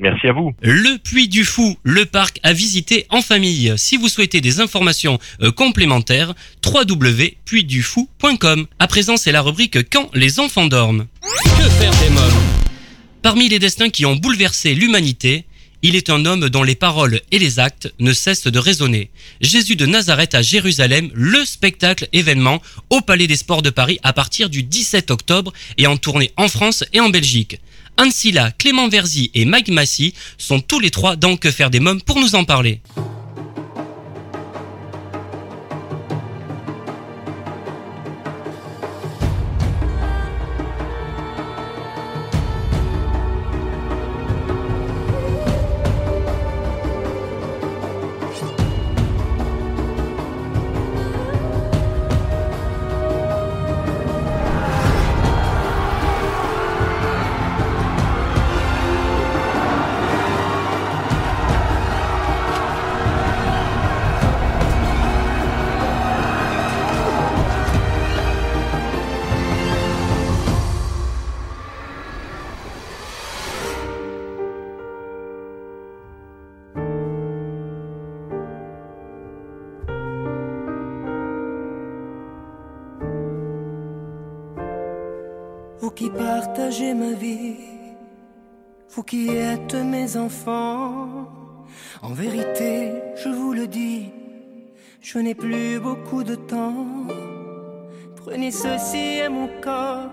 Merci 0.00 0.28
à 0.28 0.32
vous. 0.32 0.54
Le 0.62 0.96
Puy 0.96 1.28
du 1.28 1.44
Fou, 1.44 1.76
le 1.82 2.06
parc 2.06 2.40
à 2.42 2.54
visiter 2.54 3.04
en 3.10 3.20
famille. 3.20 3.74
Si 3.76 3.98
vous 3.98 4.08
souhaitez 4.08 4.40
des 4.40 4.60
informations 4.60 5.18
euh, 5.42 5.52
complémentaires, 5.52 6.32
www.puydufou.com. 6.64 8.66
À 8.78 8.86
présent, 8.86 9.18
c'est 9.18 9.32
la 9.32 9.42
rubrique 9.42 9.90
Quand 9.90 10.08
les 10.14 10.40
enfants 10.40 10.66
dorment. 10.66 11.06
Que 11.44 11.68
faire 11.68 11.92
des 12.00 12.08
mômes? 12.08 12.22
Parmi 13.20 13.50
les 13.50 13.58
destins 13.58 13.90
qui 13.90 14.06
ont 14.06 14.16
bouleversé 14.16 14.74
l'humanité, 14.74 15.44
il 15.82 15.96
est 15.96 16.08
un 16.08 16.24
homme 16.24 16.48
dont 16.48 16.62
les 16.62 16.74
paroles 16.74 17.20
et 17.30 17.38
les 17.38 17.58
actes 17.58 17.92
ne 17.98 18.14
cessent 18.14 18.46
de 18.46 18.58
résonner. 18.58 19.10
Jésus 19.42 19.76
de 19.76 19.84
Nazareth 19.84 20.34
à 20.34 20.40
Jérusalem, 20.40 21.10
le 21.12 21.44
spectacle 21.44 22.08
événement 22.14 22.62
au 22.88 23.02
Palais 23.02 23.26
des 23.26 23.36
Sports 23.36 23.62
de 23.62 23.70
Paris 23.70 23.98
à 24.02 24.14
partir 24.14 24.48
du 24.48 24.62
17 24.62 25.10
octobre 25.10 25.52
et 25.76 25.86
en 25.86 25.98
tournée 25.98 26.30
en 26.36 26.48
France 26.48 26.84
et 26.94 27.00
en 27.00 27.10
Belgique. 27.10 27.60
Ansila, 27.98 28.50
Clément 28.52 28.88
Verzy 28.88 29.30
et 29.34 29.44
Mike 29.44 29.68
Massy 29.68 30.14
sont 30.38 30.60
tous 30.60 30.80
les 30.80 30.90
trois 30.90 31.16
dans 31.16 31.36
Que 31.36 31.50
faire 31.50 31.70
des 31.70 31.80
mômes 31.80 32.00
pour 32.00 32.20
nous 32.20 32.34
en 32.34 32.44
parler. 32.44 32.80
Qui 89.02 89.28
êtes 89.28 89.74
mes 89.74 90.16
enfants, 90.16 91.28
en 92.02 92.12
vérité, 92.12 92.92
je 93.22 93.28
vous 93.28 93.52
le 93.52 93.66
dis, 93.66 94.10
je 95.00 95.18
n'ai 95.18 95.34
plus 95.34 95.78
beaucoup 95.80 96.22
de 96.24 96.34
temps. 96.34 96.86
Prenez 98.16 98.50
ceci 98.50 99.18
et 99.24 99.28
mon 99.28 99.48
corps, 99.60 100.10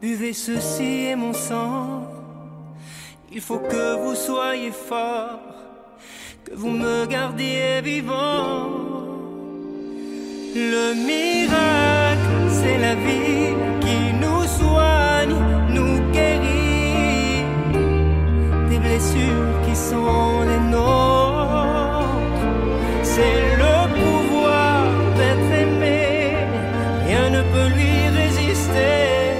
buvez 0.00 0.32
ceci 0.32 1.06
et 1.10 1.16
mon 1.16 1.32
sang. 1.32 2.06
Il 3.30 3.40
faut 3.40 3.58
que 3.58 4.02
vous 4.02 4.14
soyez 4.14 4.70
fort, 4.70 5.40
que 6.44 6.54
vous 6.54 6.70
me 6.70 7.06
gardiez 7.06 7.80
vivant. 7.82 8.70
Le 10.54 10.94
miracle, 11.10 12.36
c'est 12.50 12.78
la 12.78 12.94
vie 12.94 13.54
qui 13.80 13.98
nous 14.22 14.44
soigne, 14.58 15.36
nous 15.74 16.12
guérit 16.12 16.57
des 18.78 18.88
blessures 18.88 19.60
qui 19.66 19.74
sont 19.74 20.42
les 20.46 20.60
nôtres. 20.70 22.08
C'est 23.02 23.56
le 23.62 23.74
pouvoir 23.98 24.82
d'être 25.16 25.52
aimé, 25.62 26.36
rien 27.06 27.30
ne 27.30 27.42
peut 27.42 27.68
lui 27.74 28.08
résister. 28.20 29.34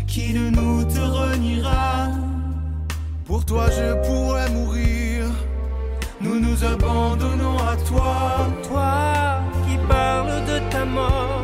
Qui 0.07 0.31
de 0.31 0.49
nous 0.49 0.85
te 0.85 0.99
reniera 0.99 2.07
Pour 3.25 3.43
toi 3.43 3.65
je 3.69 3.93
pourrais 4.07 4.49
mourir 4.51 5.25
Nous 6.21 6.39
nous 6.39 6.63
abandonnons 6.63 7.57
à 7.57 7.75
toi 7.85 8.47
Toi 8.63 9.19
qui 9.67 9.77
parles 9.89 10.45
de 10.45 10.59
ta 10.71 10.85
mort, 10.85 11.43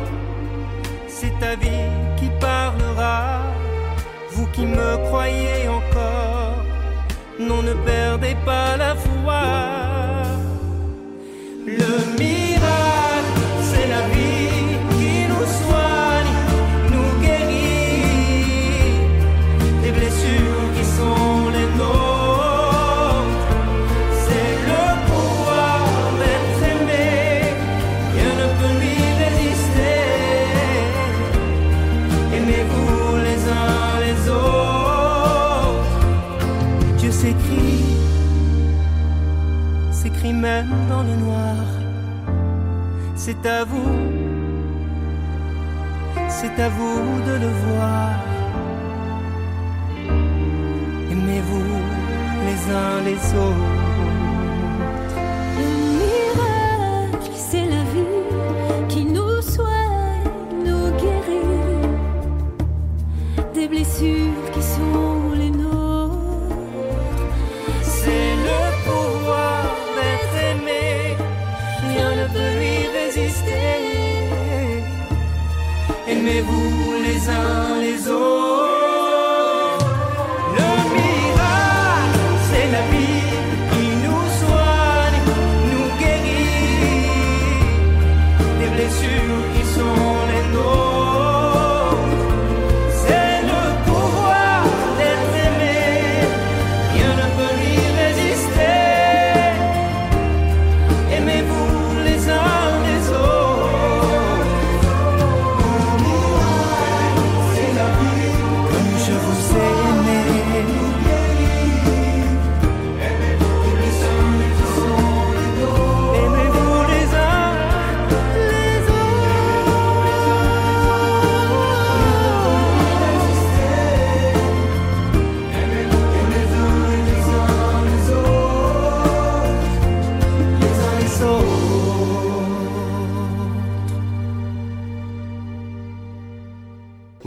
c'est 1.06 1.38
ta 1.38 1.54
vie 1.56 1.90
qui 2.16 2.30
parlera. 2.40 3.42
Vous 4.32 4.46
qui 4.54 4.64
me 4.64 4.96
croyez 5.08 5.68
encore, 5.68 6.64
non 7.38 7.62
ne 7.62 7.74
perdez 7.84 8.36
pas 8.46 8.76
la 8.78 8.94
foi. 8.94 9.65
Le 41.02 41.16
noir. 41.16 41.56
C'est 43.14 43.44
à 43.46 43.64
vous, 43.64 43.92
c'est 46.28 46.60
à 46.60 46.68
vous 46.68 47.20
de 47.28 47.34
le 47.44 47.50
voir. 47.66 48.10
Aimez-vous 51.10 51.72
les 52.46 52.60
uns 52.74 53.00
les 53.04 53.20
autres. 53.46 53.74
Le 55.58 55.68
miracle, 56.00 57.32
c'est 57.34 57.66
la 57.76 57.82
vie 57.92 58.22
qui 58.88 59.04
nous 59.04 59.40
soigne, 59.42 60.30
nous 60.64 60.90
guérit 61.00 61.86
des 63.54 63.68
blessures 63.68 64.50
qui 64.52 64.62
sont 64.62 65.15
uns 77.28 77.80
les 77.80 78.08
autres. 78.08 78.35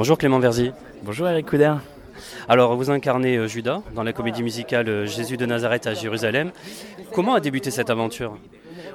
Bonjour 0.09 0.17
Clément 0.17 0.39
Verzi. 0.39 0.71
Bonjour 1.03 1.29
Eric 1.29 1.45
Couder. 1.45 1.75
Alors, 2.47 2.75
vous 2.75 2.89
incarnez 2.89 3.37
euh, 3.37 3.45
Judas 3.45 3.83
dans 3.93 4.01
la 4.01 4.11
comédie 4.11 4.41
musicale 4.41 4.89
euh, 4.89 5.05
Jésus 5.05 5.37
de 5.37 5.45
Nazareth 5.45 5.85
à 5.85 5.93
Jérusalem. 5.93 6.49
Comment 7.13 7.35
a 7.35 7.39
débuté 7.39 7.69
cette 7.69 7.91
aventure? 7.91 8.35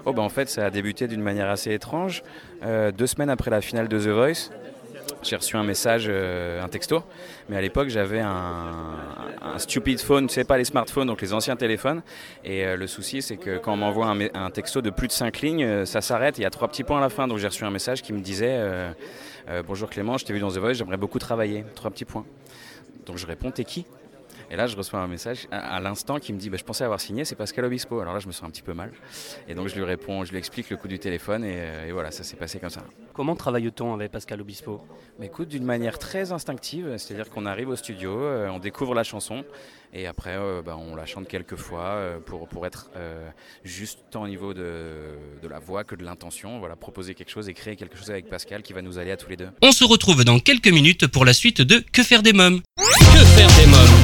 Oh 0.07 0.13
bah 0.13 0.23
en 0.23 0.29
fait 0.29 0.49
ça 0.49 0.67
a 0.67 0.71
débuté 0.71 1.07
d'une 1.07 1.23
manière 1.23 1.49
assez 1.49 1.73
étrange. 1.73 2.25
Euh, 2.65 2.91
deux 2.91 3.07
semaines 3.07 3.31
après 3.31 3.51
la 3.51 3.61
finale 3.61 3.87
de 3.87 3.97
The 3.97 4.09
Voice, 4.09 4.51
j'ai 5.23 5.37
reçu 5.37 5.57
un 5.57 5.63
message, 5.63 6.07
euh, 6.09 6.63
un 6.63 6.69
texto. 6.69 7.03
Mais 7.49 7.57
à 7.57 7.61
l'époque 7.61 7.89
j'avais 7.89 8.21
un, 8.21 8.97
un 9.41 9.59
stupid 9.59 10.01
phone, 10.01 10.27
tu 10.27 10.35
sais 10.35 10.45
pas 10.45 10.59
les 10.59 10.65
smartphones, 10.65 11.07
donc 11.07 11.23
les 11.23 11.33
anciens 11.33 11.57
téléphones. 11.57 12.03
Et 12.45 12.67
euh, 12.67 12.77
le 12.77 12.87
souci 12.87 13.23
c'est 13.23 13.37
que 13.37 13.59
quand 13.59 13.75
on 13.75 13.77
m'envoie 13.77 14.15
un, 14.35 14.51
texto 14.51 14.83
de 14.83 14.91
plus 14.91 15.07
de 15.07 15.13
5 15.13 15.41
lignes, 15.41 15.87
ça 15.87 16.01
s'arrête, 16.01 16.39
il 16.39 16.43
y 16.43 16.47
a 16.47 16.51
trois 16.51 16.69
petits 16.69 16.85
points 16.85 16.99
à 16.99 17.03
la 17.03 17.09
fin. 17.09 17.29
Donc 17.29 17.39
j'ai 17.39 17.47
reçu 17.47 17.65
un 17.65 17.71
message 17.71 18.03
qui 18.03 18.13
me 18.13 18.21
disait 18.21 18.61
Bonjour 19.67 19.91
Clément, 19.91 20.17
je 20.17 20.25
t'ai 20.25 20.33
vu 20.33 20.41
dans 20.41 20.51
The 20.51 20.57
Voice, 20.57 20.73
j'aimerais 20.73 20.97
beaucoup 20.97 21.19
travailler. 21.19 21.65
Trois 21.75 21.91
petits 21.91 22.07
points. 22.07 22.25
Donc 23.05 23.19
je 23.19 23.27
réponds 23.27 23.51
T'es 23.51 23.65
qui? 23.65 23.85
Et 24.55 24.57
là, 24.57 24.69
je 24.69 24.77
reçois 24.77 25.01
un 25.01 25.09
message 25.09 25.49
à, 25.51 25.75
à 25.75 25.81
l'instant 25.81 26.21
qui 26.21 26.33
me 26.33 26.39
dit 26.39 26.49
bah, 26.49 26.57
Je 26.57 26.63
pensais 26.63 26.85
avoir 26.85 27.01
signé, 27.01 27.25
c'est 27.25 27.35
Pascal 27.35 27.65
Obispo. 27.65 27.99
Alors 27.99 28.15
là, 28.15 28.21
je 28.21 28.29
me 28.29 28.33
sens 28.33 28.45
un 28.45 28.51
petit 28.51 28.63
peu 28.63 28.73
mal. 28.73 28.93
Et 29.49 29.55
donc, 29.57 29.67
je 29.67 29.75
lui 29.75 29.83
réponds, 29.83 30.25
je 30.25 30.31
lui 30.31 30.39
explique 30.39 30.71
le 30.71 30.77
coup 30.77 30.87
du 30.87 31.01
téléphone, 31.01 31.45
et, 31.45 31.57
euh, 31.57 31.89
et 31.89 31.93
voilà, 31.93 32.13
ça 32.13 32.23
s'est 32.23 32.37
passé 32.37 32.61
comme 32.61 32.71
ça. 32.71 32.85
Comment 33.15 33.35
travaille-t-on 33.35 33.93
avec 33.95 34.13
Pascal 34.13 34.41
Obispo? 34.41 34.81
Mais 35.19 35.27
écoute, 35.27 35.49
d'une 35.49 35.65
manière 35.65 35.99
très 35.99 36.31
instinctive, 36.31 36.95
c'est-à-dire 36.99 37.31
qu'on 37.31 37.47
arrive 37.47 37.69
au 37.69 37.75
studio, 37.75 38.13
euh, 38.17 38.49
on 38.49 38.61
découvre 38.61 38.95
la 38.95 39.03
chanson, 39.03 39.45
et 39.93 40.07
après, 40.07 40.37
euh, 40.37 40.63
bah, 40.65 40.77
on 40.79 40.95
la 40.95 41.07
chante 41.07 41.27
quelques 41.27 41.57
fois 41.57 41.85
euh, 41.85 42.19
pour, 42.19 42.49
pour 42.49 42.67
être 42.67 42.91
euh, 42.97 43.29
juste 43.65 44.05
tant 44.11 44.23
au 44.23 44.29
niveau 44.29 44.55
de, 44.55 44.85
de 45.43 45.49
la 45.49 45.59
voix 45.59 45.85
que 45.85 45.95
de 45.95 46.05
l'intention. 46.05 46.59
Voilà, 46.59 46.75
proposer 46.75 47.15
quelque 47.15 47.31
chose 47.31 47.49
et 47.49 47.55
créer 47.55 47.77
quelque 47.77 47.97
chose 47.97 48.11
avec 48.11 48.29
Pascal 48.29 48.63
qui 48.63 48.73
va 48.73 48.83
nous 48.83 48.99
aller 48.99 49.13
à 49.13 49.17
tous 49.17 49.31
les 49.31 49.37
deux. 49.37 49.49
On 49.63 49.73
se 49.73 49.85
retrouve 49.85 50.25
dans 50.25 50.39
quelques 50.41 50.69
minutes 50.69 51.07
pour 51.07 51.25
la 51.25 51.33
suite 51.33 51.61
de 51.61 51.83
Que 51.93 52.03
faire 52.03 52.23
des 52.23 52.33
mômes? 52.33 52.61
Que 52.77 53.25
faire 53.37 53.49
des 53.57 53.67
mômes? 53.67 54.04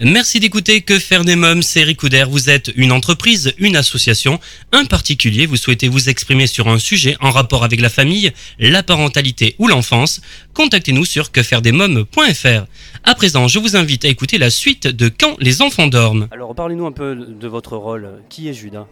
Merci 0.00 0.38
d'écouter 0.38 0.82
Que 0.82 1.00
faire 1.00 1.24
des 1.24 1.34
mômes, 1.34 1.60
c'est 1.60 1.80
Eric 1.80 1.98
Couder. 1.98 2.24
Vous 2.28 2.50
êtes 2.50 2.70
une 2.76 2.92
entreprise, 2.92 3.52
une 3.58 3.74
association, 3.74 4.38
un 4.70 4.84
particulier. 4.84 5.44
Vous 5.44 5.56
souhaitez 5.56 5.88
vous 5.88 6.08
exprimer 6.08 6.46
sur 6.46 6.68
un 6.68 6.78
sujet 6.78 7.16
en 7.20 7.32
rapport 7.32 7.64
avec 7.64 7.80
la 7.80 7.88
famille, 7.88 8.32
la 8.60 8.84
parentalité 8.84 9.56
ou 9.58 9.66
l'enfance. 9.66 10.20
Contactez-nous 10.54 11.04
sur 11.04 11.32
quefairedesmômes.fr. 11.32 12.66
À 13.02 13.14
présent, 13.16 13.48
je 13.48 13.58
vous 13.58 13.74
invite 13.74 14.04
à 14.04 14.08
écouter 14.08 14.38
la 14.38 14.50
suite 14.50 14.86
de 14.86 15.08
Quand 15.08 15.36
les 15.40 15.62
enfants 15.62 15.88
dorment. 15.88 16.28
Alors, 16.30 16.54
parlez-nous 16.54 16.86
un 16.86 16.92
peu 16.92 17.16
de 17.16 17.48
votre 17.48 17.76
rôle. 17.76 18.22
Qui 18.28 18.48
est 18.48 18.54
Judas? 18.54 18.86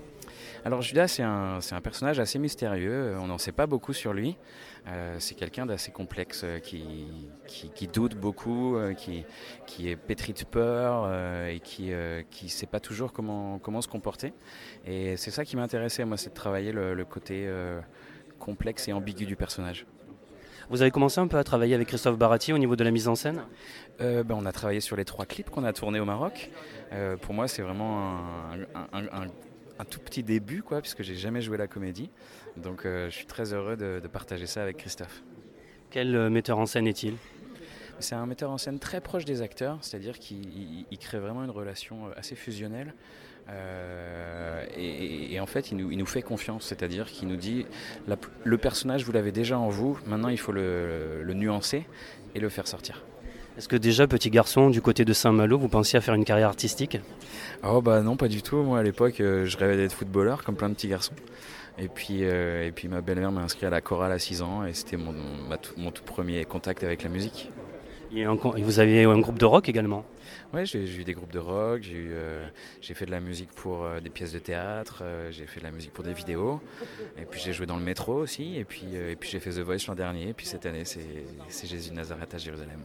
Alors 0.65 0.83
Judas, 0.83 1.07
c'est 1.07 1.23
un, 1.23 1.61
c'est 1.61 1.77
un 1.77 1.81
personnage 1.81 2.19
assez 2.19 2.41
mystérieux, 2.41 3.15
on 3.23 3.29
n'en 3.29 3.39
sait 3.39 3.53
pas 3.53 3.69
beaucoup 3.69 3.93
sur 3.93 4.13
lui. 4.13 4.35
Euh, 4.89 5.17
c'est 5.19 5.35
quelqu'un 5.35 5.67
d'assez 5.67 5.91
complexe 5.91 6.43
euh, 6.45 6.61
qui, 6.61 7.07
qui, 7.49 7.71
qui 7.71 7.89
doute 7.89 8.15
beaucoup, 8.15 8.77
euh, 8.77 8.95
qui, 8.95 9.25
qui 9.67 9.89
est 9.89 9.97
pétri 9.97 10.33
de 10.33 10.45
peur 10.45 11.13
et 11.49 11.59
qui 11.61 11.91
ne 11.91 12.49
sait 12.49 12.67
pas 12.67 12.79
toujours 12.79 13.13
comment, 13.13 13.59
comment 13.59 13.81
se 13.83 13.89
comporter. 13.89 14.33
Et 14.87 15.17
c'est 15.17 15.33
ça 15.33 15.45
qui 15.45 15.57
m'intéressait, 15.57 16.05
moi, 16.05 16.17
c'est 16.17 16.31
de 16.31 16.35
travailler 16.35 16.71
le, 16.71 16.95
le 16.95 17.05
côté 17.05 17.49
complexe 18.39 18.87
et 18.87 18.93
ambigu 18.93 19.27
du 19.27 19.35
personnage. 19.35 19.87
Vous 20.69 20.83
avez 20.83 20.91
commencé 20.91 21.21
un 21.21 21.29
peu 21.29 21.39
à 21.39 21.45
travailler 21.45 21.75
avec 21.75 21.89
Christophe 21.89 22.19
Barati 22.19 22.53
au 22.53 22.59
niveau 22.59 22.75
de 22.77 22.83
la 22.85 22.91
mise 22.91 23.07
en 23.09 23.15
scène? 23.15 23.43
Euh, 24.01 24.25
ben, 24.25 24.37
on 24.39 24.47
a 24.47 24.53
travaillé 24.53 24.81
sur 24.81 24.97
les 24.97 25.05
trois 25.05 25.25
clips 25.25 25.49
qu'on 25.51 25.65
a 25.65 25.73
tournés 25.73 26.01
au 26.01 26.05
Maroc. 26.05 26.51
Euh, 26.93 27.17
pour 27.17 27.35
moi, 27.35 27.47
c'est 27.47 27.63
vraiment 27.63 28.17
un- 28.53 28.67
un- 28.93 29.29
un 29.79 29.85
tout 29.85 30.01
petit 30.01 30.23
début, 30.23 30.63
quoi, 30.63 30.81
puisque 30.81 31.03
j'ai 31.03 31.15
jamais 31.15 31.41
joué 31.41 31.57
la 31.57 31.67
comédie. 31.69 32.11
Donc, 32.57 32.85
euh, 32.87 33.11
je 33.11 33.15
suis 33.15 33.27
très 33.27 33.53
heureux 33.53 33.77
de, 33.77 34.01
de 34.03 34.09
partager 34.09 34.47
ça 34.47 34.63
avec 34.63 34.79
Christophe. 34.79 35.23
Quel 35.91 36.15
euh, 36.15 36.31
metteur 36.31 36.59
en 36.59 36.67
scène 36.67 36.87
est-il? 36.87 37.15
C'est 37.99 38.15
un 38.15 38.27
metteur 38.27 38.51
en 38.51 38.59
scène 38.59 38.79
très 38.79 39.01
proche 39.01 39.25
des 39.25 39.41
acteurs, 39.43 39.79
c'est-à-dire 39.81 40.19
qu'il 40.19 40.45
il- 40.45 40.87
il 40.91 40.99
crée 40.99 41.19
vraiment 41.19 41.45
une 41.45 41.51
relation 41.51 42.07
euh, 42.07 42.11
assez 42.17 42.35
fusionnelle. 42.35 42.95
Euh, 43.49 44.65
et, 44.77 45.39
en 45.41 45.47
fait, 45.47 45.71
il 45.71 45.77
nous, 45.77 45.91
il 45.93 45.99
nous 45.99 46.07
fait 46.07 46.23
confiance, 46.23 46.65
c'est-à-dire 46.65 47.07
qu'il 47.07 47.29
nous 47.29 47.37
dit 47.37 47.65
la- 48.09 48.17
le 48.45 48.59
personnage, 48.59 49.05
vous 49.05 49.13
l'avez 49.13 49.33
déjà 49.33 49.59
en 49.59 49.69
vous, 49.69 49.99
maintenant 50.07 50.29
il 50.29 50.39
faut 50.39 50.53
le, 50.53 51.23
le 51.23 51.35
nuancer 51.35 51.87
et 52.35 52.41
le 52.41 52.49
faire 52.49 52.67
sortir. 52.67 53.05
Est-ce 53.57 53.69
que 53.69 53.77
déjà, 53.77 54.07
petit 54.07 54.29
garçon, 54.31 54.69
du 54.69 54.83
côté 54.83 55.05
de 55.07 55.13
Saint-Malo, 55.15 55.59
vous 55.59 55.69
pensiez 55.69 55.97
à 55.97 56.03
faire 56.03 56.15
une 56.15 56.25
carrière 56.27 56.49
artistique? 56.49 56.99
Oh 57.63 57.81
bah 57.81 58.03
non, 58.03 58.17
pas 58.17 58.29
du 58.29 58.43
tout. 58.43 58.57
Moi 58.63 58.81
à 58.81 58.83
l'époque, 58.83 59.15
je 59.19 59.57
rêvais 59.57 59.77
d'être 59.77 59.95
footballeur 59.95 60.43
comme 60.45 60.57
plein 60.57 60.69
de 60.69 60.75
petits 60.75 60.89
garçons. 60.89 61.15
Et 61.79 61.89
puis, 61.89 62.21
euh, 62.25 62.67
et 62.67 62.73
puis 62.73 62.89
ma 62.89 63.01
belle-mère 63.03 63.33
m'a 63.33 63.43
inscrit 63.43 63.67
à 63.67 63.71
la 63.71 63.81
chorale 63.81 64.13
à 64.13 64.19
6 64.19 64.41
ans 64.43 64.65
et 64.65 64.73
c'était 64.73 64.97
mon, 64.97 65.15
mon 65.77 65.91
tout 65.91 66.03
premier 66.05 66.45
contact 66.45 66.83
avec 66.85 67.03
la 67.03 67.11
musique. 67.11 67.51
Et 68.15 68.25
un 68.25 68.37
co- 68.37 68.57
et 68.57 68.63
vous 68.63 68.79
aviez 68.79 69.05
un 69.05 69.19
groupe 69.19 69.39
de 69.39 69.45
rock 69.45 69.69
également? 69.69 70.05
Ouais, 70.55 70.65
j'ai 70.65 70.85
eu 70.85 71.05
des 71.05 71.13
groupes 71.13 71.33
de 71.33 71.39
rock, 71.41 71.83
j'ai 71.83 71.97
eu, 71.97 72.11
euh, 72.13 72.47
j'ai 72.81 72.95
fait 72.95 73.05
de 73.05 73.11
la 73.11 73.21
musique 73.21 73.51
pour 73.51 73.85
euh, 73.85 74.01
des 74.01 74.11
pièces 74.11 74.33
de 74.33 74.39
théâtre, 74.39 75.01
euh, 75.03 75.31
j'ai 75.33 75.45
fait 75.47 75.59
de 75.61 75.65
la 75.65 75.73
musique 75.73 75.93
pour 75.93 76.05
des 76.05 76.13
vidéos, 76.13 76.61
et 77.19 77.25
puis 77.25 77.41
j'ai 77.41 77.53
joué 77.53 77.67
dans 77.67 77.77
le 77.77 77.83
métro 77.83 78.15
aussi, 78.15 78.57
et 78.57 78.65
puis, 78.65 78.95
et 78.95 79.17
puis 79.17 79.29
j'ai 79.29 79.41
fait 79.41 79.51
The 79.51 79.59
Voice 79.59 79.87
l'an 79.89 79.95
dernier, 79.97 80.29
et 80.29 80.33
puis 80.35 80.47
cette 80.47 80.65
année 80.67 80.85
c'est 80.85 81.01
c'est 81.49 81.67
Jésus 81.67 81.91
de 81.91 81.97
Nazareth 81.97 82.33
à 82.33 82.39
Jérusalem. 82.39 82.79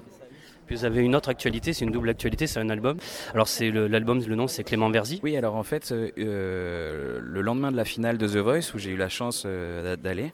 Vous 0.71 0.85
avez 0.85 1.01
une 1.01 1.17
autre 1.17 1.27
actualité, 1.27 1.73
c'est 1.73 1.83
une 1.83 1.91
double 1.91 2.09
actualité, 2.09 2.47
c'est 2.47 2.61
un 2.61 2.69
album. 2.69 2.95
Alors 3.33 3.49
c'est 3.49 3.71
l'album, 3.71 4.23
le, 4.25 4.35
nom 4.35 4.47
c'est 4.47 4.63
Clément 4.63 4.89
Verzi. 4.89 5.19
Oui, 5.21 5.35
alors 5.35 5.55
en 5.55 5.63
fait, 5.63 5.91
euh, 5.91 7.19
le 7.21 7.41
lendemain 7.41 7.73
de 7.73 7.75
la 7.75 7.83
finale 7.83 8.17
de 8.17 8.25
The 8.25 8.37
Voice, 8.37 8.73
où 8.73 8.77
j'ai 8.77 8.91
eu 8.91 8.95
la 8.95 9.09
chance 9.09 9.43
euh, 9.45 9.97
d'aller, 9.97 10.31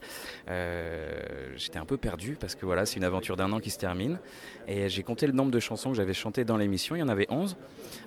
euh, 0.48 1.20
j'étais 1.56 1.80
un 1.80 1.84
peu 1.84 1.96
perdu 1.96 2.36
parce 2.40 2.54
que 2.54 2.64
voilà, 2.66 2.86
c'est 2.86 2.98
une 2.98 3.04
aventure 3.04 3.36
d'un 3.36 3.52
an 3.52 3.58
qui 3.58 3.70
se 3.70 3.78
termine. 3.78 4.20
Et 4.68 4.88
j'ai 4.88 5.02
compté 5.02 5.26
le 5.26 5.32
nombre 5.32 5.50
de 5.50 5.58
chansons 5.58 5.90
que 5.90 5.96
j'avais 5.96 6.14
chantées 6.14 6.44
dans 6.44 6.56
l'émission, 6.56 6.94
il 6.94 7.00
y 7.00 7.02
en 7.02 7.08
avait 7.08 7.26
11. 7.30 7.56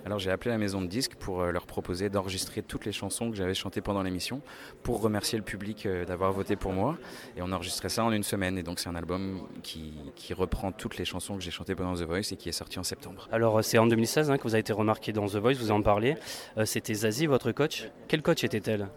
Alors 0.06 0.18
j'ai 0.18 0.30
appelé 0.30 0.52
la 0.52 0.58
maison 0.58 0.80
de 0.80 0.86
disques 0.86 1.16
pour 1.16 1.44
leur 1.44 1.66
proposer 1.66 2.08
d'enregistrer 2.08 2.62
toutes 2.62 2.86
les 2.86 2.92
chansons 2.92 3.30
que 3.30 3.36
j'avais 3.36 3.54
chantées 3.54 3.80
pendant 3.80 4.02
l'émission 4.02 4.40
pour 4.84 5.02
remercier 5.02 5.36
le 5.36 5.44
public 5.44 5.86
d'avoir 6.06 6.32
voté 6.32 6.56
pour 6.56 6.72
moi. 6.72 6.96
Et 7.36 7.42
on 7.42 7.50
a 7.50 7.56
enregistré 7.56 7.88
ça 7.88 8.04
en 8.04 8.12
une 8.12 8.22
semaine. 8.22 8.56
Et 8.58 8.62
donc 8.62 8.78
c'est 8.78 8.88
un 8.88 8.94
album 8.94 9.42
qui 9.62 9.92
reprend 10.34 10.70
toutes 10.72 10.96
les 10.96 11.04
chansons 11.04 11.36
que 11.36 11.42
j'ai 11.42 11.50
chantées 11.50 11.74
pendant 11.74 11.94
The 11.94 12.02
Voice 12.02 12.21
Voice 12.22 12.32
et 12.32 12.36
qui 12.36 12.48
est 12.48 12.52
sorti 12.52 12.78
en 12.78 12.82
septembre. 12.84 13.28
Alors 13.32 13.62
c'est 13.64 13.78
en 13.78 13.86
2016 13.86 14.30
hein, 14.30 14.38
que 14.38 14.44
vous 14.44 14.54
avez 14.54 14.60
été 14.60 14.72
remarqué 14.72 15.12
dans 15.12 15.26
The 15.26 15.36
Voice, 15.36 15.54
vous 15.54 15.70
en 15.70 15.82
parlez. 15.82 16.16
Euh, 16.56 16.64
C'était 16.64 16.94
Zazie, 16.94 17.26
votre 17.26 17.52
coach. 17.52 17.88
Quel 18.08 18.22
coach 18.22 18.44
était-elle? 18.44 18.88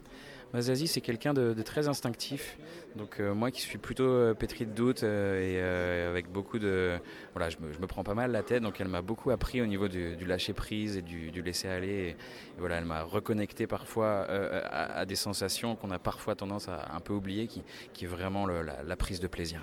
Bah, 0.54 0.62
Zazie, 0.62 0.88
c'est 0.88 1.02
quelqu'un 1.02 1.34
de, 1.34 1.54
de, 1.54 1.62
très 1.64 1.88
instinctif. 1.88 2.58
Donc 2.96 3.20
euh, 3.20 3.34
moi 3.34 3.52
qui 3.52 3.62
suis 3.62 3.78
plutôt 3.78 4.06
euh, 4.06 4.34
pétri 4.34 4.66
de 4.66 4.72
doutes 4.72 5.04
euh, 5.04 5.40
et 5.42 5.56
euh, 5.58 6.10
avec 6.10 6.32
beaucoup 6.32 6.60
de... 6.60 6.98
Voilà, 7.34 7.50
je 7.50 7.58
me, 7.60 7.74
je 7.74 7.80
me, 7.80 7.88
prends 7.88 8.04
pas 8.04 8.14
mal 8.14 8.32
la 8.32 8.44
tête. 8.44 8.64
Donc 8.64 8.80
elle 8.80 8.88
m'a 8.88 9.02
beaucoup 9.02 9.32
appris 9.32 9.62
au 9.62 9.66
niveau 9.66 9.88
du, 9.88 10.16
du 10.16 10.26
lâcher-prise 10.26 10.98
et 10.98 11.02
du, 11.02 11.32
du 11.32 11.42
laisser-aller. 11.42 11.88
Et, 11.88 12.10
et, 12.10 12.16
voilà, 12.60 12.78
elle 12.78 12.86
m'a 12.86 13.04
reconnecté 13.04 13.68
parfois 13.68 14.28
euh, 14.30 14.62
à, 14.64 15.00
à, 15.00 15.06
des 15.06 15.16
sensations 15.16 15.76
qu'on 15.76 15.92
a 15.92 16.00
parfois 16.00 16.36
tendance 16.36 16.70
à 16.70 16.90
un 16.96 17.00
peu 17.02 17.14
oublier, 17.14 17.48
qui, 17.48 17.64
qui 17.94 18.06
est 18.06 18.08
vraiment 18.08 18.46
le, 18.46 18.62
la, 18.62 18.82
la 18.84 18.96
prise 18.96 19.20
de 19.20 19.28
plaisir. 19.28 19.62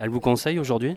Elle 0.00 0.08
vous 0.08 0.20
conseille 0.20 0.58
aujourd'hui? 0.58 0.96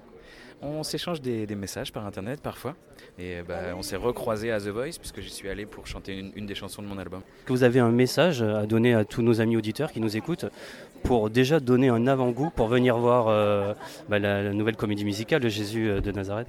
On 0.61 0.83
s'échange 0.83 1.21
des, 1.21 1.45
des, 1.45 1.55
messages 1.55 1.91
par 1.91 2.05
internet 2.05 2.41
parfois 2.41 2.75
et 3.19 3.41
bah, 3.47 3.75
on 3.77 3.81
s'est 3.81 3.95
recroisé 3.95 4.51
à 4.51 4.59
The 4.59 4.67
Voice 4.67 4.97
puisque 4.99 5.21
j'y 5.21 5.29
suis 5.29 5.49
allé 5.49 5.65
pour 5.65 5.87
chanter 5.87 6.17
une, 6.17 6.31
une, 6.35 6.45
des 6.45 6.55
chansons 6.55 6.81
de 6.81 6.87
mon 6.87 6.97
album. 6.97 7.21
Que 7.45 7.53
vous 7.53 7.63
avez 7.63 7.79
un 7.79 7.91
message 7.91 8.41
à 8.41 8.65
donner 8.65 8.93
à 8.93 9.05
tous 9.05 9.21
nos 9.21 9.41
amis 9.41 9.57
auditeurs 9.57 9.91
qui 9.91 9.99
nous 9.99 10.17
écoutent 10.17 10.45
pour 11.03 11.29
déjà 11.29 11.59
donner 11.59 11.89
un 11.89 12.07
avant-goût 12.07 12.49
pour 12.49 12.67
venir 12.67 12.97
voir 12.97 13.27
euh, 13.27 13.73
bah, 14.09 14.19
la, 14.19 14.41
la, 14.41 14.53
nouvelle 14.53 14.75
comédie 14.75 15.05
musicale 15.05 15.41
de 15.41 15.49
Jésus 15.49 16.01
de 16.01 16.11
Nazareth? 16.11 16.47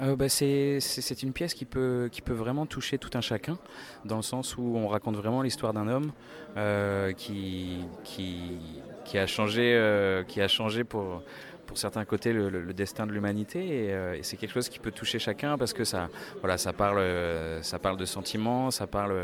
Euh, 0.00 0.14
bah 0.14 0.28
c'est 0.28 1.22
une 1.22 1.32
pièce 1.32 1.54
qui 1.54 1.64
peut, 1.64 2.08
qui 2.12 2.22
peut 2.22 2.32
vraiment 2.32 2.66
toucher 2.66 2.98
tout 2.98 3.10
un 3.14 3.20
chacun, 3.20 3.58
dans 4.04 4.16
le 4.16 4.22
sens 4.22 4.56
où 4.56 4.76
on 4.76 4.86
raconte 4.86 5.16
vraiment 5.16 5.42
l'histoire 5.42 5.72
d'un 5.72 5.88
homme 5.88 6.12
euh, 6.56 7.12
qui, 7.12 7.78
qui, 8.04 8.58
qui, 9.04 9.18
a 9.18 9.26
changé, 9.26 9.74
euh, 9.74 10.22
qui 10.22 10.40
a 10.40 10.46
changé 10.46 10.84
pour, 10.84 11.22
pour 11.68 11.78
certains 11.78 12.04
côtés 12.04 12.32
le, 12.32 12.48
le, 12.48 12.62
le 12.62 12.74
destin 12.74 13.06
de 13.06 13.12
l'humanité 13.12 13.84
et, 13.84 13.92
euh, 13.92 14.16
et 14.16 14.22
c'est 14.22 14.36
quelque 14.36 14.52
chose 14.52 14.68
qui 14.68 14.78
peut 14.80 14.90
toucher 14.90 15.18
chacun 15.18 15.56
parce 15.56 15.74
que 15.74 15.84
ça 15.84 16.08
voilà 16.40 16.58
ça 16.58 16.72
parle 16.72 16.98
euh, 16.98 17.62
ça 17.62 17.78
parle 17.78 17.98
de 17.98 18.06
sentiments 18.06 18.70
ça 18.72 18.86
parle 18.86 19.14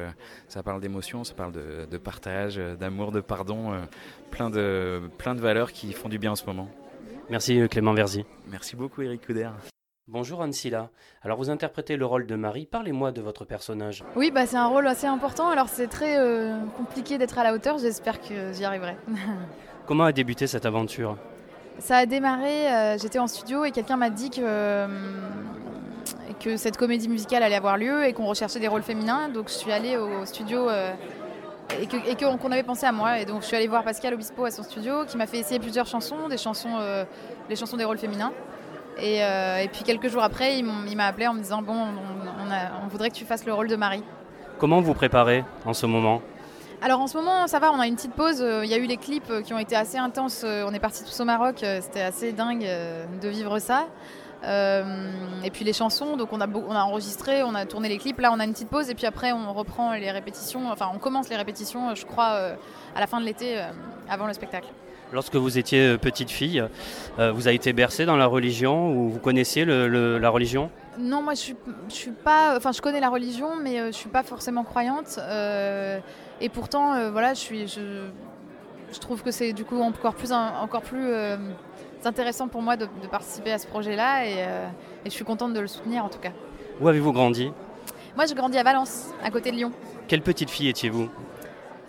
ça 0.46 0.62
parle 0.62 0.80
d'émotions 0.80 1.24
ça 1.24 1.34
parle 1.34 1.52
de, 1.52 1.86
de 1.90 1.98
partage 1.98 2.56
d'amour 2.56 3.10
de 3.10 3.20
pardon 3.20 3.72
euh, 3.72 3.80
plein 4.30 4.50
de 4.50 5.00
plein 5.18 5.34
de 5.34 5.40
valeurs 5.40 5.72
qui 5.72 5.92
font 5.94 6.10
du 6.10 6.18
bien 6.18 6.32
en 6.32 6.36
ce 6.36 6.44
moment 6.44 6.68
merci 7.30 7.66
Clément 7.68 7.94
Verzi 7.94 8.24
merci 8.46 8.76
beaucoup 8.76 9.02
Eric 9.02 9.26
Couder 9.26 9.48
Bonjour 10.06 10.42
Anne-Silla. 10.42 10.90
Alors 11.22 11.38
vous 11.38 11.48
interprétez 11.48 11.96
le 11.96 12.04
rôle 12.04 12.26
de 12.26 12.34
Marie. 12.34 12.66
Parlez-moi 12.66 13.10
de 13.10 13.22
votre 13.22 13.46
personnage. 13.46 14.04
Oui, 14.16 14.30
bah 14.30 14.44
c'est 14.44 14.58
un 14.58 14.66
rôle 14.66 14.86
assez 14.86 15.06
important. 15.06 15.48
Alors 15.48 15.70
c'est 15.70 15.86
très 15.86 16.18
euh, 16.18 16.58
compliqué 16.76 17.16
d'être 17.16 17.38
à 17.38 17.42
la 17.42 17.54
hauteur. 17.54 17.78
J'espère 17.78 18.20
que 18.20 18.52
j'y 18.52 18.66
arriverai. 18.66 18.98
Comment 19.86 20.04
a 20.04 20.12
débuté 20.12 20.46
cette 20.46 20.66
aventure? 20.66 21.16
Ça 21.78 21.98
a 21.98 22.06
démarré. 22.06 22.72
Euh, 22.72 22.98
J'étais 22.98 23.18
en 23.18 23.26
studio 23.26 23.64
et 23.64 23.70
quelqu'un 23.70 23.96
m'a 23.96 24.10
dit 24.10 24.30
que 24.30 24.40
euh, 24.40 24.86
que 26.40 26.56
cette 26.56 26.76
comédie 26.76 27.08
musicale 27.08 27.42
allait 27.42 27.54
avoir 27.54 27.76
lieu 27.76 28.04
et 28.06 28.12
qu'on 28.12 28.26
recherchait 28.26 28.60
des 28.60 28.68
rôles 28.68 28.82
féminins. 28.82 29.28
Donc 29.28 29.48
je 29.48 29.54
suis 29.54 29.72
allée 29.72 29.96
au 29.96 30.24
studio. 30.24 30.68
Euh, 30.68 30.92
et 31.80 31.86
qu'on 31.86 32.36
qu 32.36 32.46
qu 32.46 32.52
avait 32.52 32.62
pensé 32.62 32.86
à 32.86 32.92
moi. 32.92 33.18
Et 33.18 33.24
donc 33.24 33.40
je 33.40 33.46
suis 33.46 33.56
allée 33.56 33.66
voir 33.66 33.82
Pascal 33.84 34.14
Obispo 34.14 34.44
à 34.44 34.50
son 34.50 34.62
studio 34.62 35.04
qui 35.06 35.16
m'a 35.16 35.26
fait 35.26 35.38
essayer 35.38 35.58
plusieurs 35.58 35.86
chansons, 35.86 36.28
des 36.28 36.36
chansons, 36.36 36.78
les 37.48 37.56
chansons 37.56 37.78
des 37.78 37.84
rôles 37.84 37.98
féminins. 37.98 38.32
Et, 39.00 39.22
puis 39.72 39.82
quelques 39.82 40.08
jours 40.08 40.22
après, 40.22 40.58
il 40.58 40.96
m'a 40.96 41.06
appelé 41.06 41.26
en 41.26 41.32
me 41.32 41.40
disant 41.40 41.62
Bon, 41.62 41.72
on, 41.72 42.46
on, 42.46 42.50
a, 42.50 42.84
on, 42.84 42.88
voudrait 42.88 43.08
que 43.08 43.14
tu 43.14 43.24
fasses 43.24 43.46
le 43.46 43.54
rôle 43.54 43.68
de 43.68 43.76
Marie. 43.76 44.04
Comment 44.58 44.80
vous 44.82 44.92
préparez 44.92 45.42
en 45.64 45.72
ce 45.72 45.86
moment? 45.86 46.20
Alors 46.84 47.00
en 47.00 47.06
ce 47.06 47.16
moment, 47.16 47.46
ça 47.46 47.58
va, 47.58 47.72
on 47.72 47.80
a 47.80 47.86
une 47.86 47.96
petite 47.96 48.12
pause. 48.12 48.44
Il 48.62 48.68
y 48.68 48.74
a 48.74 48.76
eu 48.76 48.84
les 48.86 48.98
clips 48.98 49.42
qui 49.42 49.54
ont 49.54 49.58
été 49.58 49.74
assez 49.74 49.96
intenses. 49.96 50.44
On 50.44 50.74
est 50.74 50.78
partis 50.78 51.02
tous 51.02 51.18
au 51.18 51.24
Maroc. 51.24 51.56
C'était 51.80 52.02
assez 52.02 52.32
dingue 52.32 52.68
de 53.22 53.28
vivre 53.28 53.58
ça. 53.58 53.86
Euh, 54.44 55.10
et 55.42 55.50
puis 55.50 55.64
les 55.64 55.72
chansons, 55.72 56.18
donc 56.18 56.28
on 56.32 56.40
a, 56.42 56.46
on 56.46 56.72
a 56.72 56.82
enregistré, 56.82 57.42
on 57.42 57.54
a 57.54 57.64
tourné 57.64 57.88
les 57.88 57.96
clips. 57.96 58.20
Là, 58.20 58.30
on 58.34 58.38
a 58.38 58.44
une 58.44 58.52
petite 58.52 58.68
pause 58.68 58.90
et 58.90 58.94
puis 58.94 59.06
après, 59.06 59.32
on 59.32 59.54
reprend 59.54 59.94
les 59.94 60.10
répétitions. 60.10 60.70
Enfin, 60.70 60.90
on 60.94 60.98
commence 60.98 61.30
les 61.30 61.36
répétitions, 61.36 61.94
je 61.94 62.04
crois, 62.04 62.32
euh, 62.32 62.54
à 62.94 63.00
la 63.00 63.06
fin 63.06 63.18
de 63.18 63.24
l'été, 63.24 63.58
euh, 63.58 63.62
avant 64.10 64.26
le 64.26 64.34
spectacle. 64.34 64.68
Lorsque 65.10 65.36
vous 65.36 65.56
étiez 65.56 65.96
petite 65.96 66.30
fille, 66.30 66.62
vous 67.18 67.46
avez 67.46 67.54
été 67.54 67.72
bercée 67.72 68.04
dans 68.04 68.16
la 68.16 68.26
religion 68.26 68.90
ou 68.90 69.10
vous 69.10 69.20
connaissiez 69.20 69.64
le, 69.64 69.86
le, 69.86 70.18
la 70.18 70.28
religion? 70.28 70.70
Non, 70.98 71.22
moi 71.22 71.34
je 71.34 71.40
suis, 71.40 71.56
je 71.88 71.94
suis 71.94 72.10
pas. 72.10 72.56
Enfin, 72.56 72.72
je 72.72 72.80
connais 72.80 73.00
la 73.00 73.10
religion, 73.10 73.50
mais 73.62 73.92
je 73.92 73.92
suis 73.92 74.08
pas 74.08 74.24
forcément 74.24 74.64
croyante. 74.64 75.20
Et 76.40 76.48
pourtant, 76.48 77.10
voilà, 77.10 77.34
je 77.34 77.40
suis. 77.40 77.68
Je, 77.68 78.08
je 78.94 79.00
trouve 79.00 79.22
que 79.22 79.30
c'est 79.30 79.52
du 79.52 79.64
coup 79.64 79.80
encore 79.80 80.14
plus, 80.14 80.32
encore 80.32 80.82
plus 80.82 81.06
euh, 81.06 81.36
intéressant 82.04 82.48
pour 82.48 82.62
moi 82.62 82.76
de, 82.76 82.86
de, 83.02 83.06
participer 83.08 83.52
à 83.52 83.58
ce 83.58 83.66
projet-là 83.66 84.26
et, 84.26 84.34
euh, 84.38 84.66
et, 85.04 85.10
je 85.10 85.14
suis 85.14 85.24
contente 85.24 85.52
de 85.52 85.60
le 85.60 85.66
soutenir 85.66 86.04
en 86.04 86.08
tout 86.08 86.18
cas. 86.18 86.32
Où 86.80 86.88
avez-vous 86.88 87.12
grandi? 87.12 87.52
Moi 88.16 88.26
j'ai 88.26 88.34
grandi 88.34 88.56
à 88.58 88.62
Valence, 88.62 89.10
à 89.22 89.30
côté 89.30 89.50
de 89.50 89.56
Lyon. 89.56 89.72
Quelle 90.06 90.22
petite 90.22 90.50
fille 90.50 90.68
étiez-vous? 90.68 91.08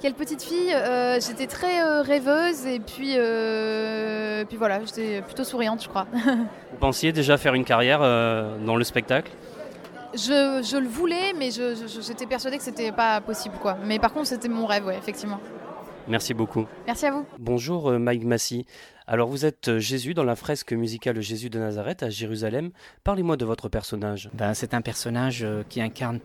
Quelle 0.01 0.13
petite 0.13 0.41
fille? 0.41 0.73
Euh, 0.73 1.19
J'étais 1.19 1.47
très 1.47 1.81
euh, 1.81 2.01
rêveuse 2.01 2.65
et 2.65 2.79
puis, 2.79 3.13
euh, 3.17 4.43
puis 4.45 4.57
voilà, 4.57 4.79
j'étais 4.85 5.21
plutôt 5.21 5.43
souriante, 5.43 5.83
je 5.83 5.89
crois. 5.89 6.07
Vous 6.13 6.77
pensiez 6.79 7.11
déjà 7.11 7.37
faire 7.37 7.53
une 7.53 7.65
carrière 7.65 7.99
dans 7.99 8.75
le 8.75 8.83
spectacle? 8.83 9.31
Je, 10.15 10.65
je, 10.69 10.77
le 10.77 10.87
voulais, 10.87 11.33
mais 11.33 11.49
j'étais 11.51 12.25
persuadée 12.25 12.57
que 12.57 12.63
c'était 12.63 12.91
pas 12.91 13.21
possible, 13.21 13.55
quoi. 13.61 13.77
Mais 13.83 13.99
par 13.99 14.13
contre, 14.13 14.27
c'était 14.27 14.49
mon 14.49 14.65
rêve, 14.65 14.85
ouais, 14.85 14.97
effectivement. 14.97 15.39
Merci 16.07 16.33
beaucoup. 16.33 16.65
Merci 16.85 17.07
à 17.07 17.11
vous. 17.11 17.25
Bonjour 17.39 17.91
Mike 17.91 18.25
Massy. 18.25 18.67
Alors 19.07 19.27
vous 19.27 19.43
êtes 19.43 19.79
Jésus 19.79 20.13
dans 20.13 20.23
la 20.23 20.35
fresque 20.35 20.71
musicale 20.73 21.19
Jésus 21.19 21.49
de 21.49 21.57
Nazareth 21.57 22.03
à 22.03 22.11
Jérusalem. 22.11 22.69
Parlez-moi 23.03 23.37
de 23.37 23.45
votre 23.45 23.69
personnage. 23.69 24.29
Ben, 24.33 24.53
c'est 24.53 24.75
un 24.75 24.81
personnage 24.81 25.45
qui 25.67 25.81
incarne, 25.81 26.19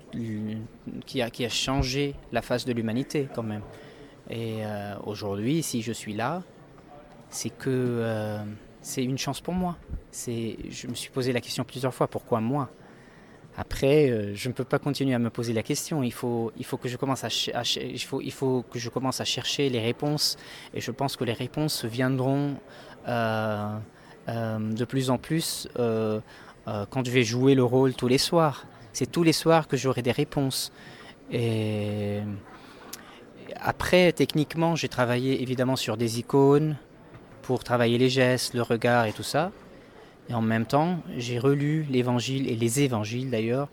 qui 1.07 1.23
a, 1.23 1.31
qui 1.31 1.47
a 1.47 1.49
changé 1.49 2.15
la 2.31 2.43
face 2.43 2.67
de 2.67 2.75
l'humanité 2.75 3.29
quand 3.35 3.43
même. 3.43 3.63
Et 4.31 4.65
euh, 4.65 4.95
aujourd'hui, 5.05 5.63
si 5.63 5.83
je 5.83 5.93
suis 5.93 6.15
là, 6.15 6.43
c'est 7.31 7.51
que 7.51 7.69
euh, 7.69 8.39
c'est 8.81 9.03
une 9.03 9.19
chance 9.19 9.41
pour 9.41 9.55
moi. 9.55 9.77
Je 10.13 10.87
me 10.87 10.95
suis 10.95 11.11
posé 11.11 11.33
la 11.33 11.41
question 11.41 11.65
plusieurs 11.65 11.93
fois, 11.93 12.07
pourquoi 12.07 12.41
moi? 12.41 12.71
Après, 13.57 14.11
euh, 14.11 14.35
je 14.35 14.49
ne 14.49 14.55
peux 14.55 14.65
pas 14.65 14.79
continuer 14.79 15.15
à 15.15 15.19
me 15.19 15.31
poser 15.31 15.53
la 15.53 15.63
question. 15.63 16.03
Il 16.03 16.13
faut, 16.13 16.53
il 16.57 16.65
faut 16.65 16.77
que 16.77 16.89
je 16.89 16.97
commence 16.97 17.25
à, 17.25 19.25
chercher 19.25 19.69
les 19.69 19.81
réponses. 19.81 20.37
Et 20.73 20.81
je 20.81 20.91
pense 20.91 21.17
que 21.17 21.25
les 21.25 21.33
réponses 21.33 21.85
viendront 21.85 22.57
euh, 23.09 23.77
euh, 24.29 24.59
de 24.59 24.85
plus 24.85 25.11
en 25.11 25.19
plus 25.19 25.69
quand 25.77 27.05
je 27.05 27.11
vais 27.11 27.25
jouer 27.25 27.57
le 27.57 27.65
rôle 27.65 27.95
tous 27.95 28.07
les 28.07 28.19
soirs. 28.19 28.67
C'est 28.93 29.11
tous 29.11 29.25
les 29.25 29.33
soirs 29.33 29.67
que 29.67 29.77
j'aurai 29.77 30.03
des 30.03 30.13
réponses. 30.13 30.73
Et 31.33 32.21
après, 33.57 34.13
techniquement, 34.13 34.77
j'ai 34.77 34.89
travaillé 34.89 35.43
évidemment 35.43 35.77
sur 35.77 35.97
des 35.97 36.21
icônes 36.21 36.77
pour 37.43 37.65
travailler 37.65 37.99
les 37.99 38.09
gestes, 38.09 38.55
le 38.55 38.63
regard 38.63 39.07
et 39.07 39.13
tout 39.13 39.25
ça. 39.25 39.51
Et 40.31 40.35
en 40.35 40.43
même 40.43 40.65
temps, 40.65 41.01
j'ai 41.19 41.39
relu 41.39 41.85
l'évangile 41.91 42.49
et 42.49 42.55
les 42.55 42.81
évangiles 42.81 43.31
d'ailleurs 43.31 43.69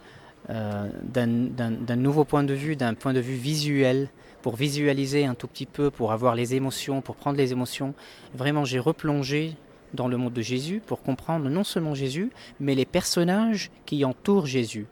euh, 0.50 0.90
d'un 1.04 1.96
nouveau 1.96 2.26
point 2.26 2.44
de 2.44 2.54
vue, 2.54 2.76
d'un 2.76 2.96
point 2.96 3.14
de 3.14 3.20
vue 3.20 3.36
visuel, 3.36 4.10
pour 4.42 4.56
visualiser 4.56 5.26
un 5.26 5.36
tout 5.36 5.48
petit 5.48 5.66
peu, 5.66 5.92
pour 5.92 6.12
avoir 6.12 6.34
les 6.34 6.56
émotions, 6.56 7.02
pour 7.02 7.16
prendre 7.16 7.38
les 7.38 7.52
émotions. 7.52 7.94
Vraiment, 8.34 8.66
j'ai 8.66 8.80
replongé 8.80 9.56
dans 9.94 10.08
le 10.08 10.18
monde 10.18 10.34
de 10.34 10.42
Jésus 10.42 10.82
pour 10.86 11.02
comprendre 11.02 11.50
non 11.50 11.64
seulement 11.64 11.94
Jésus, 11.94 12.32
mais 12.60 12.74
les 12.74 12.86
personnages 12.86 13.70
qui 13.86 14.04
entourent 14.04 14.46
Jésus. 14.46 14.88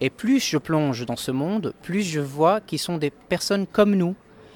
Et 0.00 0.10
plus 0.10 0.40
je 0.40 0.58
plonge 0.58 1.06
dans 1.06 1.16
ce 1.16 1.30
monde, 1.30 1.74
plus 1.82 2.02
je 2.02 2.20
vois 2.20 2.60
qu'ils 2.60 2.78
sont 2.78 2.98
des 2.98 3.10
personnes 3.10 3.66
comme 3.66 3.94
nous. 3.94 4.14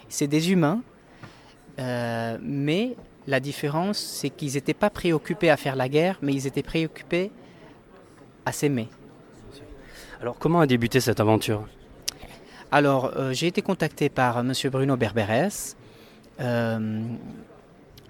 C'est 0.08 0.26
des 0.26 0.52
humains, 0.52 0.82
euh, 1.78 2.38
mais 2.42 2.96
la 3.26 3.40
différence, 3.40 3.98
c'est 3.98 4.30
qu'ils 4.30 4.54
n'étaient 4.54 4.74
pas 4.74 4.90
préoccupés 4.90 5.50
à 5.50 5.56
faire 5.56 5.76
la 5.76 5.88
guerre, 5.88 6.18
mais 6.22 6.34
ils 6.34 6.46
étaient 6.46 6.62
préoccupés 6.62 7.30
à 8.44 8.52
s'aimer. 8.52 8.88
Alors, 10.20 10.38
comment 10.38 10.60
a 10.60 10.66
débuté 10.66 11.00
cette 11.00 11.20
aventure? 11.20 11.66
Alors, 12.70 13.12
euh, 13.16 13.32
j'ai 13.32 13.46
été 13.46 13.62
contacté 13.62 14.08
par 14.08 14.38
M. 14.38 14.52
Bruno 14.70 14.96
Berberes 14.96 15.76
euh, 16.40 17.02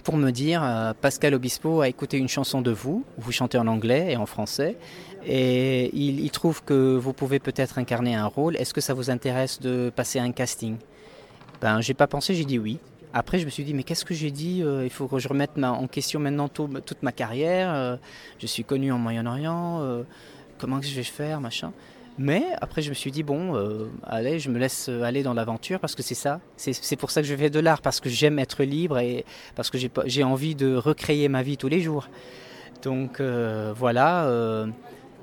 pour 0.02 0.16
me 0.16 0.30
dire 0.30 0.62
euh, 0.62 0.92
Pascal 1.00 1.34
Obispo 1.34 1.80
a 1.80 1.88
écouté 1.88 2.16
une 2.18 2.28
chanson 2.28 2.62
de 2.62 2.70
vous, 2.70 3.04
vous 3.18 3.32
chantez 3.32 3.58
en 3.58 3.66
anglais 3.66 4.12
et 4.12 4.16
en 4.16 4.26
français, 4.26 4.76
et 5.26 5.90
il, 5.94 6.20
il 6.20 6.30
trouve 6.30 6.62
que 6.62 6.96
vous 6.96 7.12
pouvez 7.12 7.38
peut-être 7.38 7.78
incarner 7.78 8.14
un 8.14 8.26
rôle. 8.26 8.56
Est-ce 8.56 8.74
que 8.74 8.80
ça 8.80 8.94
vous 8.94 9.10
intéresse 9.10 9.60
de 9.60 9.92
passer 9.94 10.18
un 10.18 10.32
casting? 10.32 10.76
Ben, 11.60 11.80
j'ai 11.80 11.94
pas 11.94 12.06
pensé, 12.06 12.34
j'ai 12.34 12.44
dit 12.44 12.58
oui. 12.58 12.78
Après, 13.16 13.38
je 13.38 13.44
me 13.44 13.50
suis 13.50 13.62
dit, 13.62 13.74
mais 13.74 13.84
qu'est-ce 13.84 14.04
que 14.04 14.12
j'ai 14.12 14.32
dit 14.32 14.60
euh, 14.64 14.82
Il 14.82 14.90
faut 14.90 15.06
que 15.06 15.20
je 15.20 15.28
remette 15.28 15.52
en 15.62 15.86
question 15.86 16.18
maintenant 16.18 16.48
tout, 16.48 16.68
toute 16.84 17.04
ma 17.04 17.12
carrière. 17.12 17.72
Euh, 17.72 17.96
je 18.40 18.46
suis 18.48 18.64
connu 18.64 18.90
en 18.90 18.98
Moyen-Orient. 18.98 19.82
Euh, 19.82 20.02
comment 20.58 20.80
que 20.80 20.86
je 20.86 20.96
vais 20.96 21.04
faire, 21.04 21.40
machin 21.40 21.72
mais 22.16 22.44
après, 22.60 22.80
je 22.80 22.90
me 22.90 22.94
suis 22.94 23.10
dit, 23.10 23.24
bon, 23.24 23.60
allez, 24.04 24.38
je 24.38 24.48
me 24.48 24.56
laisse 24.56 24.88
aller 24.88 25.24
dans 25.24 25.34
l'aventure 25.34 25.80
parce 25.80 25.96
que 25.96 26.02
c'est 26.04 26.14
ça. 26.14 26.38
C'est 26.56 26.94
pour 26.94 27.10
ça 27.10 27.22
que 27.22 27.26
je 27.26 27.34
fais 27.34 27.50
de 27.50 27.58
l'art, 27.58 27.82
parce 27.82 27.98
que 27.98 28.08
j'aime 28.08 28.38
être 28.38 28.62
libre 28.62 29.00
et 29.00 29.24
parce 29.56 29.68
que 29.68 29.78
j'ai 29.78 30.22
envie 30.22 30.54
de 30.54 30.76
recréer 30.76 31.28
ma 31.28 31.42
vie 31.42 31.56
tous 31.56 31.66
les 31.66 31.80
jours. 31.80 32.08
Donc 32.82 33.20
voilà, 33.20 34.64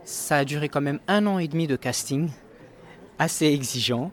ça 0.03 0.35
a 0.35 0.43
duré 0.43 0.67
quand 0.67 0.81
même 0.81 0.99
un 1.07 1.27
an 1.27 1.39
et 1.39 1.47
demi 1.47 1.65
de 1.65 1.77
casting, 1.77 2.29
assez 3.19 3.45
exigeant, 3.45 4.11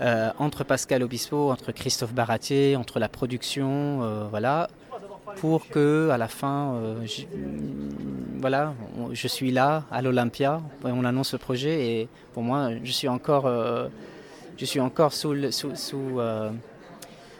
euh, 0.00 0.30
entre 0.38 0.64
Pascal 0.64 1.02
Obispo, 1.02 1.50
entre 1.50 1.72
Christophe 1.72 2.12
Baratier, 2.12 2.76
entre 2.76 2.98
la 2.98 3.08
production, 3.08 4.02
euh, 4.02 4.26
voilà, 4.30 4.68
pour 5.36 5.68
que 5.68 6.08
à 6.10 6.18
la 6.18 6.28
fin, 6.28 6.74
euh, 6.74 7.04
je, 7.04 7.22
voilà, 8.40 8.74
on- 8.98 9.12
je 9.14 9.28
suis 9.28 9.50
là 9.50 9.84
à 9.90 10.00
l'Olympia, 10.02 10.60
on 10.84 11.04
annonce 11.04 11.32
le 11.32 11.38
projet 11.38 11.86
et 11.86 12.08
pour 12.32 12.42
moi, 12.42 12.70
je 12.84 12.92
suis 12.92 13.08
encore, 13.08 13.50
je 14.56 14.64
suis 14.64 14.80
encore 14.80 15.12
sous, 15.12 15.32
le- 15.32 15.50
sous, 15.50 15.74
sous, 15.74 16.20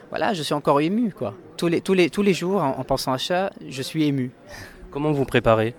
voilà, 0.09 0.33
je 0.33 0.41
suis 0.43 0.53
encore 0.53 0.81
ému 0.81 1.11
quoi. 1.11 1.33
Tous 1.57 1.67
les, 1.67 1.81
tous 1.81 1.93
les, 1.93 2.09
tous 2.09 2.21
les 2.23 2.33
jours, 2.33 2.61
en, 2.63 2.79
en 2.79 2.83
pensant 2.83 3.13
à 3.13 3.17
ça, 3.17 3.51
je 3.67 3.81
suis 3.81 4.03
ému. 4.05 4.31
Comment 4.91 5.11
vous 5.11 5.25
préparez? 5.25 5.75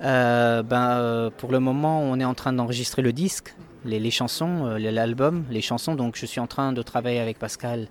Euh, 0.00 0.62
ben, 0.62 0.90
euh, 0.90 1.30
pour 1.36 1.50
le 1.50 1.58
moment, 1.58 2.00
on 2.02 2.18
est 2.20 2.24
en 2.24 2.34
train 2.34 2.52
d'enregistrer 2.52 3.02
le 3.02 3.12
disque, 3.12 3.54
les, 3.84 4.00
les 4.00 4.10
chansons, 4.10 4.66
euh, 4.66 4.78
l'album, 4.78 5.44
les 5.50 5.60
chansons. 5.60 5.94
Donc, 5.94 6.16
je 6.16 6.26
suis 6.26 6.40
en 6.40 6.46
train 6.46 6.72
de 6.72 6.82
travailler 6.82 7.20
avec 7.20 7.38
Pascal 7.38 7.88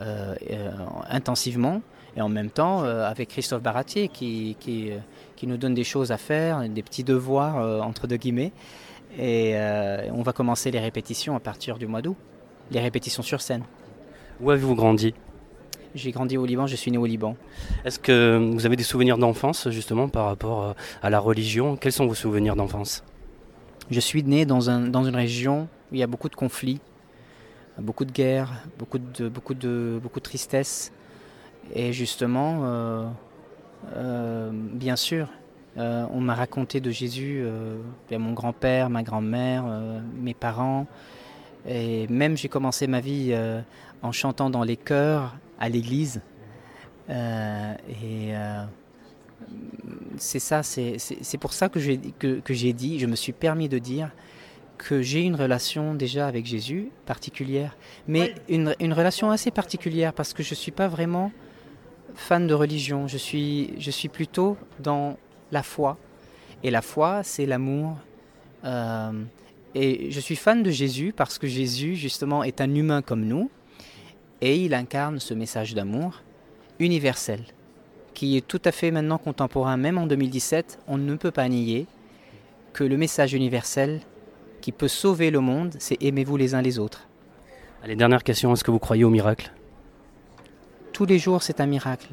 euh, 0.00 0.34
euh, 0.50 0.70
intensivement 1.08 1.80
et 2.16 2.20
en 2.20 2.28
même 2.28 2.50
temps 2.50 2.84
euh, 2.84 3.08
avec 3.08 3.28
Christophe 3.30 3.62
Baratier 3.62 4.08
qui, 4.08 4.56
qui, 4.60 4.90
qui 5.36 5.46
nous 5.46 5.56
donne 5.56 5.74
des 5.74 5.84
choses 5.84 6.12
à 6.12 6.18
faire, 6.18 6.68
des 6.68 6.82
petits 6.82 7.04
devoirs 7.04 7.56
entre 7.82 8.06
deux 8.06 8.16
guillemets. 8.16 8.52
Et 9.18 9.54
on 10.12 10.22
va 10.22 10.32
commencer 10.32 10.70
les 10.70 10.80
répétitions 10.80 11.34
à 11.34 11.40
partir 11.40 11.78
du 11.78 11.86
mois 11.86 12.02
d'août, 12.02 12.16
les 12.70 12.80
répétitions 12.80 13.22
sur 13.22 13.40
scène. 13.40 13.62
Où 14.40 14.50
avez-vous 14.50 14.74
grandi? 14.74 15.14
J'ai 15.94 16.10
grandi 16.10 16.36
au 16.36 16.44
Liban, 16.44 16.66
je 16.66 16.76
suis 16.76 16.90
né 16.90 16.98
au 16.98 17.06
Liban. 17.06 17.36
Est-ce 17.86 17.98
que 17.98 18.36
vous 18.52 18.66
avez 18.66 18.76
des 18.76 18.82
souvenirs 18.82 19.16
d'enfance 19.16 19.70
justement 19.70 20.10
par 20.10 20.26
rapport 20.26 20.74
à 21.02 21.08
la 21.08 21.18
religion? 21.18 21.76
Quels 21.76 21.92
sont 21.92 22.06
vos 22.06 22.14
souvenirs 22.14 22.56
d'enfance? 22.56 23.02
Je 23.90 24.00
suis 24.00 24.24
né 24.24 24.46
dans, 24.46 24.68
un, 24.68 24.88
dans 24.88 25.04
une 25.04 25.14
région 25.14 25.68
où 25.90 25.94
il 25.94 25.98
y 25.98 26.02
a 26.02 26.08
beaucoup 26.08 26.28
de 26.28 26.34
conflits, 26.34 26.80
beaucoup 27.78 28.04
de 28.04 28.10
guerres, 28.10 28.64
beaucoup 28.78 28.98
de, 28.98 29.28
beaucoup 29.28 29.54
de, 29.54 30.00
tristesse. 30.22 30.92
Et 31.72 31.92
justement, 31.92 32.62
euh, 32.64 33.06
euh, 33.94 34.50
bien 34.52 34.96
sûr, 34.96 35.28
euh, 35.78 36.06
on 36.10 36.20
m'a 36.20 36.34
raconté 36.34 36.80
de 36.80 36.90
Jésus, 36.90 37.44
bien 38.08 38.18
mon 38.18 38.32
grand-père, 38.32 38.90
ma 38.90 39.02
grand-mère, 39.02 39.64
mes 40.20 40.34
parents. 40.34 40.86
Et 41.68 42.06
même 42.08 42.36
j'ai 42.36 42.48
commencé 42.48 42.86
ma 42.86 43.00
vie 43.00 43.36
en 44.02 44.12
chantant 44.12 44.50
dans 44.50 44.62
les 44.62 44.76
chœurs 44.76 45.36
à 45.60 45.68
l'église. 45.68 46.22
Et 47.08 48.32
c'est 50.16 50.38
ça, 50.38 50.62
c'est 50.62 51.38
pour 51.38 51.52
ça 51.52 51.68
que 51.68 51.78
j'ai 51.80 51.98
que, 51.98 52.72
dit, 52.72 52.98
je 52.98 53.06
me 53.06 53.16
suis 53.16 53.32
permis 53.32 53.68
de 53.68 53.78
dire 53.78 54.10
que 54.78 55.00
j'ai 55.02 55.22
une 55.22 55.34
relation 55.34 55.94
déjà 55.94 56.26
avec 56.26 56.46
Jésus 56.46 56.90
particulière, 57.06 57.76
mais 58.06 58.34
une, 58.48 58.74
une 58.80 58.92
relation 58.92 59.30
assez 59.30 59.50
particulière 59.50 60.12
parce 60.12 60.32
que 60.32 60.42
je 60.42 60.50
ne 60.50 60.56
suis 60.56 60.72
pas 60.72 60.88
vraiment 60.88 61.32
fan 62.14 62.46
de 62.46 62.54
religion, 62.54 63.06
je 63.06 63.18
suis, 63.18 63.74
je 63.78 63.90
suis 63.90 64.08
plutôt 64.08 64.56
dans 64.80 65.16
la 65.52 65.62
foi. 65.62 65.98
Et 66.62 66.70
la 66.70 66.82
foi, 66.82 67.22
c'est 67.22 67.46
l'amour. 67.46 67.96
Euh, 68.64 69.12
et 69.74 70.10
je 70.10 70.20
suis 70.20 70.36
fan 70.36 70.62
de 70.62 70.70
Jésus 70.70 71.12
parce 71.14 71.38
que 71.38 71.46
Jésus, 71.46 71.94
justement, 71.94 72.42
est 72.42 72.60
un 72.60 72.74
humain 72.74 73.02
comme 73.02 73.24
nous 73.24 73.50
et 74.40 74.56
il 74.56 74.74
incarne 74.74 75.20
ce 75.20 75.34
message 75.34 75.74
d'amour 75.74 76.22
universel 76.78 77.42
qui 78.16 78.38
est 78.38 78.46
tout 78.46 78.62
à 78.64 78.72
fait 78.72 78.90
maintenant 78.90 79.18
contemporain, 79.18 79.76
même 79.76 79.98
en 79.98 80.06
2017, 80.06 80.78
on 80.88 80.96
ne 80.96 81.16
peut 81.16 81.30
pas 81.30 81.46
nier 81.50 81.86
que 82.72 82.82
le 82.82 82.96
message 82.96 83.34
universel 83.34 84.00
qui 84.62 84.72
peut 84.72 84.88
sauver 84.88 85.30
le 85.30 85.40
monde, 85.40 85.74
c'est 85.78 86.02
aimez-vous 86.02 86.38
les 86.38 86.54
uns 86.54 86.62
les 86.62 86.78
autres. 86.78 87.06
Allez, 87.84 87.94
dernière 87.94 88.24
question, 88.24 88.54
est-ce 88.54 88.64
que 88.64 88.70
vous 88.70 88.78
croyez 88.78 89.04
au 89.04 89.10
miracle? 89.10 89.52
Tous 90.94 91.04
les 91.04 91.18
jours, 91.18 91.42
c'est 91.42 91.60
un 91.60 91.66
miracle. 91.66 92.08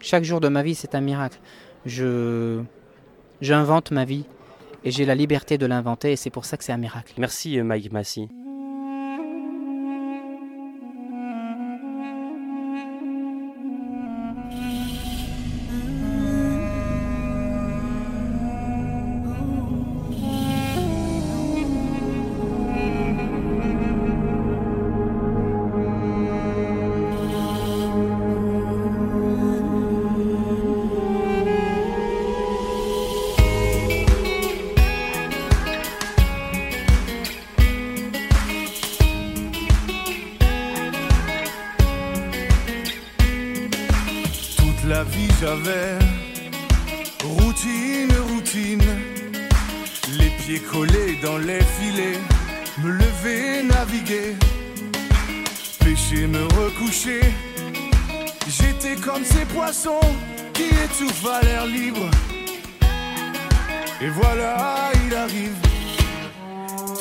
Chaque 0.00 0.24
jour 0.24 0.40
de 0.40 0.48
ma 0.48 0.64
vie, 0.64 0.74
c'est 0.74 0.96
un 0.96 1.00
miracle. 1.00 1.38
Je 1.86 2.60
j'invente 3.40 3.92
ma 3.92 4.04
vie 4.04 4.24
et 4.82 4.90
j'ai 4.90 5.04
la 5.04 5.14
liberté 5.14 5.56
de 5.56 5.66
l'inventer 5.66 6.12
et 6.12 6.16
c'est 6.16 6.30
pour 6.30 6.44
ça 6.44 6.56
que 6.56 6.64
c'est 6.64 6.72
un 6.72 6.78
miracle. 6.78 7.14
Merci 7.16 7.60
euh, 7.60 7.64
Mike 7.64 7.92
Massy. 7.92 8.28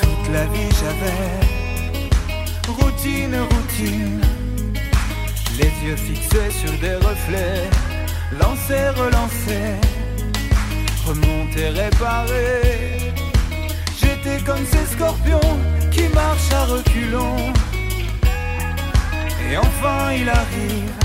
Toute 0.01 0.33
la 0.33 0.45
vie 0.45 0.69
j'avais 0.79 1.55
routine, 2.67 3.35
routine. 3.51 4.21
Les 5.57 5.71
yeux 5.87 5.95
fixés 5.95 6.51
sur 6.51 6.71
des 6.79 6.95
reflets, 6.95 7.69
lancer, 8.39 8.89
relancer, 8.97 9.79
remonter, 11.05 11.69
réparer. 11.69 13.13
J'étais 13.99 14.43
comme 14.43 14.65
ces 14.65 14.85
scorpions 14.93 15.59
qui 15.91 16.07
marchent 16.09 16.53
à 16.53 16.65
reculons. 16.65 17.53
Et 19.49 19.57
enfin 19.57 20.11
il 20.13 20.29
arrive. 20.29 21.04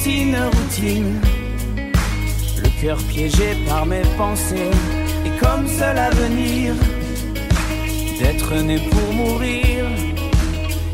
Routine, 0.00 0.36
routine. 0.54 1.20
Le 2.62 2.80
cœur 2.80 2.96
piégé 3.08 3.54
par 3.68 3.84
mes 3.84 4.02
pensées 4.16 4.70
et 5.26 5.44
comme 5.44 5.68
seul 5.68 5.98
avenir 5.98 6.74
d'être 8.18 8.54
né 8.62 8.78
pour 8.90 9.12
mourir. 9.12 9.84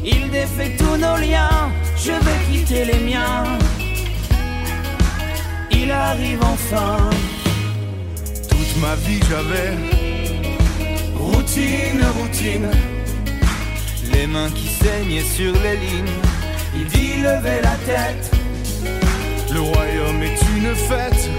Il 0.05 0.29
défait 0.31 0.73
tous 0.77 0.97
nos 0.97 1.17
liens, 1.19 1.71
je 1.97 2.11
vais 2.11 2.41
quitter 2.51 2.85
les 2.85 2.99
miens. 2.99 3.45
Il 5.71 5.91
arrive 5.93 6.43
enfin. 6.43 6.97
Toute 8.49 8.77
ma 8.81 8.97
vie 8.97 9.21
j'avais 9.29 9.75
routine, 11.15 12.03
routine. 12.19 12.71
Les 14.13 14.27
mains 14.27 14.51
qui 14.51 14.67
saignaient 14.67 15.31
sur 15.37 15.53
les 15.53 15.77
lignes. 15.77 16.19
Il 16.75 16.87
dit 16.87 17.23
levez 17.23 17.61
la 17.63 17.77
tête. 17.87 18.36
Le 19.53 19.61
royaume 19.61 20.23
est 20.23 20.41
une 20.57 20.75
fête. 20.75 21.31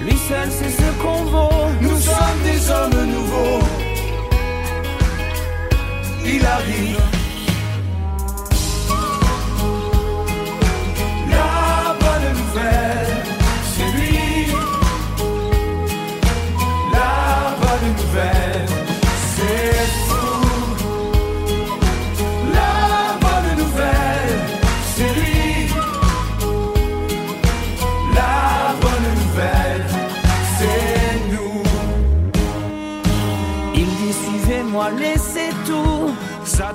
Lui 0.00 0.16
seul 0.28 0.48
c'est 0.50 0.70
ce 0.70 1.02
qu'on 1.02 1.24
vaut. 1.24 1.68
Nous 1.80 1.98
sommes 1.98 2.42
des 2.44 2.70
hommes 2.70 3.06
nouveaux. 3.06 3.60
Il 6.24 6.44
arrive. 6.44 7.23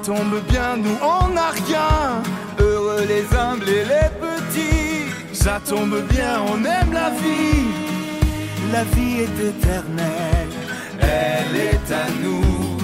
Tombe 0.10 0.41
bien, 0.49 0.76
nous 0.76 0.97
on 1.03 1.28
n'a 1.36 1.51
rien. 1.68 2.24
Heureux 2.60 3.05
les 3.07 3.26
humbles 3.38 3.70
et 3.70 3.86
les 3.93 4.10
petits, 4.26 5.05
ça 5.34 5.62
tombe 5.64 6.01
bien, 6.10 6.41
on 6.51 6.57
aime 6.78 6.91
la 6.91 7.12
vie. 7.22 7.68
La 8.74 8.84
vie 8.93 9.18
est 9.26 9.39
éternelle, 9.51 10.53
elle 10.99 11.55
est 11.72 11.88
à 12.03 12.05
nous. 12.24 12.80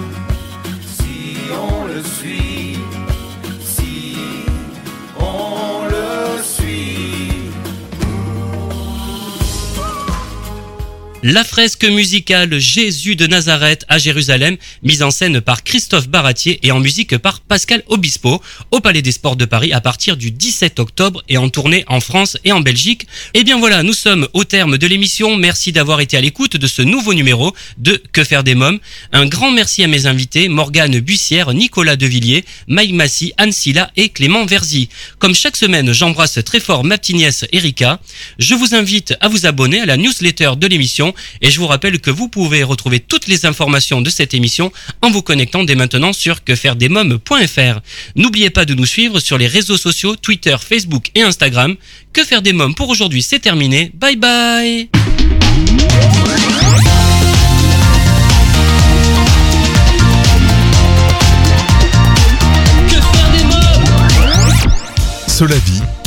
Si 0.95 1.37
on 1.67 1.87
le 1.87 2.01
suit, 2.03 2.77
La 11.27 11.43
fresque 11.43 11.85
musicale 11.85 12.59
Jésus 12.59 13.15
de 13.15 13.25
Nazareth 13.25 13.83
à 13.89 13.97
Jérusalem, 13.97 14.57
mise 14.83 15.01
en 15.01 15.09
scène 15.09 15.41
par 15.41 15.63
Christophe 15.63 16.07
Baratier 16.07 16.59
et 16.61 16.71
en 16.71 16.79
musique 16.79 17.17
par 17.17 17.39
Pascal 17.41 17.81
Obispo, 17.87 18.43
au 18.69 18.79
Palais 18.79 19.01
des 19.01 19.11
Sports 19.11 19.35
de 19.35 19.45
Paris 19.45 19.73
à 19.73 19.81
partir 19.81 20.17
du 20.17 20.29
17 20.29 20.79
octobre 20.79 21.23
et 21.27 21.39
en 21.39 21.49
tournée 21.49 21.83
en 21.87 21.99
France 21.99 22.37
et 22.43 22.51
en 22.51 22.61
Belgique. 22.61 23.07
Et 23.33 23.43
bien 23.43 23.57
voilà, 23.57 23.81
nous 23.81 23.93
sommes 23.93 24.27
au 24.33 24.43
terme 24.43 24.77
de 24.77 24.85
l'émission. 24.85 25.35
Merci 25.35 25.71
d'avoir 25.71 25.99
été 25.99 26.15
à 26.15 26.21
l'écoute 26.21 26.57
de 26.57 26.67
ce 26.67 26.83
nouveau 26.83 27.15
numéro 27.15 27.55
de 27.79 27.99
Que 28.11 28.23
faire 28.23 28.43
des 28.43 28.53
mômes. 28.53 28.77
Un 29.11 29.25
grand 29.25 29.49
merci 29.49 29.83
à 29.83 29.87
mes 29.87 30.05
invités, 30.05 30.47
Morgane 30.47 30.99
Bussière, 30.99 31.55
Nicolas 31.55 31.95
Devilliers, 31.95 32.45
Mike 32.67 32.93
Massy, 32.93 33.33
Anne 33.37 33.51
Silla 33.51 33.89
et 33.95 34.09
Clément 34.09 34.45
Verzy. 34.45 34.89
Comme 35.17 35.33
chaque 35.33 35.57
semaine, 35.57 35.91
j'embrasse 35.91 36.37
très 36.45 36.59
fort 36.59 36.83
ma 36.83 36.99
petite 36.99 37.15
nièce 37.15 37.45
Erika. 37.51 37.99
Je 38.37 38.53
vous 38.53 38.75
invite 38.75 39.15
à 39.21 39.27
vous 39.27 39.47
abonner 39.47 39.81
à 39.81 39.87
la 39.87 39.97
newsletter 39.97 40.51
de 40.55 40.67
l'émission 40.67 41.14
et 41.41 41.51
je 41.51 41.59
vous 41.59 41.67
rappelle 41.67 41.99
que 41.99 42.11
vous 42.11 42.27
pouvez 42.27 42.63
retrouver 42.63 42.99
toutes 42.99 43.27
les 43.27 43.45
informations 43.45 44.01
de 44.01 44.09
cette 44.09 44.33
émission 44.33 44.71
en 45.01 45.11
vous 45.11 45.21
connectant 45.21 45.63
dès 45.63 45.75
maintenant 45.75 46.13
sur 46.13 46.43
quefairedesmoms.fr. 46.43 47.79
N'oubliez 48.15 48.49
pas 48.49 48.65
de 48.65 48.73
nous 48.73 48.85
suivre 48.85 49.19
sur 49.19 49.37
les 49.37 49.47
réseaux 49.47 49.77
sociaux 49.77 50.15
Twitter, 50.15 50.55
Facebook 50.59 51.11
et 51.15 51.21
Instagram. 51.21 51.75
Que 52.13 52.23
faire 52.23 52.41
des 52.41 52.53
mômes 52.53 52.75
pour 52.75 52.89
aujourd'hui, 52.89 53.21
c'est 53.21 53.39
terminé. 53.39 53.91
Bye 53.93 54.15
bye 54.15 54.89
Solavi, 65.27 65.81